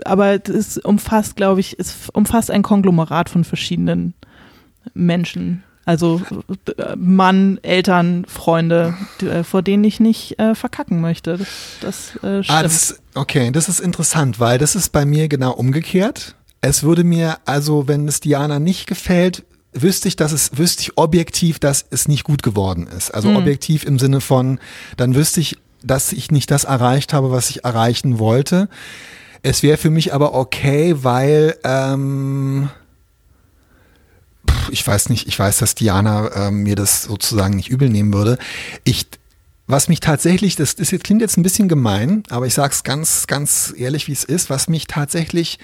aber 0.03 0.47
es 0.47 0.77
umfasst, 0.77 1.35
glaube 1.35 1.61
ich, 1.61 1.79
es 1.79 2.09
umfasst 2.11 2.51
ein 2.51 2.63
Konglomerat 2.63 3.29
von 3.29 3.43
verschiedenen 3.43 4.13
Menschen. 4.93 5.63
Also 5.85 6.21
Mann, 6.95 7.59
Eltern, 7.61 8.25
Freunde, 8.27 8.95
äh, 9.21 9.43
vor 9.43 9.61
denen 9.61 9.83
ich 9.83 9.99
nicht 9.99 10.39
äh, 10.39 10.55
verkacken 10.55 11.01
möchte. 11.01 11.37
Das, 11.37 11.47
das 11.81 12.15
äh, 12.23 12.43
stimmt. 12.43 12.59
Ah, 12.59 12.63
das, 12.63 13.01
okay, 13.15 13.51
das 13.51 13.67
ist 13.67 13.79
interessant, 13.79 14.39
weil 14.39 14.57
das 14.57 14.75
ist 14.75 14.91
bei 14.91 15.05
mir 15.05 15.27
genau 15.27 15.51
umgekehrt. 15.51 16.35
Es 16.65 16.81
würde 16.81 17.03
mir, 17.03 17.39
also 17.43 17.89
wenn 17.89 18.07
es 18.07 18.21
Diana 18.21 18.57
nicht 18.57 18.87
gefällt, 18.87 19.43
wüsste 19.73 20.07
ich, 20.07 20.15
dass 20.15 20.31
es, 20.31 20.57
wüsste 20.57 20.81
ich 20.83 20.97
objektiv, 20.97 21.59
dass 21.59 21.83
es 21.89 22.07
nicht 22.07 22.23
gut 22.23 22.41
geworden 22.41 22.87
ist. 22.87 23.11
Also 23.13 23.29
Mhm. 23.29 23.35
objektiv 23.35 23.83
im 23.83 23.99
Sinne 23.99 24.21
von, 24.21 24.59
dann 24.95 25.13
wüsste 25.13 25.41
ich, 25.41 25.57
dass 25.83 26.13
ich 26.13 26.31
nicht 26.31 26.49
das 26.51 26.63
erreicht 26.63 27.11
habe, 27.11 27.31
was 27.31 27.49
ich 27.49 27.65
erreichen 27.65 28.17
wollte. 28.17 28.69
Es 29.41 29.61
wäre 29.61 29.77
für 29.77 29.89
mich 29.89 30.13
aber 30.13 30.35
okay, 30.35 30.95
weil 31.03 31.57
ähm, 31.65 32.69
ich 34.71 34.87
weiß 34.87 35.09
nicht, 35.09 35.27
ich 35.27 35.37
weiß, 35.37 35.57
dass 35.57 35.75
Diana 35.75 36.31
ähm, 36.47 36.63
mir 36.63 36.75
das 36.75 37.03
sozusagen 37.03 37.55
nicht 37.57 37.69
übel 37.69 37.89
nehmen 37.89 38.13
würde. 38.13 38.37
Ich, 38.85 39.05
was 39.67 39.89
mich 39.89 39.99
tatsächlich, 39.99 40.55
das, 40.55 40.75
das 40.75 40.91
jetzt- 40.91 41.03
klingt 41.03 41.19
jetzt 41.21 41.35
ein 41.37 41.43
bisschen 41.43 41.67
gemein, 41.67 42.23
aber 42.29 42.45
ich 42.47 42.53
sage 42.53 42.71
es 42.73 42.83
ganz, 42.83 43.27
ganz 43.27 43.73
ehrlich, 43.75 44.07
wie 44.07 44.13
es 44.13 44.23
ist, 44.23 44.49
was 44.49 44.69
mich 44.69 44.87
tatsächlich 44.87 45.59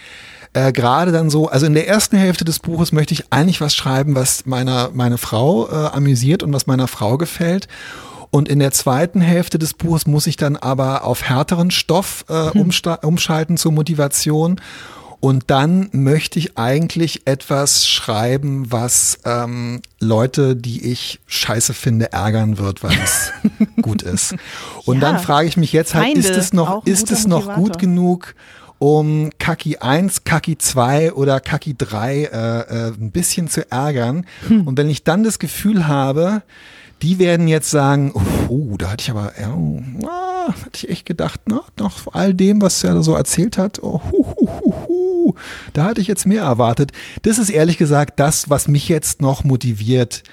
äh, 0.54 0.72
gerade 0.72 1.12
dann 1.12 1.30
so, 1.30 1.48
also 1.50 1.66
in 1.66 1.74
der 1.74 1.88
ersten 1.88 2.18
Hälfte 2.18 2.44
des 2.46 2.60
Buches 2.60 2.92
möchte 2.92 3.14
ich 3.14 3.26
eigentlich 3.32 3.62
was 3.62 3.76
schreiben, 3.76 4.16
was 4.16 4.46
meiner 4.46 4.90
meine 4.94 5.18
Frau 5.18 5.68
äh, 5.70 5.88
amüsiert 5.96 6.44
und 6.44 6.54
was 6.54 6.68
meiner 6.68 6.88
Frau 6.88 7.18
gefällt. 7.18 7.68
Und 8.32 8.48
in 8.48 8.60
der 8.60 8.72
zweiten 8.72 9.22
Hälfte 9.22 9.58
des 9.58 9.74
Buches 9.74 10.06
muss 10.06 10.28
ich 10.28 10.38
dann 10.38 10.56
aber 10.56 11.04
auf 11.04 11.24
härteren 11.24 11.72
Stoff 11.72 12.26
äh, 12.30 12.34
umsta- 12.34 13.04
umschalten 13.06 13.58
zur 13.58 13.72
Motivation. 13.72 14.62
Und 15.22 15.46
dann 15.48 15.90
möchte 15.92 16.40
ich 16.40 16.58
eigentlich 16.58 17.24
etwas 17.28 17.86
schreiben, 17.88 18.72
was 18.72 19.18
ähm, 19.26 19.82
Leute, 20.00 20.56
die 20.56 20.90
ich 20.92 21.20
scheiße 21.28 21.74
finde, 21.74 22.14
ärgern 22.14 22.58
wird, 22.58 22.84
weil 22.84 22.98
es 23.04 23.32
gut 23.82 24.02
ist. 24.02 24.36
Und 24.86 25.02
Ja. 25.02 25.12
dann 25.12 25.20
frage 25.20 25.48
ich 25.50 25.58
mich 25.58 25.74
jetzt 25.74 25.94
halt, 25.94 26.06
Feinde, 26.06 26.20
ist 26.22 26.30
es 26.38 26.54
noch, 26.54 26.86
ist 26.86 27.12
es 27.12 27.28
noch 27.28 27.54
gut 27.56 27.80
genug, 27.80 28.34
um 28.80 29.30
Kaki 29.38 29.78
1, 29.78 30.24
Kaki 30.24 30.58
2 30.58 31.14
oder 31.14 31.40
Kaki 31.40 31.76
3 31.78 32.16
äh, 32.16 32.26
äh, 32.26 32.88
ein 32.88 33.12
bisschen 33.12 33.50
zu 33.50 33.70
ärgern? 33.72 34.26
Hm. 34.48 34.66
Und 34.66 34.78
wenn 34.78 34.90
ich 34.90 35.04
dann 35.04 35.24
das 35.24 35.38
Gefühl 35.38 35.88
habe, 35.88 36.42
die 37.02 37.20
werden 37.20 37.48
jetzt 37.48 37.70
sagen, 37.70 38.12
oh, 38.50 38.76
da 38.78 38.92
hatte 38.92 39.04
ich 39.04 39.12
aber, 39.12 39.34
ja, 39.40 39.54
oh, 39.54 39.82
ah, 40.06 40.48
hatte 40.48 40.72
ich 40.76 40.90
echt 40.90 41.06
gedacht, 41.06 41.42
na, 41.46 41.62
nach 41.78 42.08
all 42.12 42.34
dem, 42.34 42.62
was 42.62 42.84
er 42.84 42.96
da 42.96 43.04
so 43.04 43.16
erzählt 43.16 43.58
hat, 43.58 43.82
oh, 43.82 44.02
hu, 44.12 44.26
hu, 44.26 44.48
hu, 44.48 44.74
hu, 44.88 45.34
da 45.74 45.86
hatte 45.86 46.02
ich 46.02 46.08
jetzt 46.08 46.26
mehr 46.26 46.44
erwartet. 46.44 46.92
Das 47.22 47.38
ist 47.38 47.50
ehrlich 47.50 47.78
gesagt 47.78 48.20
das, 48.20 48.50
was 48.50 48.68
mich 48.68 48.90
jetzt 48.90 49.22
noch 49.22 49.44
motiviert, 49.44 50.24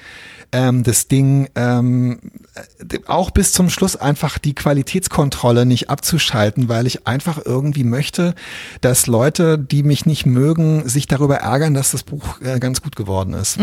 ähm, 0.57 0.83
das 0.85 1.07
Ding 1.09 1.49
ähm, 1.55 2.19
äh, 2.90 2.99
auch 3.07 3.31
bis 3.31 3.53
zum 3.53 3.69
Schluss 3.69 3.95
einfach 3.95 4.38
die 4.38 4.55
Qualitätskontrolle 4.55 5.66
nicht 5.66 5.90
abzuschalten, 5.90 6.69
weil 6.71 6.87
ich 6.87 7.07
einfach 7.07 7.38
irgendwie 7.45 7.85
möchte, 7.85 8.35
dass 8.81 9.07
Leute, 9.07 9.59
die 9.59 9.83
mich 9.83 10.07
nicht 10.07 10.25
mögen, 10.25 10.88
sich 10.88 11.07
darüber 11.07 11.37
ärgern, 11.37 11.75
dass 11.75 11.90
das 11.90 12.03
Buch 12.05 12.40
äh, 12.40 12.59
ganz 12.59 12.81
gut 12.81 12.97
geworden 12.97 13.35
ist. 13.35 13.59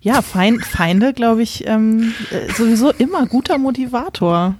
Ja, 0.00 0.22
Feind, 0.22 0.64
Feinde, 0.64 1.12
glaube 1.12 1.42
ich, 1.42 1.66
ähm, 1.66 2.14
äh, 2.30 2.50
sowieso 2.54 2.90
immer 2.90 3.26
guter 3.26 3.58
Motivator. 3.58 4.54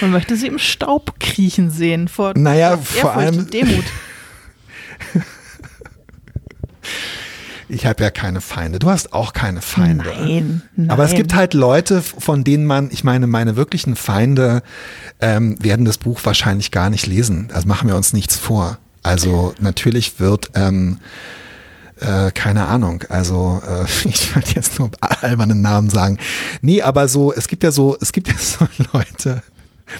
Man 0.00 0.10
möchte 0.10 0.34
sie 0.36 0.48
im 0.48 0.58
Staub 0.58 1.20
kriechen 1.20 1.70
sehen 1.70 2.08
vor 2.08 2.32
Naja, 2.36 2.76
vor 2.76 3.14
allem- 3.14 3.48
Demut. 3.50 3.84
Ich 7.68 7.84
habe 7.84 8.02
ja 8.02 8.10
keine 8.10 8.40
Feinde. 8.40 8.78
Du 8.78 8.88
hast 8.88 9.12
auch 9.12 9.32
keine 9.32 9.60
Feinde. 9.60 10.06
Nein, 10.06 10.62
nein. 10.74 10.90
Aber 10.90 11.04
es 11.04 11.14
gibt 11.14 11.34
halt 11.34 11.52
Leute, 11.52 12.02
von 12.02 12.42
denen 12.42 12.64
man, 12.64 12.90
ich 12.90 13.04
meine, 13.04 13.26
meine 13.26 13.56
wirklichen 13.56 13.94
Feinde 13.94 14.62
ähm, 15.20 15.62
werden 15.62 15.84
das 15.84 15.98
Buch 15.98 16.20
wahrscheinlich 16.24 16.70
gar 16.70 16.88
nicht 16.88 17.06
lesen. 17.06 17.50
Also 17.52 17.68
machen 17.68 17.88
wir 17.88 17.96
uns 17.96 18.12
nichts 18.12 18.36
vor. 18.36 18.78
Also 19.02 19.54
natürlich 19.60 20.18
wird, 20.18 20.50
ähm, 20.54 20.98
äh, 22.00 22.30
keine 22.30 22.66
Ahnung, 22.66 23.04
also 23.08 23.62
äh, 23.66 23.84
ich 24.08 24.34
würde 24.34 24.48
jetzt 24.54 24.78
nur 24.78 24.90
albernen 25.00 25.60
Namen 25.60 25.90
sagen. 25.90 26.18
Nee, 26.62 26.82
aber 26.82 27.08
so, 27.08 27.32
es 27.32 27.48
gibt 27.48 27.64
ja 27.64 27.70
so, 27.70 27.96
es 28.00 28.12
gibt 28.12 28.28
ja 28.28 28.34
so 28.38 28.66
Leute, 28.92 29.42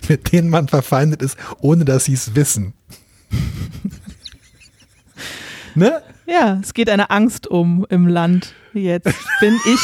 mit 0.08 0.32
denen 0.32 0.48
man 0.48 0.68
verfeindet 0.68 1.22
ist, 1.22 1.36
ohne 1.60 1.84
dass 1.84 2.06
sie 2.06 2.14
es 2.14 2.34
wissen. 2.34 2.72
ne? 5.74 6.02
Ja, 6.30 6.58
es 6.62 6.74
geht 6.74 6.90
eine 6.90 7.10
Angst 7.10 7.46
um 7.46 7.86
im 7.88 8.06
Land 8.06 8.52
jetzt. 8.74 9.06
Bin 9.40 9.54
ich, 9.64 9.80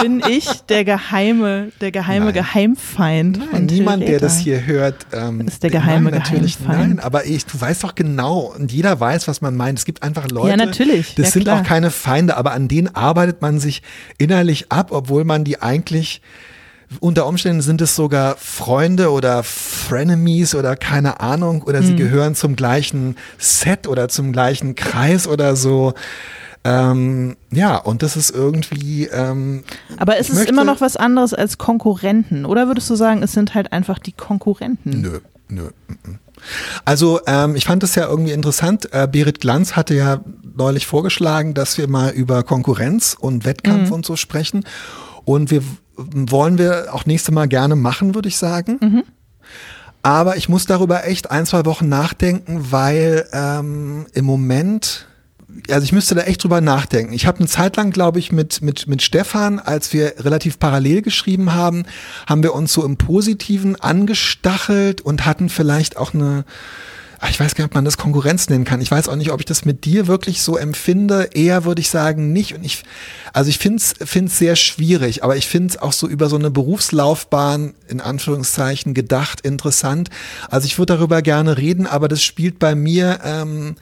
bin 0.00 0.22
ich 0.26 0.48
der 0.68 0.84
geheime, 0.84 1.70
der 1.82 1.90
geheime 1.92 2.26
Nein. 2.26 2.34
Geheimfeind 2.34 3.52
Nein, 3.52 3.66
niemand, 3.66 4.08
der 4.08 4.18
das 4.18 4.38
hier 4.38 4.64
hört, 4.64 5.06
ähm, 5.12 5.42
Ist 5.42 5.62
der 5.62 5.70
geheime 5.70 6.10
nein, 6.10 6.20
natürlich 6.20 6.58
Geheimfeind. 6.58 6.96
nein. 6.96 7.00
Aber 7.04 7.26
ich, 7.26 7.44
du 7.44 7.60
weißt 7.60 7.84
doch 7.84 7.94
genau 7.94 8.52
und 8.56 8.72
jeder 8.72 8.98
weiß, 8.98 9.28
was 9.28 9.40
man 9.42 9.56
meint. 9.56 9.78
Es 9.78 9.84
gibt 9.84 10.02
einfach 10.02 10.28
Leute. 10.30 10.48
Ja, 10.48 10.56
natürlich. 10.56 11.14
Das 11.16 11.26
Ja, 11.26 11.32
sind 11.32 11.42
klar. 11.42 11.60
auch 11.60 11.64
keine 11.64 11.90
Feinde, 11.90 12.36
aber 12.38 12.52
an 12.52 12.68
denen 12.68 12.94
arbeitet 12.94 13.42
man 13.42 13.60
sich 13.60 13.82
innerlich 14.16 14.72
ab, 14.72 14.88
obwohl 14.90 15.24
man 15.24 15.44
die 15.44 15.60
eigentlich 15.60 16.22
unter 17.00 17.26
Umständen 17.26 17.60
sind 17.62 17.80
es 17.80 17.94
sogar 17.94 18.36
Freunde 18.36 19.10
oder 19.12 19.42
Frenemies 19.42 20.54
oder 20.54 20.74
keine 20.76 21.20
Ahnung 21.20 21.62
oder 21.62 21.80
Mhm. 21.80 21.86
sie 21.86 21.96
gehören 21.96 22.34
zum 22.34 22.56
gleichen 22.56 23.16
Set 23.38 23.86
oder 23.86 24.08
zum 24.08 24.32
gleichen 24.32 24.74
Kreis 24.74 25.26
oder 25.26 25.54
so. 25.56 25.94
Ähm, 26.64 27.36
ja, 27.50 27.76
und 27.76 28.02
das 28.02 28.16
ist 28.16 28.30
irgendwie. 28.30 29.06
Ähm, 29.06 29.62
Aber 29.96 30.18
es 30.18 30.28
ich 30.28 30.34
ist 30.34 30.48
immer 30.48 30.64
noch 30.64 30.80
was 30.80 30.96
anderes 30.96 31.32
als 31.32 31.56
Konkurrenten. 31.58 32.44
Oder 32.44 32.66
würdest 32.66 32.90
du 32.90 32.94
sagen, 32.96 33.22
es 33.22 33.32
sind 33.32 33.54
halt 33.54 33.72
einfach 33.72 33.98
die 33.98 34.12
Konkurrenten? 34.12 35.00
Nö, 35.00 35.20
nö. 35.48 35.62
mm, 35.88 35.92
mm. 36.10 36.18
Also 36.84 37.20
ähm, 37.26 37.54
ich 37.56 37.64
fand 37.64 37.82
es 37.82 37.94
ja 37.94 38.06
irgendwie 38.06 38.32
interessant. 38.32 38.92
Äh, 38.92 39.08
Berit 39.10 39.40
Glanz 39.40 39.76
hatte 39.76 39.94
ja 39.94 40.20
neulich 40.56 40.86
vorgeschlagen, 40.86 41.54
dass 41.54 41.78
wir 41.78 41.88
mal 41.88 42.10
über 42.10 42.42
Konkurrenz 42.42 43.16
und 43.18 43.44
Wettkampf 43.44 43.90
und 43.90 44.04
so 44.06 44.16
sprechen. 44.16 44.64
Und 45.24 45.50
wir 45.50 45.62
wollen 45.98 46.58
wir 46.58 46.94
auch 46.94 47.04
nächste 47.06 47.32
Mal 47.32 47.48
gerne 47.48 47.76
machen, 47.76 48.14
würde 48.14 48.28
ich 48.28 48.36
sagen. 48.36 48.78
Aber 50.02 50.36
ich 50.36 50.48
muss 50.48 50.64
darüber 50.64 51.04
echt 51.06 51.30
ein, 51.30 51.44
zwei 51.44 51.64
Wochen 51.64 51.88
nachdenken, 51.88 52.70
weil 52.70 53.26
ähm, 53.32 54.06
im 54.14 54.24
Moment, 54.24 55.06
also 55.68 55.82
ich 55.82 55.92
müsste 55.92 56.14
da 56.14 56.22
echt 56.22 56.44
drüber 56.44 56.60
nachdenken. 56.60 57.12
Ich 57.12 57.26
habe 57.26 57.38
eine 57.38 57.48
Zeit 57.48 57.76
lang, 57.76 57.90
glaube 57.90 58.20
ich, 58.20 58.30
mit, 58.30 58.62
mit, 58.62 58.86
mit 58.86 59.02
Stefan, 59.02 59.58
als 59.58 59.92
wir 59.92 60.14
relativ 60.20 60.58
parallel 60.60 61.02
geschrieben 61.02 61.52
haben, 61.52 61.84
haben 62.28 62.42
wir 62.42 62.54
uns 62.54 62.72
so 62.72 62.84
im 62.84 62.96
Positiven 62.96 63.76
angestachelt 63.76 65.00
und 65.00 65.26
hatten 65.26 65.48
vielleicht 65.48 65.96
auch 65.96 66.14
eine, 66.14 66.44
ich 67.26 67.40
weiß 67.40 67.54
gar 67.54 67.64
nicht, 67.64 67.70
ob 67.70 67.74
man 67.74 67.84
das 67.84 67.98
Konkurrenz 67.98 68.48
nennen 68.48 68.64
kann. 68.64 68.80
Ich 68.80 68.90
weiß 68.90 69.08
auch 69.08 69.16
nicht, 69.16 69.32
ob 69.32 69.40
ich 69.40 69.46
das 69.46 69.64
mit 69.64 69.84
dir 69.84 70.06
wirklich 70.06 70.40
so 70.40 70.56
empfinde. 70.56 71.30
Eher 71.34 71.64
würde 71.64 71.80
ich 71.80 71.90
sagen, 71.90 72.32
nicht. 72.32 72.54
Und 72.54 72.64
ich, 72.64 72.84
also 73.32 73.50
ich 73.50 73.58
finde 73.58 73.82
es 73.82 74.38
sehr 74.38 74.54
schwierig, 74.54 75.24
aber 75.24 75.36
ich 75.36 75.48
finde 75.48 75.70
es 75.70 75.82
auch 75.82 75.92
so 75.92 76.06
über 76.06 76.28
so 76.28 76.36
eine 76.36 76.52
Berufslaufbahn, 76.52 77.74
in 77.88 78.00
Anführungszeichen, 78.00 78.94
gedacht, 78.94 79.40
interessant. 79.40 80.10
Also 80.48 80.66
ich 80.66 80.78
würde 80.78 80.94
darüber 80.94 81.20
gerne 81.20 81.58
reden, 81.58 81.88
aber 81.88 82.06
das 82.06 82.22
spielt 82.22 82.60
bei 82.60 82.76
mir, 82.76 83.18
ähm, 83.24 83.74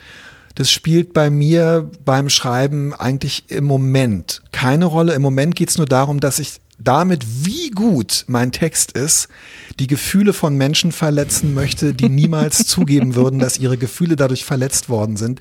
das 0.54 0.70
spielt 0.70 1.12
bei 1.12 1.28
mir 1.28 1.90
beim 2.06 2.30
Schreiben 2.30 2.94
eigentlich 2.94 3.50
im 3.50 3.64
Moment 3.64 4.42
keine 4.52 4.86
Rolle. 4.86 5.12
Im 5.12 5.20
Moment 5.20 5.54
geht 5.54 5.68
es 5.68 5.76
nur 5.76 5.86
darum, 5.86 6.20
dass 6.20 6.38
ich 6.38 6.60
damit, 6.78 7.24
wie 7.44 7.70
gut 7.70 8.24
mein 8.28 8.52
Text 8.52 8.92
ist, 8.92 9.28
die 9.78 9.86
Gefühle 9.86 10.32
von 10.32 10.56
Menschen 10.56 10.92
verletzen 10.92 11.54
möchte, 11.54 11.94
die 11.94 12.08
niemals 12.08 12.58
zugeben 12.66 13.14
würden, 13.14 13.38
dass 13.38 13.58
ihre 13.58 13.78
Gefühle 13.78 14.16
dadurch 14.16 14.44
verletzt 14.44 14.88
worden 14.88 15.16
sind. 15.16 15.40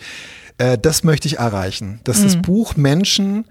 Äh, 0.57 0.77
das 0.77 1.03
möchte 1.03 1.27
ich 1.27 1.37
erreichen. 1.37 1.99
Dass 2.03 2.23
das 2.23 2.41
Buch 2.41 2.75
Menschen, 2.75 3.45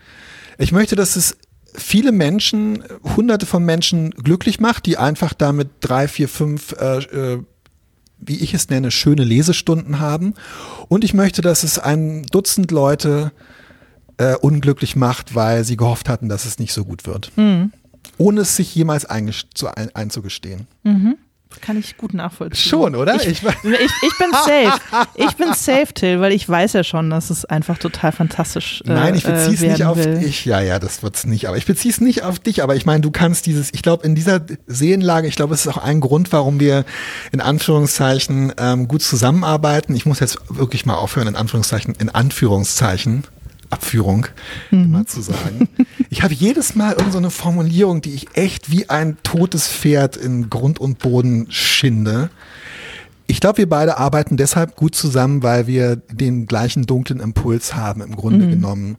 ich 0.59 0.73
möchte, 0.73 0.97
dass 0.97 1.17
es 1.17 1.37
viele 1.75 2.13
Menschen, 2.13 2.85
hunderte 3.17 3.47
von 3.47 3.65
Menschen 3.65 4.11
glücklich 4.13 4.61
macht, 4.61 4.87
die 4.87 4.97
einfach 4.97 5.35
damit 5.35 5.69
drei, 5.81 6.09
vier, 6.09 6.29
fünf 6.29 6.73
äh, 6.73 6.99
äh, 6.99 7.43
wie 8.27 8.37
ich 8.39 8.55
es 8.55 8.71
nenne, 8.71 8.91
schöne 8.91 9.25
Lesestunden 9.25 10.01
haben. 10.01 10.35
Und 10.89 11.05
ich 11.05 11.15
möchte, 11.15 11.43
dass 11.43 11.63
es 11.63 11.79
ein 11.79 12.23
Dutzend 12.31 12.71
Leute 12.71 13.33
äh, 14.19 14.35
unglücklich 14.37 14.97
macht, 14.97 15.35
weil 15.35 15.65
sie 15.65 15.77
gehofft 15.77 16.09
hatten, 16.09 16.29
dass 16.29 16.45
es 16.45 16.59
nicht 16.59 16.73
so 16.73 16.85
gut 16.85 17.07
wird. 17.07 17.33
Ohne 18.19 18.41
es 18.43 18.57
sich 18.57 18.75
jemals 18.75 19.07
zu 19.55 19.69
ein 19.69 19.95
einzugestehen. 19.95 20.67
Kann 21.61 21.79
ich 21.79 21.97
gut 21.97 22.15
nachvollziehen. 22.15 22.69
Schon, 22.69 22.95
oder? 22.95 23.17
Ich, 23.17 23.27
Ich 23.29 23.43
ich, 23.43 24.19
bin 24.19 24.31
safe. 24.33 24.81
Ich 25.15 25.37
bin 25.37 25.53
safe, 25.55 25.93
Till, 25.95 26.21
weil 26.21 26.33
ich 26.33 26.49
weiß 26.49 26.73
ja 26.75 26.85
schon, 26.85 27.11
dass 27.11 27.31
es 27.31 27.45
einfach 27.45 27.79
total 27.79 28.13
fantastisch 28.13 28.83
äh, 28.87 28.93
Nein, 28.93 29.15
ich 29.15 29.25
beziehe 29.25 29.55
es 29.55 29.63
äh, 29.63 29.69
nicht 29.71 29.85
auf 29.85 29.97
will. 29.97 30.19
dich. 30.19 30.45
Ja, 30.45 30.61
ja, 30.61 30.79
das 30.79 31.03
wird's 31.03 31.25
nicht. 31.27 31.47
Aber 31.49 31.57
ich 31.57 31.67
beziehe 31.67 31.93
es 31.93 32.01
nicht 32.01 32.23
auf 32.23 32.39
dich. 32.39 32.63
Aber 32.63 32.77
ich 32.77 32.87
meine, 32.87 33.01
du 33.01 33.11
kannst 33.11 33.47
dieses, 33.47 33.73
ich 33.73 33.83
glaube, 33.83 34.05
in 34.07 34.15
dieser 34.15 34.41
Seelenlage, 34.67 35.29
ich 35.29 35.37
glaube, 35.37 35.55
es 35.55 35.61
ist 35.65 35.69
auch 35.69 35.79
ein 35.79 36.01
Grund, 36.01 36.33
warum 36.33 36.61
wir 36.61 36.85
in 37.33 37.41
Anführungszeichen 37.41 38.53
ähm, 38.59 38.89
gut 38.89 39.03
zusammenarbeiten. 39.03 39.95
Ich 39.95 40.07
muss 40.07 40.21
jetzt 40.21 40.39
wirklich 40.49 40.87
mal 40.87 40.97
aufhören, 40.97 41.29
in 41.29 41.37
Anführungszeichen, 41.37 41.95
in 41.99 42.11
Anführungszeichen. 42.11 43.25
Abführung, 43.75 44.27
immer 44.71 45.05
zu 45.05 45.21
sagen. 45.21 45.69
Ich 46.11 46.23
habe 46.23 46.33
jedes 46.33 46.77
Mal 46.77 46.91
irgendeine 46.91 47.13
so 47.13 47.19
eine 47.19 47.31
Formulierung, 47.31 48.01
die 48.01 48.15
ich 48.15 48.29
echt 48.35 48.71
wie 48.71 48.89
ein 48.89 49.17
totes 49.25 49.69
Pferd 49.69 50.17
in 50.17 50.49
Grund 50.49 50.79
und 50.79 51.01
Boden 51.01 51.47
schinde. 51.51 52.31
Ich 53.27 53.41
glaube, 53.41 53.59
wir 53.59 53.69
beide 53.69 53.99
arbeiten 53.99 54.37
deshalb 54.37 54.77
gut 54.77 54.95
zusammen, 54.95 55.43
weil 55.43 55.67
wir 55.67 55.97
den 55.97 56.47
gleichen 56.47 56.87
dunklen 56.87 57.21
Impuls 57.21 57.75
haben, 57.75 58.01
im 58.01 58.15
Grunde 58.15 58.49
genommen. 58.49 58.97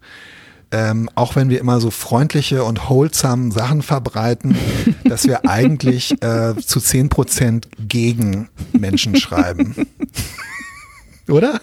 ähm, 0.72 1.10
auch 1.16 1.38
wenn 1.38 1.50
wir 1.50 1.60
immer 1.62 1.80
so 1.80 1.90
freundliche 1.90 2.66
und 2.66 2.90
wholesome 2.90 3.52
Sachen 3.52 3.82
verbreiten, 3.82 4.58
dass 5.06 5.26
wir 5.26 5.48
eigentlich 5.48 6.22
äh, 6.22 6.56
zu 6.58 6.82
zehn 6.82 7.08
Prozent 7.08 7.70
gegen 7.80 8.50
Menschen 8.74 9.16
schreiben. 9.16 9.76
Oder? 11.30 11.62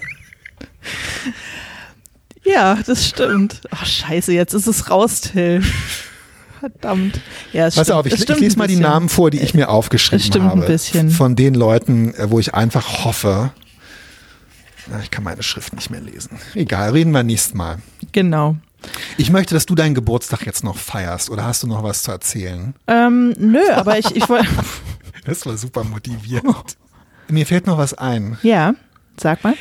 Ja, 2.44 2.78
das 2.86 3.06
stimmt. 3.06 3.60
Ach, 3.70 3.86
scheiße, 3.86 4.32
jetzt 4.32 4.52
ist 4.54 4.66
es 4.66 4.90
raus, 4.90 5.20
Till. 5.20 5.62
Verdammt. 6.60 7.20
Ja, 7.52 7.66
es 7.66 7.74
Pass 7.74 7.86
stimmt, 7.86 7.98
auf, 7.98 8.06
ich, 8.06 8.14
ich 8.14 8.38
lese 8.38 8.56
mal 8.58 8.68
die. 8.68 8.76
Namen 8.76 9.08
vor, 9.08 9.30
die 9.30 9.40
ich 9.40 9.54
mir 9.54 9.68
aufgeschrieben 9.68 10.20
Es 10.20 10.26
stimmt 10.26 10.44
ein 10.52 10.60
habe. 10.60 10.66
bisschen. 10.66 11.10
Von 11.10 11.34
den 11.36 11.54
Leuten, 11.54 12.14
äh, 12.14 12.30
wo 12.30 12.38
ich 12.38 12.54
einfach 12.54 13.04
hoffe. 13.04 13.52
Ich 15.02 15.10
kann 15.10 15.24
meine 15.24 15.42
Schrift 15.42 15.74
nicht 15.74 15.90
mehr 15.90 16.00
lesen. 16.00 16.38
Egal, 16.54 16.90
reden 16.90 17.12
wir 17.12 17.22
nächstes 17.22 17.54
Mal. 17.54 17.78
Genau. 18.12 18.56
Ich 19.16 19.30
möchte, 19.30 19.54
dass 19.54 19.64
du 19.66 19.74
deinen 19.76 19.94
Geburtstag 19.94 20.44
jetzt 20.44 20.64
noch 20.64 20.76
feierst. 20.76 21.30
Oder 21.30 21.44
hast 21.44 21.62
du 21.62 21.68
noch 21.68 21.82
was 21.84 22.02
zu 22.02 22.10
erzählen? 22.10 22.74
Ähm, 22.88 23.32
nö, 23.38 23.60
aber 23.74 23.98
ich, 23.98 24.14
ich 24.16 24.28
wollte. 24.28 24.48
Das 25.24 25.46
war 25.46 25.56
super 25.56 25.84
motivierend. 25.84 26.76
Mir 27.28 27.46
fällt 27.46 27.68
noch 27.68 27.78
was 27.78 27.94
ein. 27.94 28.38
ja, 28.42 28.74
sag 29.16 29.44
mal. 29.44 29.54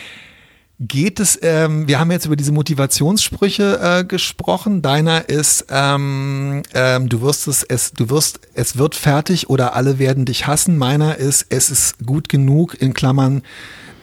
Geht 0.83 1.19
es, 1.19 1.37
ähm, 1.43 1.87
wir 1.87 1.99
haben 1.99 2.09
jetzt 2.09 2.25
über 2.25 2.35
diese 2.35 2.51
Motivationssprüche 2.51 3.99
äh, 3.99 4.03
gesprochen. 4.03 4.81
Deiner 4.81 5.29
ist, 5.29 5.67
ähm, 5.69 6.63
ähm, 6.73 7.07
du 7.07 7.21
wirst 7.21 7.47
es, 7.47 7.61
es, 7.61 7.91
du 7.91 8.09
wirst, 8.09 8.39
es 8.55 8.77
wird 8.79 8.95
fertig 8.95 9.47
oder 9.47 9.75
alle 9.75 9.99
werden 9.99 10.25
dich 10.25 10.47
hassen. 10.47 10.79
Meiner 10.79 11.17
ist, 11.17 11.45
es 11.49 11.69
ist 11.69 12.03
gut 12.03 12.29
genug, 12.29 12.81
in 12.81 12.95
Klammern, 12.95 13.43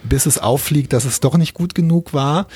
bis 0.04 0.24
es 0.24 0.38
auffliegt, 0.38 0.92
dass 0.92 1.04
es 1.04 1.18
doch 1.18 1.36
nicht 1.36 1.52
gut 1.52 1.74
genug 1.74 2.14
war. 2.14 2.46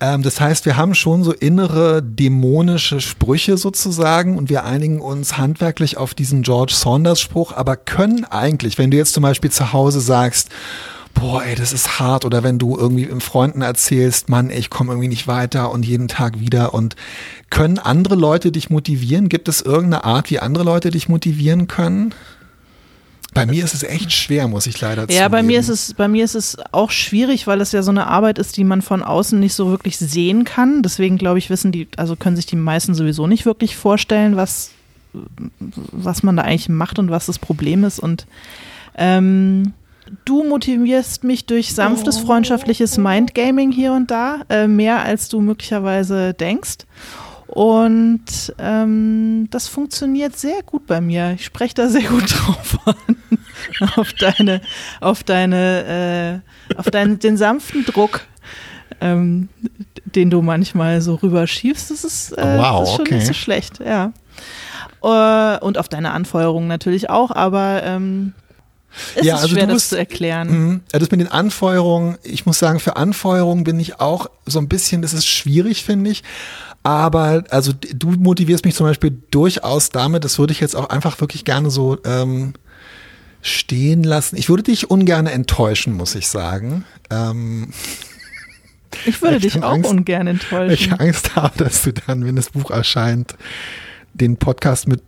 Ähm, 0.00 0.22
das 0.22 0.40
heißt, 0.40 0.64
wir 0.64 0.78
haben 0.78 0.94
schon 0.94 1.22
so 1.22 1.34
innere 1.34 2.02
dämonische 2.02 3.02
Sprüche 3.02 3.58
sozusagen 3.58 4.38
und 4.38 4.48
wir 4.48 4.64
einigen 4.64 5.02
uns 5.02 5.36
handwerklich 5.36 5.98
auf 5.98 6.14
diesen 6.14 6.40
George 6.40 6.72
Saunders 6.74 7.20
Spruch, 7.20 7.52
aber 7.52 7.76
können 7.76 8.24
eigentlich, 8.24 8.78
wenn 8.78 8.90
du 8.90 8.96
jetzt 8.96 9.12
zum 9.12 9.24
Beispiel 9.24 9.50
zu 9.50 9.74
Hause 9.74 10.00
sagst, 10.00 10.48
boah, 11.20 11.44
ey, 11.44 11.54
das 11.54 11.72
ist 11.72 11.98
hart. 11.98 12.24
Oder 12.24 12.42
wenn 12.42 12.58
du 12.58 12.76
irgendwie 12.76 13.04
im 13.04 13.20
Freunden 13.20 13.62
erzählst, 13.62 14.28
Mann, 14.28 14.50
ey, 14.50 14.58
ich 14.58 14.70
komme 14.70 14.92
irgendwie 14.92 15.08
nicht 15.08 15.26
weiter 15.26 15.70
und 15.70 15.86
jeden 15.86 16.08
Tag 16.08 16.40
wieder. 16.40 16.74
Und 16.74 16.96
können 17.50 17.78
andere 17.78 18.14
Leute 18.14 18.52
dich 18.52 18.70
motivieren? 18.70 19.28
Gibt 19.28 19.48
es 19.48 19.60
irgendeine 19.60 20.04
Art, 20.04 20.30
wie 20.30 20.38
andere 20.38 20.64
Leute 20.64 20.90
dich 20.90 21.08
motivieren 21.08 21.66
können? 21.68 22.14
Bei 23.34 23.44
mir 23.46 23.62
ist 23.62 23.74
es 23.74 23.82
echt 23.82 24.10
schwer, 24.10 24.48
muss 24.48 24.66
ich 24.66 24.80
leider 24.80 25.08
Ja, 25.10 25.28
bei 25.28 25.42
mir 25.42 25.60
ist 25.60 25.68
es, 25.68 25.94
bei 25.94 26.08
mir 26.08 26.24
ist 26.24 26.34
es 26.34 26.56
auch 26.72 26.90
schwierig, 26.90 27.46
weil 27.46 27.60
es 27.60 27.72
ja 27.72 27.82
so 27.82 27.90
eine 27.90 28.06
Arbeit 28.06 28.38
ist, 28.38 28.56
die 28.56 28.64
man 28.64 28.80
von 28.82 29.02
außen 29.02 29.38
nicht 29.38 29.54
so 29.54 29.70
wirklich 29.70 29.98
sehen 29.98 30.44
kann. 30.44 30.82
Deswegen 30.82 31.18
glaube 31.18 31.38
ich, 31.38 31.50
wissen 31.50 31.70
die, 31.70 31.88
also 31.96 32.16
können 32.16 32.36
sich 32.36 32.46
die 32.46 32.56
meisten 32.56 32.94
sowieso 32.94 33.26
nicht 33.26 33.44
wirklich 33.44 33.76
vorstellen, 33.76 34.36
was, 34.36 34.70
was 35.12 36.22
man 36.22 36.36
da 36.36 36.42
eigentlich 36.42 36.70
macht 36.70 36.98
und 36.98 37.10
was 37.10 37.26
das 37.26 37.38
Problem 37.38 37.84
ist. 37.84 38.00
Und 38.00 38.26
ähm, 38.96 39.74
du 40.24 40.44
motivierst 40.44 41.24
mich 41.24 41.46
durch 41.46 41.74
sanftes, 41.74 42.18
freundschaftliches 42.18 42.98
Mindgaming 42.98 43.72
hier 43.72 43.92
und 43.92 44.10
da, 44.10 44.40
äh, 44.48 44.66
mehr 44.66 45.02
als 45.02 45.28
du 45.28 45.40
möglicherweise 45.40 46.34
denkst. 46.34 46.78
Und 47.46 48.54
ähm, 48.58 49.48
das 49.50 49.68
funktioniert 49.68 50.36
sehr 50.38 50.62
gut 50.62 50.86
bei 50.86 51.00
mir. 51.00 51.32
Ich 51.34 51.46
spreche 51.46 51.74
da 51.74 51.88
sehr 51.88 52.02
gut 52.02 52.24
drauf 52.46 52.78
an. 52.84 53.16
auf 53.96 54.12
deine, 54.12 54.60
auf 55.00 55.24
deine, 55.24 56.42
äh, 56.68 56.78
auf 56.78 56.90
deinen, 56.90 57.18
den 57.18 57.36
sanften 57.36 57.84
Druck, 57.84 58.20
ähm, 59.00 59.48
den 60.04 60.30
du 60.30 60.42
manchmal 60.42 61.00
so 61.00 61.14
rüberschiebst. 61.14 61.90
Das 61.90 62.04
ist, 62.04 62.32
äh, 62.32 62.58
Wow, 62.58 62.80
das 62.80 62.88
ist 62.90 62.96
schon 62.96 63.06
okay. 63.06 63.14
nicht 63.14 63.26
so 63.26 63.32
schlecht, 63.32 63.80
ja. 63.80 64.12
Äh, 65.02 65.58
und 65.60 65.78
auf 65.78 65.88
deine 65.88 66.12
Anfeuerung 66.12 66.66
natürlich 66.66 67.08
auch, 67.08 67.30
aber 67.30 67.82
ähm, 67.82 68.34
es 69.16 69.24
Ja, 69.24 69.36
ist 69.36 69.42
also 69.42 69.54
schwer, 69.54 69.66
du 69.66 69.72
das 69.72 69.82
bist- 69.82 69.88
zu 69.90 69.96
erklären. 69.98 70.48
Mhm. 70.50 70.80
Ja, 70.92 70.98
Das 70.98 71.10
mit 71.10 71.20
den 71.20 71.28
Anfeuerungen, 71.28 72.18
ich 72.22 72.46
muss 72.46 72.58
sagen, 72.58 72.80
für 72.80 72.96
Anfeuerungen 72.96 73.64
bin 73.64 73.78
ich 73.80 74.00
auch 74.00 74.28
so 74.46 74.58
ein 74.58 74.68
bisschen, 74.68 75.02
das 75.02 75.12
ist 75.12 75.26
schwierig, 75.26 75.84
finde 75.84 76.10
ich. 76.10 76.22
Aber 76.82 77.44
also 77.50 77.72
du 77.72 78.10
motivierst 78.12 78.64
mich 78.64 78.74
zum 78.74 78.86
Beispiel 78.86 79.18
durchaus 79.30 79.90
damit, 79.90 80.24
das 80.24 80.38
würde 80.38 80.52
ich 80.52 80.60
jetzt 80.60 80.76
auch 80.76 80.88
einfach 80.90 81.20
wirklich 81.20 81.44
gerne 81.44 81.70
so 81.70 81.98
ähm, 82.04 82.54
stehen 83.42 84.04
lassen. 84.04 84.36
Ich 84.36 84.48
würde 84.48 84.62
dich 84.62 84.90
ungern 84.90 85.26
enttäuschen, 85.26 85.92
muss 85.94 86.14
ich 86.14 86.28
sagen. 86.28 86.84
Ähm, 87.10 87.72
Ich 89.04 89.20
würde 89.20 89.36
Ich 89.36 89.42
dich 89.42 89.62
auch 89.62 89.72
Angst. 89.72 89.90
ungern 89.90 90.26
enttäuschen. 90.28 90.72
ich 90.72 90.92
Angst 91.00 91.36
habe, 91.36 91.62
dass 91.62 91.82
du 91.82 91.92
dann, 91.92 92.24
wenn 92.24 92.36
das 92.36 92.50
Buch 92.50 92.70
erscheint, 92.70 93.34
den 94.14 94.36
Podcast 94.36 94.88
mit, 94.88 95.02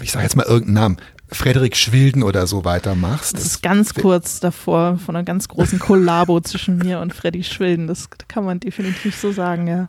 ich 0.00 0.12
sage 0.12 0.24
jetzt 0.24 0.36
mal 0.36 0.44
irgendeinen 0.44 0.74
Namen, 0.74 0.96
Frederik 1.34 1.76
Schwilden 1.76 2.22
oder 2.22 2.46
so 2.46 2.64
weitermachst. 2.64 3.34
Das 3.34 3.44
ist 3.44 3.62
ganz 3.62 3.94
kurz 3.94 4.40
davor 4.40 4.98
von 4.98 5.16
einer 5.16 5.24
ganz 5.24 5.48
großen 5.48 5.78
Kollabo 5.78 6.40
zwischen 6.40 6.78
mir 6.78 7.00
und 7.00 7.14
Freddy 7.14 7.44
Schwilden. 7.44 7.86
Das 7.86 8.08
kann 8.28 8.44
man 8.44 8.60
definitiv 8.60 9.16
so 9.16 9.32
sagen, 9.32 9.66
ja. 9.66 9.88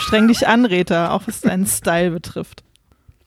Streng 0.00 0.28
dich 0.28 0.46
an, 0.46 0.64
Rita, 0.64 1.10
auch 1.10 1.22
was 1.26 1.40
deinen 1.40 1.66
Style 1.66 2.10
betrifft. 2.10 2.64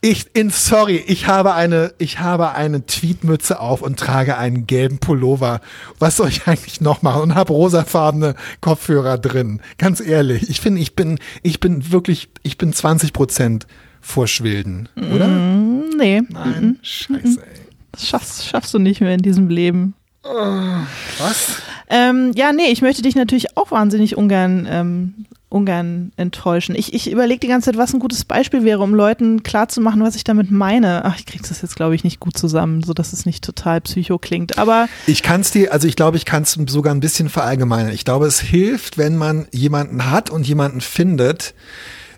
Ich, 0.03 0.35
in, 0.35 0.49
sorry, 0.49 0.95
ich 1.05 1.27
habe 1.27 1.53
eine, 1.53 1.93
ich 1.99 2.19
habe 2.19 2.53
eine 2.53 2.87
Tweetmütze 2.87 3.59
auf 3.59 3.83
und 3.83 3.99
trage 3.99 4.35
einen 4.35 4.65
gelben 4.65 4.97
Pullover. 4.97 5.61
Was 5.99 6.17
soll 6.17 6.29
ich 6.29 6.47
eigentlich 6.47 6.81
noch 6.81 7.03
machen? 7.03 7.21
Und 7.21 7.35
habe 7.35 7.53
rosafarbene 7.53 8.33
Kopfhörer 8.61 9.19
drin. 9.19 9.61
Ganz 9.77 9.99
ehrlich, 9.99 10.49
ich 10.49 10.59
finde, 10.59 10.81
ich 10.81 10.95
bin, 10.95 11.19
ich 11.43 11.59
bin 11.59 11.91
wirklich, 11.91 12.29
ich 12.41 12.57
bin 12.57 12.73
20 12.73 13.13
Prozent 13.13 13.67
vor 14.01 14.27
Schwilden, 14.27 14.89
oder? 15.13 15.27
Mm, 15.27 15.89
nee, 15.97 16.21
Nein, 16.29 16.79
scheiße, 16.81 17.41
ey. 17.41 17.61
das 17.91 18.07
schaffst, 18.07 18.47
schaffst 18.47 18.73
du 18.73 18.79
nicht 18.79 18.99
mehr 19.01 19.13
in 19.13 19.21
diesem 19.21 19.49
Leben. 19.49 19.93
Was? 20.23 21.61
Ähm, 21.89 22.31
ja, 22.35 22.51
nee, 22.53 22.67
ich 22.71 22.81
möchte 22.81 23.01
dich 23.01 23.15
natürlich 23.15 23.57
auch 23.57 23.71
wahnsinnig 23.71 24.15
ungern, 24.15 24.67
ähm, 24.69 25.25
ungern 25.49 26.13
enttäuschen. 26.15 26.75
Ich, 26.75 26.93
ich 26.93 27.11
überlege 27.11 27.39
die 27.41 27.47
ganze 27.47 27.65
Zeit, 27.65 27.77
was 27.77 27.93
ein 27.93 27.99
gutes 27.99 28.23
Beispiel 28.23 28.63
wäre, 28.63 28.79
um 28.81 28.93
Leuten 28.93 29.43
klarzumachen, 29.43 30.01
was 30.01 30.15
ich 30.15 30.23
damit 30.23 30.49
meine. 30.51 31.03
Ach, 31.03 31.17
ich 31.17 31.25
krieg's 31.25 31.49
das 31.49 31.61
jetzt, 31.61 31.75
glaube 31.75 31.95
ich, 31.95 32.03
nicht 32.05 32.19
gut 32.21 32.37
zusammen, 32.37 32.83
sodass 32.83 33.11
es 33.13 33.25
nicht 33.25 33.43
total 33.43 33.81
psycho 33.81 34.17
klingt. 34.19 34.57
Aber 34.57 34.87
Ich 35.07 35.23
kann 35.23 35.41
es 35.41 35.51
dir, 35.51 35.73
also 35.73 35.87
ich 35.87 35.95
glaube, 35.97 36.15
ich 36.17 36.25
kann 36.25 36.43
es 36.43 36.53
sogar 36.67 36.93
ein 36.93 37.01
bisschen 37.01 37.27
verallgemeinern. 37.27 37.91
Ich 37.91 38.05
glaube, 38.05 38.27
es 38.27 38.39
hilft, 38.39 38.97
wenn 38.97 39.17
man 39.17 39.47
jemanden 39.51 40.09
hat 40.09 40.29
und 40.29 40.47
jemanden 40.47 40.79
findet. 40.81 41.53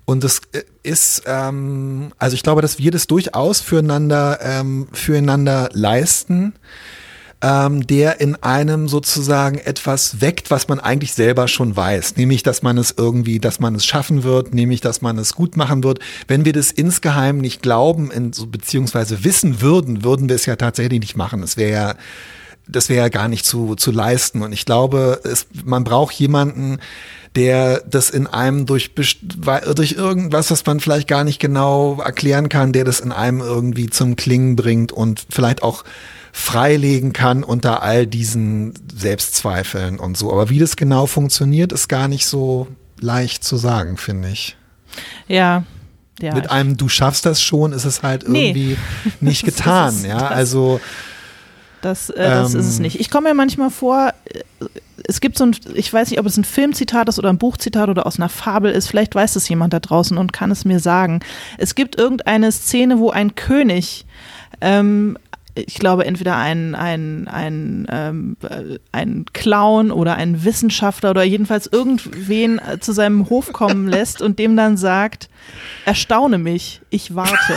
Und 0.06 0.24
das 0.24 0.41
äh, 0.51 0.64
ist, 0.84 1.24
ähm, 1.26 2.12
also 2.20 2.36
ich 2.36 2.43
glaube, 2.43 2.62
dass 2.62 2.78
wir 2.78 2.91
das 2.91 3.08
durchaus 3.08 3.62
füreinander, 3.62 4.39
ähm, 4.41 4.88
füreinander 4.91 5.70
leisten, 5.74 6.54
ähm, 7.41 7.86
der 7.86 8.22
in 8.22 8.36
einem 8.38 8.88
sozusagen 8.88 9.58
etwas 9.58 10.22
weckt, 10.22 10.49
was 10.49 10.70
man 10.70 10.80
eigentlich 10.80 11.14
selber 11.14 11.47
schon 11.47 11.76
weiß. 11.76 12.16
Nämlich, 12.16 12.41
dass 12.41 12.64
man 12.64 12.78
es 12.78 12.95
irgendwie, 12.97 13.39
dass 13.39 13.60
man 13.60 13.76
es 13.76 13.86
schaffen 13.86 14.24
wird, 14.24 14.54
nämlich, 14.54 14.80
dass 14.80 15.01
man 15.01 15.18
es 15.18 15.34
gut 15.34 15.58
machen 15.58 15.84
wird. 15.84 15.99
Wenn 16.28 16.45
wir 16.45 16.54
das 16.54 16.72
insgeheim 16.72 17.39
nicht 17.39 17.62
glauben, 17.62 18.12
in, 18.12 18.32
so, 18.32 18.47
beziehungsweise 18.47 19.26
wissen 19.26 19.62
würden, 19.62 20.04
würden 20.04 20.30
wir 20.30 20.36
es 20.38 20.45
ja 20.45 20.56
tatsächlich 20.56 21.01
nicht 21.01 21.18
machen. 21.18 21.43
Es 21.43 21.58
wäre 21.58 21.72
ja 21.72 21.95
das 22.68 22.89
wäre 22.89 23.03
ja 23.03 23.09
gar 23.09 23.28
nicht 23.28 23.45
zu, 23.45 23.76
zu 23.76 23.91
leisten. 23.91 24.41
Und 24.41 24.53
ich 24.53 24.66
glaube, 24.66 25.20
es, 25.24 25.47
man 25.64 25.84
braucht 25.84 26.14
jemanden, 26.14 26.80
der 27.36 27.82
das 27.82 28.09
in 28.09 28.28
einem 28.28 28.66
durch, 28.66 28.91
durch 28.95 29.91
irgendwas, 29.93 30.51
was 30.51 30.66
man 30.66 30.80
vielleicht 30.80 31.07
gar 31.07 31.24
nicht 31.24 31.39
genau 31.39 31.99
erklären 31.99 32.47
kann, 32.49 32.74
der 32.74 32.84
das 32.86 32.99
in 32.99 33.11
einem 33.11 33.41
irgendwie 33.41 33.89
zum 33.89 34.16
Klingen 34.16 34.55
bringt 34.55 34.91
und 34.91 35.26
vielleicht 35.30 35.64
auch 35.64 35.84
freilegen 36.32 37.14
kann 37.14 37.43
unter 37.43 37.84
all 37.84 38.07
diesen 38.07 38.74
Selbstzweifeln 38.95 39.99
und 39.99 40.18
so. 40.18 40.32
Aber 40.32 40.49
wie 40.49 40.59
das 40.59 40.76
genau 40.76 41.05
funktioniert, 41.05 41.72
ist 41.72 41.88
gar 41.88 42.07
nicht 42.07 42.26
so 42.26 42.68
leicht 42.99 43.43
zu 43.43 43.57
sagen, 43.57 43.97
finde 43.97 44.30
ich. 44.30 44.55
ja, 45.28 45.64
ja. 46.22 46.36
Mit 46.36 46.51
einem 46.51 46.78
Du 46.78 46.89
schaffst 46.89 47.26
das 47.26 47.41
schon, 47.41 47.74
ist 47.74 47.86
es 47.86 48.03
halt 48.03 48.30
Nee. 48.30 48.49
irgendwie 48.49 48.78
nicht 49.20 49.41
Das 49.47 49.49
ist 49.49 49.57
getan. 49.57 50.05
ja, 50.05 50.28
also 50.28 50.80
Das, 51.84 52.10
äh, 52.10 52.24
das 52.24 52.54
ist 52.54 52.66
es 52.66 52.78
Ähm. 52.78 52.84
nicht. 52.84 53.00
Ich 53.00 53.10
komme 53.10 53.30
mir 53.30 53.36
manchmal 53.36 53.70
vor, 53.70 54.14
äh, 54.26 54.40
es 55.06 55.20
gibt 55.20 55.38
so 55.38 55.46
ein, 55.46 55.56
ich 55.74 55.92
weiß 55.92 56.10
nicht, 56.10 56.20
ob 56.20 56.26
es 56.26 56.38
ein 56.38 56.46
Filmzitat 56.46 57.10
ist 57.10 57.20
oder 57.20 57.30
ein 57.30 57.38
Buchzitat 57.38 57.90
oder 57.90 58.06
aus 58.08 58.18
einer 58.18 58.30
Fabel 58.30 58.72
ist, 58.72 58.88
vielleicht 58.88 59.16
weiß 59.16 59.36
es 59.36 59.50
jemand 59.50 59.74
da 59.74 59.80
draußen 59.82 60.18
und 60.18 60.32
kann 60.32 60.50
es 60.50 60.64
mir 60.64 60.80
sagen. 60.80 61.20
Es 61.58 61.76
gibt 61.76 61.98
irgendeine 61.98 62.52
Szene, 62.54 63.00
wo 63.00 63.10
ein 63.10 63.36
König, 63.36 64.06
ähm, 64.62 65.18
ich 65.56 65.76
glaube, 65.76 66.06
entweder 66.06 66.38
ein, 66.38 66.74
ein, 66.74 67.28
ein, 67.28 67.86
ähm, 67.92 68.38
äh, 68.44 68.80
ein 68.94 69.26
Clown 69.34 69.92
oder 69.92 70.16
ein 70.16 70.46
Wissenschaftler 70.46 71.12
oder 71.12 71.24
jedenfalls 71.24 71.68
irgendwen 71.68 72.60
äh, 72.60 72.80
zu 72.80 72.94
seinem 72.94 73.30
Hof 73.30 73.52
kommen 73.52 73.90
lässt 73.90 74.22
und 74.22 74.40
dem 74.40 74.56
dann 74.56 74.78
sagt, 74.78 75.30
erstaune 75.86 76.38
mich, 76.38 76.82
ich 76.90 77.14
warte. 77.14 77.54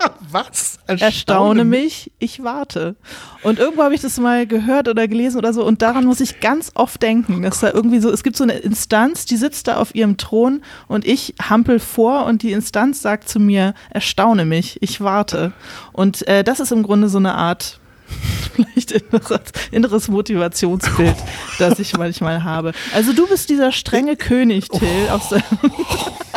Was? 0.30 0.78
Erstaune, 0.86 1.00
Erstaune 1.00 1.64
mich, 1.64 2.12
ich 2.18 2.42
warte. 2.42 2.96
Und 3.42 3.58
irgendwo 3.58 3.82
habe 3.82 3.94
ich 3.94 4.00
das 4.00 4.18
mal 4.18 4.46
gehört 4.46 4.88
oder 4.88 5.08
gelesen 5.08 5.38
oder 5.38 5.52
so 5.52 5.64
und 5.64 5.82
daran 5.82 6.04
muss 6.04 6.20
ich 6.20 6.40
ganz 6.40 6.72
oft 6.74 7.02
denken, 7.02 7.42
dass 7.42 7.60
da 7.60 7.70
irgendwie 7.70 8.00
so, 8.00 8.10
es 8.10 8.22
gibt 8.22 8.36
so 8.36 8.44
eine 8.44 8.54
Instanz, 8.54 9.24
die 9.24 9.36
sitzt 9.36 9.68
da 9.68 9.76
auf 9.76 9.94
ihrem 9.94 10.16
Thron 10.16 10.62
und 10.88 11.06
ich 11.06 11.34
hampel 11.40 11.78
vor 11.78 12.26
und 12.26 12.42
die 12.42 12.52
Instanz 12.52 13.02
sagt 13.02 13.28
zu 13.28 13.40
mir, 13.40 13.74
erstaune 13.90 14.44
mich, 14.44 14.82
ich 14.82 15.00
warte. 15.00 15.52
Und 15.92 16.26
äh, 16.28 16.44
das 16.44 16.60
ist 16.60 16.72
im 16.72 16.82
Grunde 16.82 17.08
so 17.08 17.18
eine 17.18 17.34
Art 17.34 17.78
vielleicht 18.54 18.92
inneres, 18.92 19.40
inneres 19.70 20.08
Motivationsbild, 20.08 21.16
das 21.58 21.78
ich 21.78 21.96
manchmal 21.96 22.44
habe. 22.44 22.72
Also 22.94 23.12
du 23.12 23.26
bist 23.26 23.48
dieser 23.50 23.72
strenge 23.72 24.16
König, 24.16 24.68
Till, 24.68 24.88
oh. 25.08 25.12
aus 25.12 25.28
der 25.28 25.42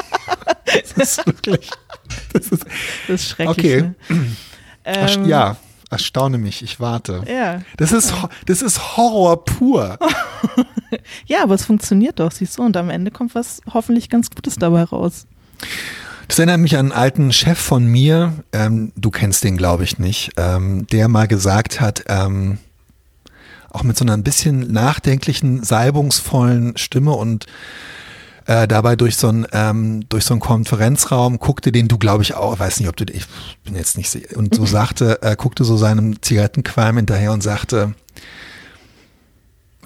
Das 0.84 1.18
ist 1.18 1.26
wirklich. 1.26 1.70
Das 2.34 2.48
ist, 2.48 2.66
das 3.08 3.22
ist 3.22 3.30
schrecklich. 3.30 3.58
Okay. 3.58 3.94
Ne? 4.10 4.36
Ähm, 4.86 5.26
ja, 5.26 5.58
erstaune 5.90 6.38
mich, 6.38 6.62
ich 6.62 6.80
warte. 6.80 7.24
Ja. 7.28 7.62
Das 7.78 7.92
ist, 7.92 8.14
das 8.46 8.62
ist 8.62 8.98
Horror 8.98 9.46
pur. 9.46 9.98
ja, 11.26 11.44
aber 11.44 11.56
es 11.56 11.66
funktioniert 11.66 12.20
doch, 12.20 12.32
siehst 12.32 12.58
du, 12.58 12.64
und 12.64 12.76
am 12.76 12.90
Ende 12.90 13.12
kommt 13.12 13.36
was 13.36 13.62
hoffentlich 13.74 14.10
ganz 14.10 14.30
Gutes 14.30 14.56
dabei 14.56 14.84
raus. 14.84 15.26
Das 16.28 16.40
erinnert 16.40 16.60
mich 16.60 16.78
an 16.78 16.92
einen 16.92 16.92
alten 16.92 17.32
Chef 17.32 17.60
von 17.60 17.86
mir, 17.86 18.34
ähm, 18.52 18.92
du 18.96 19.12
kennst 19.12 19.44
den, 19.44 19.58
glaube 19.58 19.84
ich, 19.84 20.00
nicht, 20.00 20.32
ähm, 20.38 20.88
der 20.88 21.08
mal 21.08 21.28
gesagt 21.28 21.80
hat, 21.80 22.04
ähm, 22.08 22.58
auch 23.70 23.84
mit 23.84 23.98
so 23.98 24.06
einer 24.06 24.14
ein 24.14 24.24
bisschen 24.24 24.72
nachdenklichen, 24.72 25.64
salbungsvollen 25.64 26.78
Stimme 26.78 27.12
und 27.12 27.46
äh, 28.46 28.68
dabei 28.68 28.96
durch 28.96 29.18
so 29.18 29.30
einen 29.30 29.46
ähm, 29.52 30.08
durch 30.10 30.26
so 30.26 30.34
einen 30.34 30.42
Konferenzraum 30.42 31.40
guckte, 31.40 31.72
den 31.72 31.88
du 31.88 31.98
glaube 31.98 32.24
ich 32.24 32.36
auch, 32.36 32.60
weiß 32.60 32.80
nicht, 32.80 32.90
ob 32.90 32.96
du, 32.96 33.06
ich 33.06 33.26
bin 33.64 33.76
jetzt 33.76 33.98
nicht 33.98 34.10
sicher, 34.10 34.38
und 34.38 34.56
so 34.56 34.66
sagte, 34.68 35.22
äh, 35.22 35.36
guckte 35.36 35.64
so 35.64 35.78
seinem 35.78 36.22
Zigarettenqualm 36.22 36.98
hinterher 36.98 37.32
und 37.32 37.42
sagte, 37.42 37.94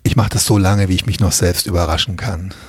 ich 0.03 0.16
mache 0.16 0.30
das 0.30 0.45
so 0.45 0.58
lange, 0.58 0.89
wie 0.89 0.95
ich 0.95 1.05
mich 1.05 1.20
noch 1.20 1.32
selbst 1.32 1.68
überraschen 1.68 2.18
kann. 2.18 2.53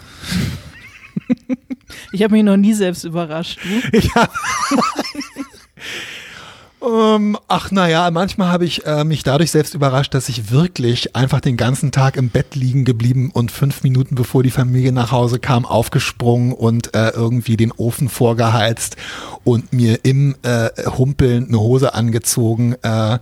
Ich 2.13 2.23
habe 2.23 2.35
mich 2.35 2.45
noch 2.45 2.57
nie 2.57 2.75
selbst 2.75 3.05
überrascht. 3.05 3.59
Ja. 3.93 4.29
Ähm, 6.81 7.37
ach 7.49 7.73
naja, 7.73 8.09
manchmal 8.13 8.53
habe 8.53 8.65
ich 8.65 8.87
äh, 8.87 9.03
mich 9.03 9.25
dadurch 9.25 9.51
selbst 9.51 9.75
überrascht, 9.75 10.15
dass 10.15 10.29
ich 10.29 10.53
wirklich 10.53 11.17
einfach 11.17 11.41
den 11.41 11.57
ganzen 11.57 11.91
Tag 11.91 12.17
im 12.17 12.29
Bett 12.29 12.55
liegen 12.55 12.85
geblieben 12.85 13.31
und 13.33 13.51
fünf 13.51 13.83
Minuten 13.83 14.15
bevor 14.15 14.45
die 14.45 14.53
Familie 14.53 14.93
nach 14.93 15.11
Hause 15.11 15.41
kam, 15.41 15.67
aufgesprungen 15.67 16.53
und 16.53 16.95
äh, 16.95 17.09
irgendwie 17.09 17.57
den 17.57 17.73
Ofen 17.73 18.09
vorgeheizt 18.09 18.97
und 19.43 19.73
mir 19.73 20.05
im 20.05 20.37
äh, 20.43 20.69
Humpeln 20.97 21.49
eine 21.49 21.59
Hose 21.59 21.95
angezogen 21.95 22.77
äh, 22.83 23.19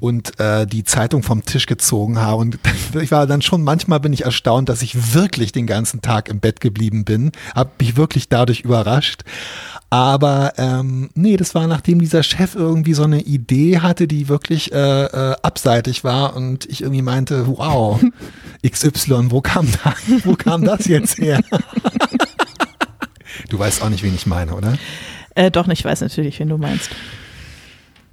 und 0.00 0.38
äh, 0.40 0.66
die 0.66 0.84
Zeitung 0.84 1.22
vom 1.22 1.44
Tisch 1.44 1.66
gezogen 1.66 2.18
habe. 2.20 2.40
Und 2.40 2.58
ich 3.00 3.10
war 3.10 3.26
dann 3.26 3.42
schon, 3.42 3.62
manchmal 3.62 4.00
bin 4.00 4.12
ich 4.12 4.24
erstaunt, 4.24 4.68
dass 4.68 4.82
ich 4.82 5.14
wirklich 5.14 5.52
den 5.52 5.66
ganzen 5.66 6.02
Tag 6.02 6.28
im 6.28 6.40
Bett 6.40 6.60
geblieben 6.60 7.04
bin. 7.04 7.32
Habe 7.54 7.70
mich 7.78 7.96
wirklich 7.96 8.28
dadurch 8.28 8.60
überrascht. 8.60 9.22
Aber 9.88 10.54
ähm, 10.56 11.10
nee, 11.14 11.36
das 11.36 11.54
war 11.54 11.66
nachdem 11.66 12.00
dieser 12.00 12.22
Chef 12.22 12.54
irgendwie 12.54 12.94
so 12.94 13.04
eine 13.04 13.22
Idee 13.22 13.78
hatte, 13.78 14.08
die 14.08 14.28
wirklich 14.28 14.72
äh, 14.72 15.04
äh, 15.04 15.36
abseitig 15.42 16.02
war 16.02 16.34
und 16.34 16.66
ich 16.66 16.82
irgendwie 16.82 17.02
meinte, 17.02 17.46
wow, 17.46 18.02
XY, 18.68 19.30
wo 19.30 19.40
kam, 19.40 19.68
da, 19.84 19.94
wo 20.24 20.34
kam 20.34 20.64
das 20.64 20.86
jetzt 20.86 21.18
her? 21.18 21.40
du 23.48 23.58
weißt 23.58 23.82
auch 23.82 23.88
nicht, 23.88 24.02
wen 24.02 24.14
ich 24.14 24.26
meine, 24.26 24.54
oder? 24.54 24.76
Äh, 25.36 25.50
doch, 25.50 25.68
ich 25.68 25.84
weiß 25.84 26.00
natürlich, 26.00 26.40
wen 26.40 26.48
du 26.48 26.58
meinst. 26.58 26.90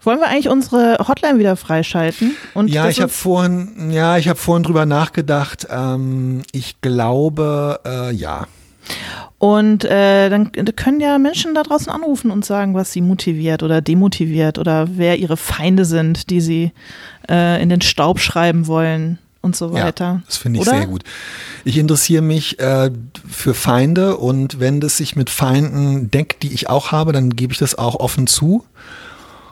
Wollen 0.03 0.19
wir 0.19 0.27
eigentlich 0.27 0.49
unsere 0.49 0.97
Hotline 1.07 1.39
wieder 1.39 1.55
freischalten? 1.55 2.35
Und 2.53 2.67
ja, 2.67 2.89
ich 2.89 2.99
habe 2.99 3.11
vorhin, 3.11 3.89
ja, 3.89 4.17
ich 4.17 4.27
habe 4.27 4.37
vorhin 4.37 4.63
drüber 4.63 4.85
nachgedacht. 4.85 5.67
Ähm, 5.69 6.43
ich 6.51 6.81
glaube, 6.81 7.79
äh, 7.85 8.11
ja. 8.13 8.47
Und 9.43 9.83
äh, 9.83 10.29
dann 10.29 10.53
können 10.53 11.01
ja 11.01 11.19
Menschen 11.19 11.53
da 11.53 11.63
draußen 11.63 11.91
anrufen 11.91 12.31
und 12.31 12.45
sagen, 12.45 12.75
was 12.75 12.93
sie 12.93 13.01
motiviert 13.01 13.61
oder 13.61 13.81
demotiviert 13.81 14.57
oder 14.57 14.87
wer 14.95 15.19
ihre 15.19 15.35
Feinde 15.35 15.83
sind, 15.83 16.29
die 16.29 16.39
sie 16.39 16.71
äh, 17.29 17.61
in 17.61 17.67
den 17.67 17.81
Staub 17.81 18.21
schreiben 18.21 18.67
wollen 18.67 19.19
und 19.41 19.57
so 19.57 19.73
weiter. 19.73 20.05
Ja, 20.05 20.21
das 20.25 20.37
finde 20.37 20.61
ich 20.61 20.65
oder? 20.65 20.77
sehr 20.77 20.87
gut. 20.87 21.03
Ich 21.65 21.77
interessiere 21.77 22.21
mich 22.21 22.57
äh, 22.59 22.89
für 23.29 23.53
Feinde 23.53 24.15
und 24.15 24.61
wenn 24.61 24.79
das 24.79 24.95
sich 24.95 25.17
mit 25.17 25.29
Feinden 25.29 26.09
deckt, 26.09 26.43
die 26.43 26.53
ich 26.53 26.69
auch 26.69 26.93
habe, 26.93 27.11
dann 27.11 27.31
gebe 27.31 27.51
ich 27.51 27.59
das 27.59 27.77
auch 27.77 27.95
offen 27.95 28.27
zu. 28.27 28.63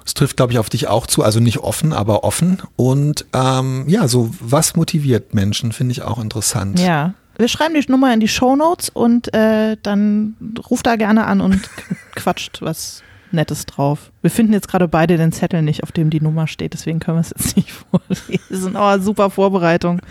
Es 0.06 0.14
trifft, 0.14 0.38
glaube 0.38 0.54
ich, 0.54 0.60
auf 0.60 0.70
dich 0.70 0.88
auch 0.88 1.06
zu, 1.06 1.22
also 1.22 1.42
nicht 1.42 1.58
offen, 1.58 1.92
aber 1.92 2.24
offen. 2.24 2.60
Und 2.78 3.26
ähm, 3.34 3.84
ja, 3.90 4.08
so 4.08 4.30
was 4.40 4.78
motiviert 4.78 5.34
Menschen, 5.34 5.74
finde 5.74 5.92
ich 5.92 6.02
auch 6.02 6.18
interessant. 6.18 6.80
Ja. 6.80 7.14
Wir 7.42 7.48
schreiben 7.48 7.74
die 7.74 7.92
Nummer 7.92 8.14
in 8.14 8.20
die 8.20 8.28
Show 8.28 8.56
Notes 8.56 8.90
und 8.90 9.34
äh, 9.34 9.76
dann 9.82 10.36
ruft 10.70 10.86
da 10.86 10.96
gerne 10.96 11.26
an 11.26 11.42
und 11.42 11.60
quatscht 12.16 12.62
was 12.62 13.02
Nettes 13.32 13.66
drauf. 13.66 14.12
Wir 14.22 14.30
finden 14.30 14.54
jetzt 14.54 14.68
gerade 14.68 14.88
beide 14.88 15.18
den 15.18 15.32
Zettel 15.32 15.64
nicht, 15.64 15.82
auf 15.82 15.92
dem 15.92 16.12
die 16.12 16.22
Nummer 16.22 16.46
steht, 16.46 16.74
deswegen 16.74 17.00
können 17.00 17.18
wir 17.18 17.22
es 17.22 17.32
jetzt 17.36 17.58
nicht 17.58 17.72
vorlesen. 17.90 18.76
Aber 18.76 19.02
super 19.02 19.32
Vorbereitung. 19.32 20.02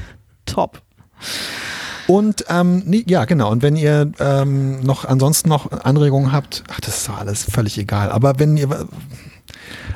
Top. 0.45 0.83
Und 2.09 2.47
ähm, 2.49 2.83
nee, 2.87 3.05
ja, 3.07 3.24
genau. 3.26 3.53
Und 3.53 3.62
wenn 3.62 3.76
ihr 3.76 4.11
ähm, 4.18 4.81
noch 4.81 5.05
ansonsten 5.05 5.51
noch 5.51 5.70
Anregungen 5.70 6.33
habt, 6.33 6.64
ach, 6.68 6.81
das 6.81 6.97
ist 6.97 7.09
doch 7.09 7.18
alles 7.18 7.45
völlig 7.45 7.78
egal. 7.78 8.11
Aber 8.11 8.41
wenn 8.41 8.57
ihr 8.57 8.89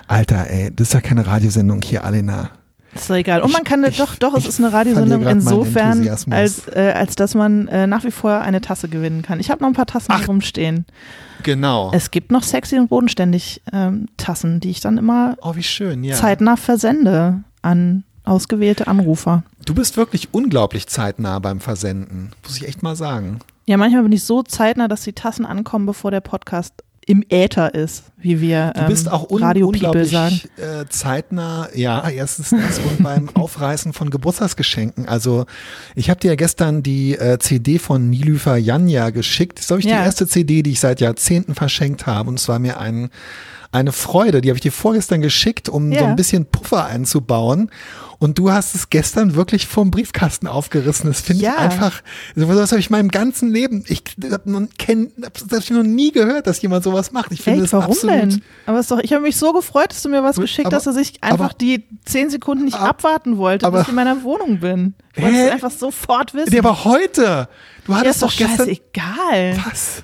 Alter, 0.06 0.48
ey, 0.48 0.70
das 0.72 0.88
ist 0.88 0.94
ja 0.94 1.00
keine 1.00 1.26
Radiosendung 1.26 1.82
hier, 1.82 2.04
Alena. 2.04 2.50
Ist 2.94 3.10
doch 3.10 3.16
egal. 3.16 3.42
Und 3.42 3.52
man 3.52 3.64
kann, 3.64 3.82
ich, 3.84 3.96
doch, 3.96 4.16
doch, 4.16 4.34
es 4.34 4.46
ist 4.46 4.60
eine 4.60 4.72
Radiosendung 4.72 5.26
insofern, 5.26 6.08
als, 6.30 6.68
äh, 6.68 6.92
als 6.94 7.16
dass 7.16 7.34
man 7.34 7.68
äh, 7.68 7.86
nach 7.86 8.04
wie 8.04 8.10
vor 8.10 8.40
eine 8.40 8.60
Tasse 8.60 8.88
gewinnen 8.88 9.22
kann. 9.22 9.40
Ich 9.40 9.50
habe 9.50 9.62
noch 9.62 9.68
ein 9.68 9.74
paar 9.74 9.86
Tassen 9.86 10.12
Ach, 10.12 10.28
rumstehen. 10.28 10.86
Genau. 11.42 11.90
Es 11.92 12.10
gibt 12.10 12.30
noch 12.30 12.42
sexy 12.42 12.78
und 12.78 12.88
bodenständig 12.88 13.62
ähm, 13.72 14.06
Tassen, 14.16 14.60
die 14.60 14.70
ich 14.70 14.80
dann 14.80 14.98
immer 14.98 15.36
oh, 15.42 15.54
schön, 15.60 16.04
ja. 16.04 16.14
zeitnah 16.14 16.56
versende 16.56 17.42
an 17.62 18.04
ausgewählte 18.24 18.86
Anrufer. 18.86 19.42
Du 19.66 19.74
bist 19.74 19.96
wirklich 19.96 20.28
unglaublich 20.32 20.86
zeitnah 20.86 21.38
beim 21.38 21.60
Versenden, 21.60 22.30
muss 22.42 22.56
ich 22.56 22.66
echt 22.66 22.82
mal 22.82 22.96
sagen. 22.96 23.40
Ja, 23.66 23.76
manchmal 23.76 24.02
bin 24.02 24.12
ich 24.12 24.24
so 24.24 24.42
zeitnah, 24.42 24.88
dass 24.88 25.02
die 25.02 25.12
Tassen 25.12 25.46
ankommen, 25.46 25.86
bevor 25.86 26.10
der 26.10 26.20
Podcast 26.20 26.74
im 27.06 27.24
Äther 27.28 27.74
ist, 27.74 28.04
wie 28.16 28.40
wir 28.40 28.72
ähm, 28.74 28.84
Du 28.84 28.90
bist 28.90 29.10
auch 29.10 29.30
un 29.30 29.42
Radio 29.42 29.68
unglaublich 29.68 30.10
sagen. 30.10 30.40
Äh, 30.56 30.86
zeitnah, 30.88 31.68
ja, 31.74 32.08
erstens 32.08 32.50
das 32.50 32.78
und 32.78 33.02
beim 33.02 33.28
Aufreißen 33.34 33.92
von 33.92 34.10
Geburtstagsgeschenken. 34.10 35.06
Also 35.06 35.46
ich 35.94 36.10
habe 36.10 36.20
dir 36.20 36.28
ja 36.28 36.34
gestern 36.34 36.82
die 36.82 37.16
äh, 37.16 37.38
CD 37.38 37.78
von 37.78 38.10
Nilüfer 38.10 38.56
Janja 38.56 39.10
geschickt. 39.10 39.58
Das 39.58 39.64
ist, 39.64 39.68
glaube 39.68 39.80
ich, 39.80 39.86
ja. 39.86 39.98
die 39.98 40.04
erste 40.04 40.26
CD, 40.26 40.62
die 40.62 40.72
ich 40.72 40.80
seit 40.80 41.00
Jahrzehnten 41.00 41.54
verschenkt 41.54 42.06
habe. 42.06 42.30
Und 42.30 42.38
es 42.38 42.48
war 42.48 42.58
mir 42.58 42.78
ein, 42.78 43.10
eine 43.72 43.92
Freude. 43.92 44.40
Die 44.40 44.48
habe 44.48 44.56
ich 44.56 44.62
dir 44.62 44.72
vorgestern 44.72 45.20
geschickt, 45.20 45.68
um 45.68 45.92
ja. 45.92 46.00
so 46.00 46.04
ein 46.06 46.16
bisschen 46.16 46.46
Puffer 46.46 46.86
einzubauen. 46.86 47.70
Und 48.18 48.38
du 48.38 48.50
hast 48.50 48.74
es 48.74 48.90
gestern 48.90 49.34
wirklich 49.34 49.66
vom 49.66 49.90
Briefkasten 49.90 50.46
aufgerissen. 50.46 51.08
Das 51.08 51.20
finde 51.20 51.42
ja. 51.42 51.54
ich 51.54 51.60
einfach, 51.60 52.02
sowas 52.34 52.70
habe 52.70 52.80
ich 52.80 52.88
in 52.88 52.92
meinem 52.92 53.10
ganzen 53.10 53.52
Leben, 53.52 53.84
ich 53.88 54.02
habe 54.30 54.50
noch, 54.50 54.62
hab 54.62 55.70
noch 55.70 55.82
nie 55.82 56.12
gehört, 56.12 56.46
dass 56.46 56.60
jemand 56.62 56.84
sowas 56.84 57.12
macht. 57.12 57.32
Ich 57.32 57.42
finde 57.42 57.62
das 57.62 57.72
warum 57.72 57.92
absolut. 57.92 58.14
Denn? 58.14 58.42
Aber 58.66 58.78
es 58.78 58.88
doch, 58.88 58.98
ich 58.98 59.12
habe 59.12 59.22
mich 59.22 59.36
so 59.36 59.52
gefreut, 59.52 59.90
dass 59.90 60.02
du 60.02 60.08
mir 60.08 60.22
was 60.22 60.36
geschickt 60.36 60.72
hast, 60.72 60.86
dass 60.86 60.96
ich 60.96 61.22
einfach 61.22 61.50
aber, 61.50 61.58
die 61.58 61.84
zehn 62.04 62.30
Sekunden 62.30 62.64
nicht 62.64 62.76
aber, 62.76 62.90
abwarten 62.90 63.36
wollte, 63.36 63.66
aber, 63.66 63.78
bis 63.78 63.86
ich 63.86 63.90
in 63.90 63.96
meiner 63.96 64.22
Wohnung 64.22 64.60
bin. 64.60 64.94
Ich 65.14 65.22
wollte 65.22 65.36
es 65.36 65.52
einfach 65.52 65.70
sofort 65.70 66.34
wissen. 66.34 66.50
Der 66.50 66.64
war 66.64 66.84
heute. 66.84 67.48
Du 67.86 67.94
hattest 67.94 68.22
ja, 68.22 68.28
ist 68.28 68.40
doch, 68.40 68.46
doch 68.46 68.56
gestern. 68.56 68.68
Egal. 68.68 69.62
Was? 69.64 70.02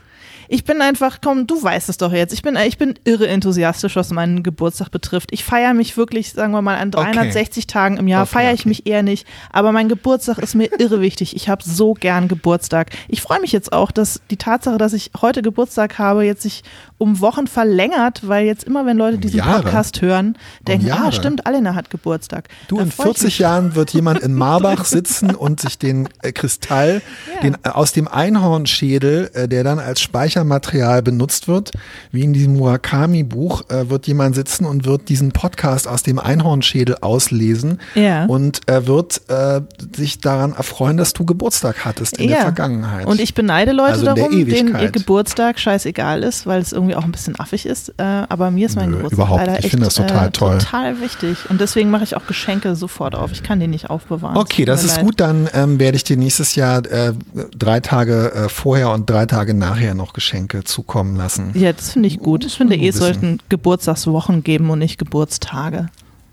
Ich 0.52 0.64
bin 0.64 0.82
einfach, 0.82 1.18
komm, 1.22 1.46
du 1.46 1.62
weißt 1.62 1.88
es 1.88 1.96
doch 1.96 2.12
jetzt. 2.12 2.32
Ich 2.32 2.42
bin, 2.42 2.56
ich 2.56 2.76
bin 2.76 2.98
irre 3.04 3.28
enthusiastisch, 3.28 3.94
was 3.94 4.10
meinen 4.10 4.42
Geburtstag 4.42 4.90
betrifft. 4.90 5.30
Ich 5.30 5.44
feiere 5.44 5.74
mich 5.74 5.96
wirklich, 5.96 6.32
sagen 6.32 6.52
wir 6.52 6.60
mal, 6.60 6.76
an 6.76 6.90
360 6.90 7.62
okay. 7.62 7.72
Tagen 7.72 7.96
im 7.98 8.08
Jahr 8.08 8.24
okay, 8.24 8.32
feiere 8.32 8.54
ich 8.54 8.62
okay. 8.62 8.68
mich 8.70 8.86
eher 8.86 9.04
nicht. 9.04 9.28
Aber 9.52 9.70
mein 9.70 9.88
Geburtstag 9.88 10.38
ist 10.38 10.56
mir 10.56 10.68
irre 10.80 11.00
wichtig. 11.00 11.36
Ich 11.36 11.48
habe 11.48 11.62
so 11.62 11.94
gern 11.94 12.26
Geburtstag. 12.26 12.90
Ich 13.06 13.22
freue 13.22 13.40
mich 13.40 13.52
jetzt 13.52 13.72
auch, 13.72 13.92
dass 13.92 14.22
die 14.28 14.38
Tatsache, 14.38 14.76
dass 14.76 14.92
ich 14.92 15.12
heute 15.20 15.40
Geburtstag 15.40 16.00
habe, 16.00 16.24
jetzt 16.24 16.42
sich 16.42 16.64
um 17.00 17.20
Wochen 17.20 17.46
verlängert, 17.46 18.26
weil 18.26 18.46
jetzt 18.46 18.64
immer, 18.64 18.84
wenn 18.86 18.96
Leute 18.96 19.18
diesen 19.18 19.38
Jahre. 19.38 19.62
Podcast 19.62 20.02
hören, 20.02 20.36
denken, 20.66 20.86
um 20.86 20.92
ah, 20.92 21.12
stimmt, 21.12 21.46
Alena 21.46 21.74
hat 21.74 21.90
Geburtstag. 21.90 22.48
Du, 22.68 22.76
Dann 22.76 22.86
in 22.86 22.92
40 22.92 23.38
Jahren 23.38 23.74
wird 23.76 23.90
jemand 23.94 24.20
in 24.20 24.34
Marbach 24.34 24.84
sitzen 24.84 25.34
und 25.34 25.60
sich 25.60 25.78
den 25.78 26.08
äh, 26.22 26.32
Kristall, 26.32 27.02
ja. 27.34 27.40
den 27.42 27.56
äh, 27.62 27.68
aus 27.68 27.92
dem 27.92 28.08
Einhornschädel, 28.08 29.30
äh, 29.34 29.48
der 29.48 29.62
dann 29.62 29.78
als 29.78 30.00
Speicher 30.00 30.40
Büchermaterial 30.40 31.02
benutzt 31.02 31.48
wird, 31.48 31.72
wie 32.12 32.22
in 32.22 32.32
diesem 32.32 32.56
Murakami-Buch, 32.56 33.62
äh, 33.68 33.90
wird 33.90 34.06
jemand 34.06 34.34
sitzen 34.34 34.64
und 34.64 34.84
wird 34.84 35.08
diesen 35.08 35.32
Podcast 35.32 35.86
aus 35.86 36.02
dem 36.02 36.18
Einhornschädel 36.18 36.96
auslesen 37.00 37.78
Ja. 37.94 38.24
und 38.26 38.60
er 38.66 38.86
wird 38.86 39.22
äh, 39.28 39.60
sich 39.94 40.18
daran 40.18 40.52
erfreuen, 40.52 40.96
dass 40.96 41.12
du 41.12 41.24
Geburtstag 41.24 41.84
hattest 41.84 42.18
in 42.18 42.28
der 42.28 42.40
Vergangenheit. 42.40 43.06
Und 43.06 43.20
ich 43.20 43.34
beneide 43.34 43.72
Leute 43.72 43.92
Also 43.92 44.04
darum, 44.06 44.30
denen 44.46 44.78
ihr. 44.78 44.90
Geburtstag 44.90 45.58
scheißegal 45.58 46.22
ist, 46.22 46.46
weil 46.46 46.60
es 46.60 46.72
irgendwie 46.72 46.89
auch 46.96 47.04
ein 47.04 47.12
bisschen 47.12 47.38
affig 47.38 47.66
ist. 47.66 47.90
Äh, 47.98 48.02
aber 48.02 48.50
mir 48.50 48.66
ist 48.66 48.76
mein 48.76 48.90
Nö, 48.90 48.96
Geburtstag 48.96 49.18
überhaupt 49.18 49.40
leider. 49.46 49.58
Ich 49.58 49.64
echt 49.66 49.70
finde 49.70 49.86
das 49.86 49.94
total 49.94 50.28
äh, 50.28 50.30
toll. 50.30 50.58
total 50.58 51.00
wichtig. 51.00 51.38
Und 51.48 51.60
deswegen 51.60 51.90
mache 51.90 52.04
ich 52.04 52.16
auch 52.16 52.26
Geschenke 52.26 52.76
sofort 52.76 53.14
auf. 53.14 53.32
Ich 53.32 53.42
kann 53.42 53.60
die 53.60 53.66
nicht 53.66 53.90
aufbewahren. 53.90 54.36
Es 54.36 54.42
Okay, 54.42 54.64
das 54.64 54.84
ist 54.84 54.96
leid. 54.96 55.04
gut. 55.06 55.20
Dann 55.20 55.48
ähm, 55.54 55.78
werde 55.78 55.96
ich 55.96 56.04
dir 56.04 56.16
nächstes 56.16 56.54
Jahr 56.54 56.84
äh, 56.86 57.12
drei 57.56 57.80
Tage 57.80 58.32
äh, 58.32 58.48
vorher 58.48 58.90
und 58.90 59.08
drei 59.08 59.26
Tage 59.26 59.54
nachher 59.54 59.94
noch 59.94 60.12
Geschenke 60.12 60.64
zukommen 60.64 61.16
lassen. 61.16 61.50
Ja, 61.54 61.72
das 61.72 61.92
finde 61.92 62.08
ich 62.08 62.18
gut. 62.18 62.44
Ich 62.44 62.56
finde 62.56 62.76
man 62.76 62.84
eh, 62.84 62.88
es 62.88 62.96
sollten 62.96 63.38
Geburtstagswochen 63.48 64.42
geben 64.42 64.70
und 64.70 64.78
nicht 64.78 64.98
Geburtstage. 64.98 65.88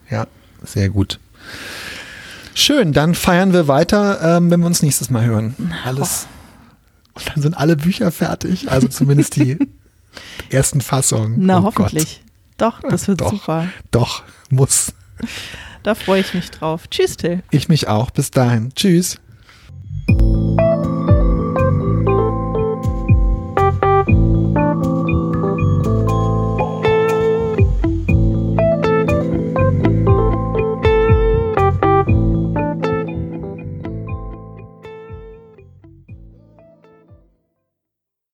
Ja, 0.09 0.27
sehr 0.63 0.89
gut. 0.89 1.19
Schön, 2.53 2.91
dann 2.91 3.13
feiern 3.13 3.53
wir 3.53 3.67
weiter, 3.67 4.37
ähm, 4.37 4.49
wenn 4.49 4.59
wir 4.61 4.65
uns 4.67 4.81
nächstes 4.81 5.09
Mal 5.09 5.23
hören. 5.23 5.55
Alles. 5.85 6.25
Und 7.13 7.29
dann 7.29 7.41
sind 7.41 7.57
alle 7.57 7.75
Bücher 7.75 8.11
fertig, 8.11 8.71
also 8.71 8.87
zumindest 8.87 9.35
die 9.35 9.57
ersten 10.49 10.81
Fassung. 10.81 11.35
Na, 11.37 11.59
oh 11.59 11.63
hoffentlich. 11.63 12.21
Gott. 12.57 12.73
Doch, 12.73 12.89
das 12.89 13.07
wird 13.07 13.21
Doch. 13.21 13.31
super. 13.31 13.67
Doch, 13.91 14.23
muss. 14.49 14.93
Da 15.83 15.95
freue 15.95 16.21
ich 16.21 16.33
mich 16.33 16.51
drauf. 16.51 16.89
Tschüss, 16.89 17.17
Till. 17.17 17.43
Ich 17.51 17.69
mich 17.69 17.87
auch. 17.87 18.09
Bis 18.09 18.31
dahin. 18.31 18.73
Tschüss. 18.73 19.19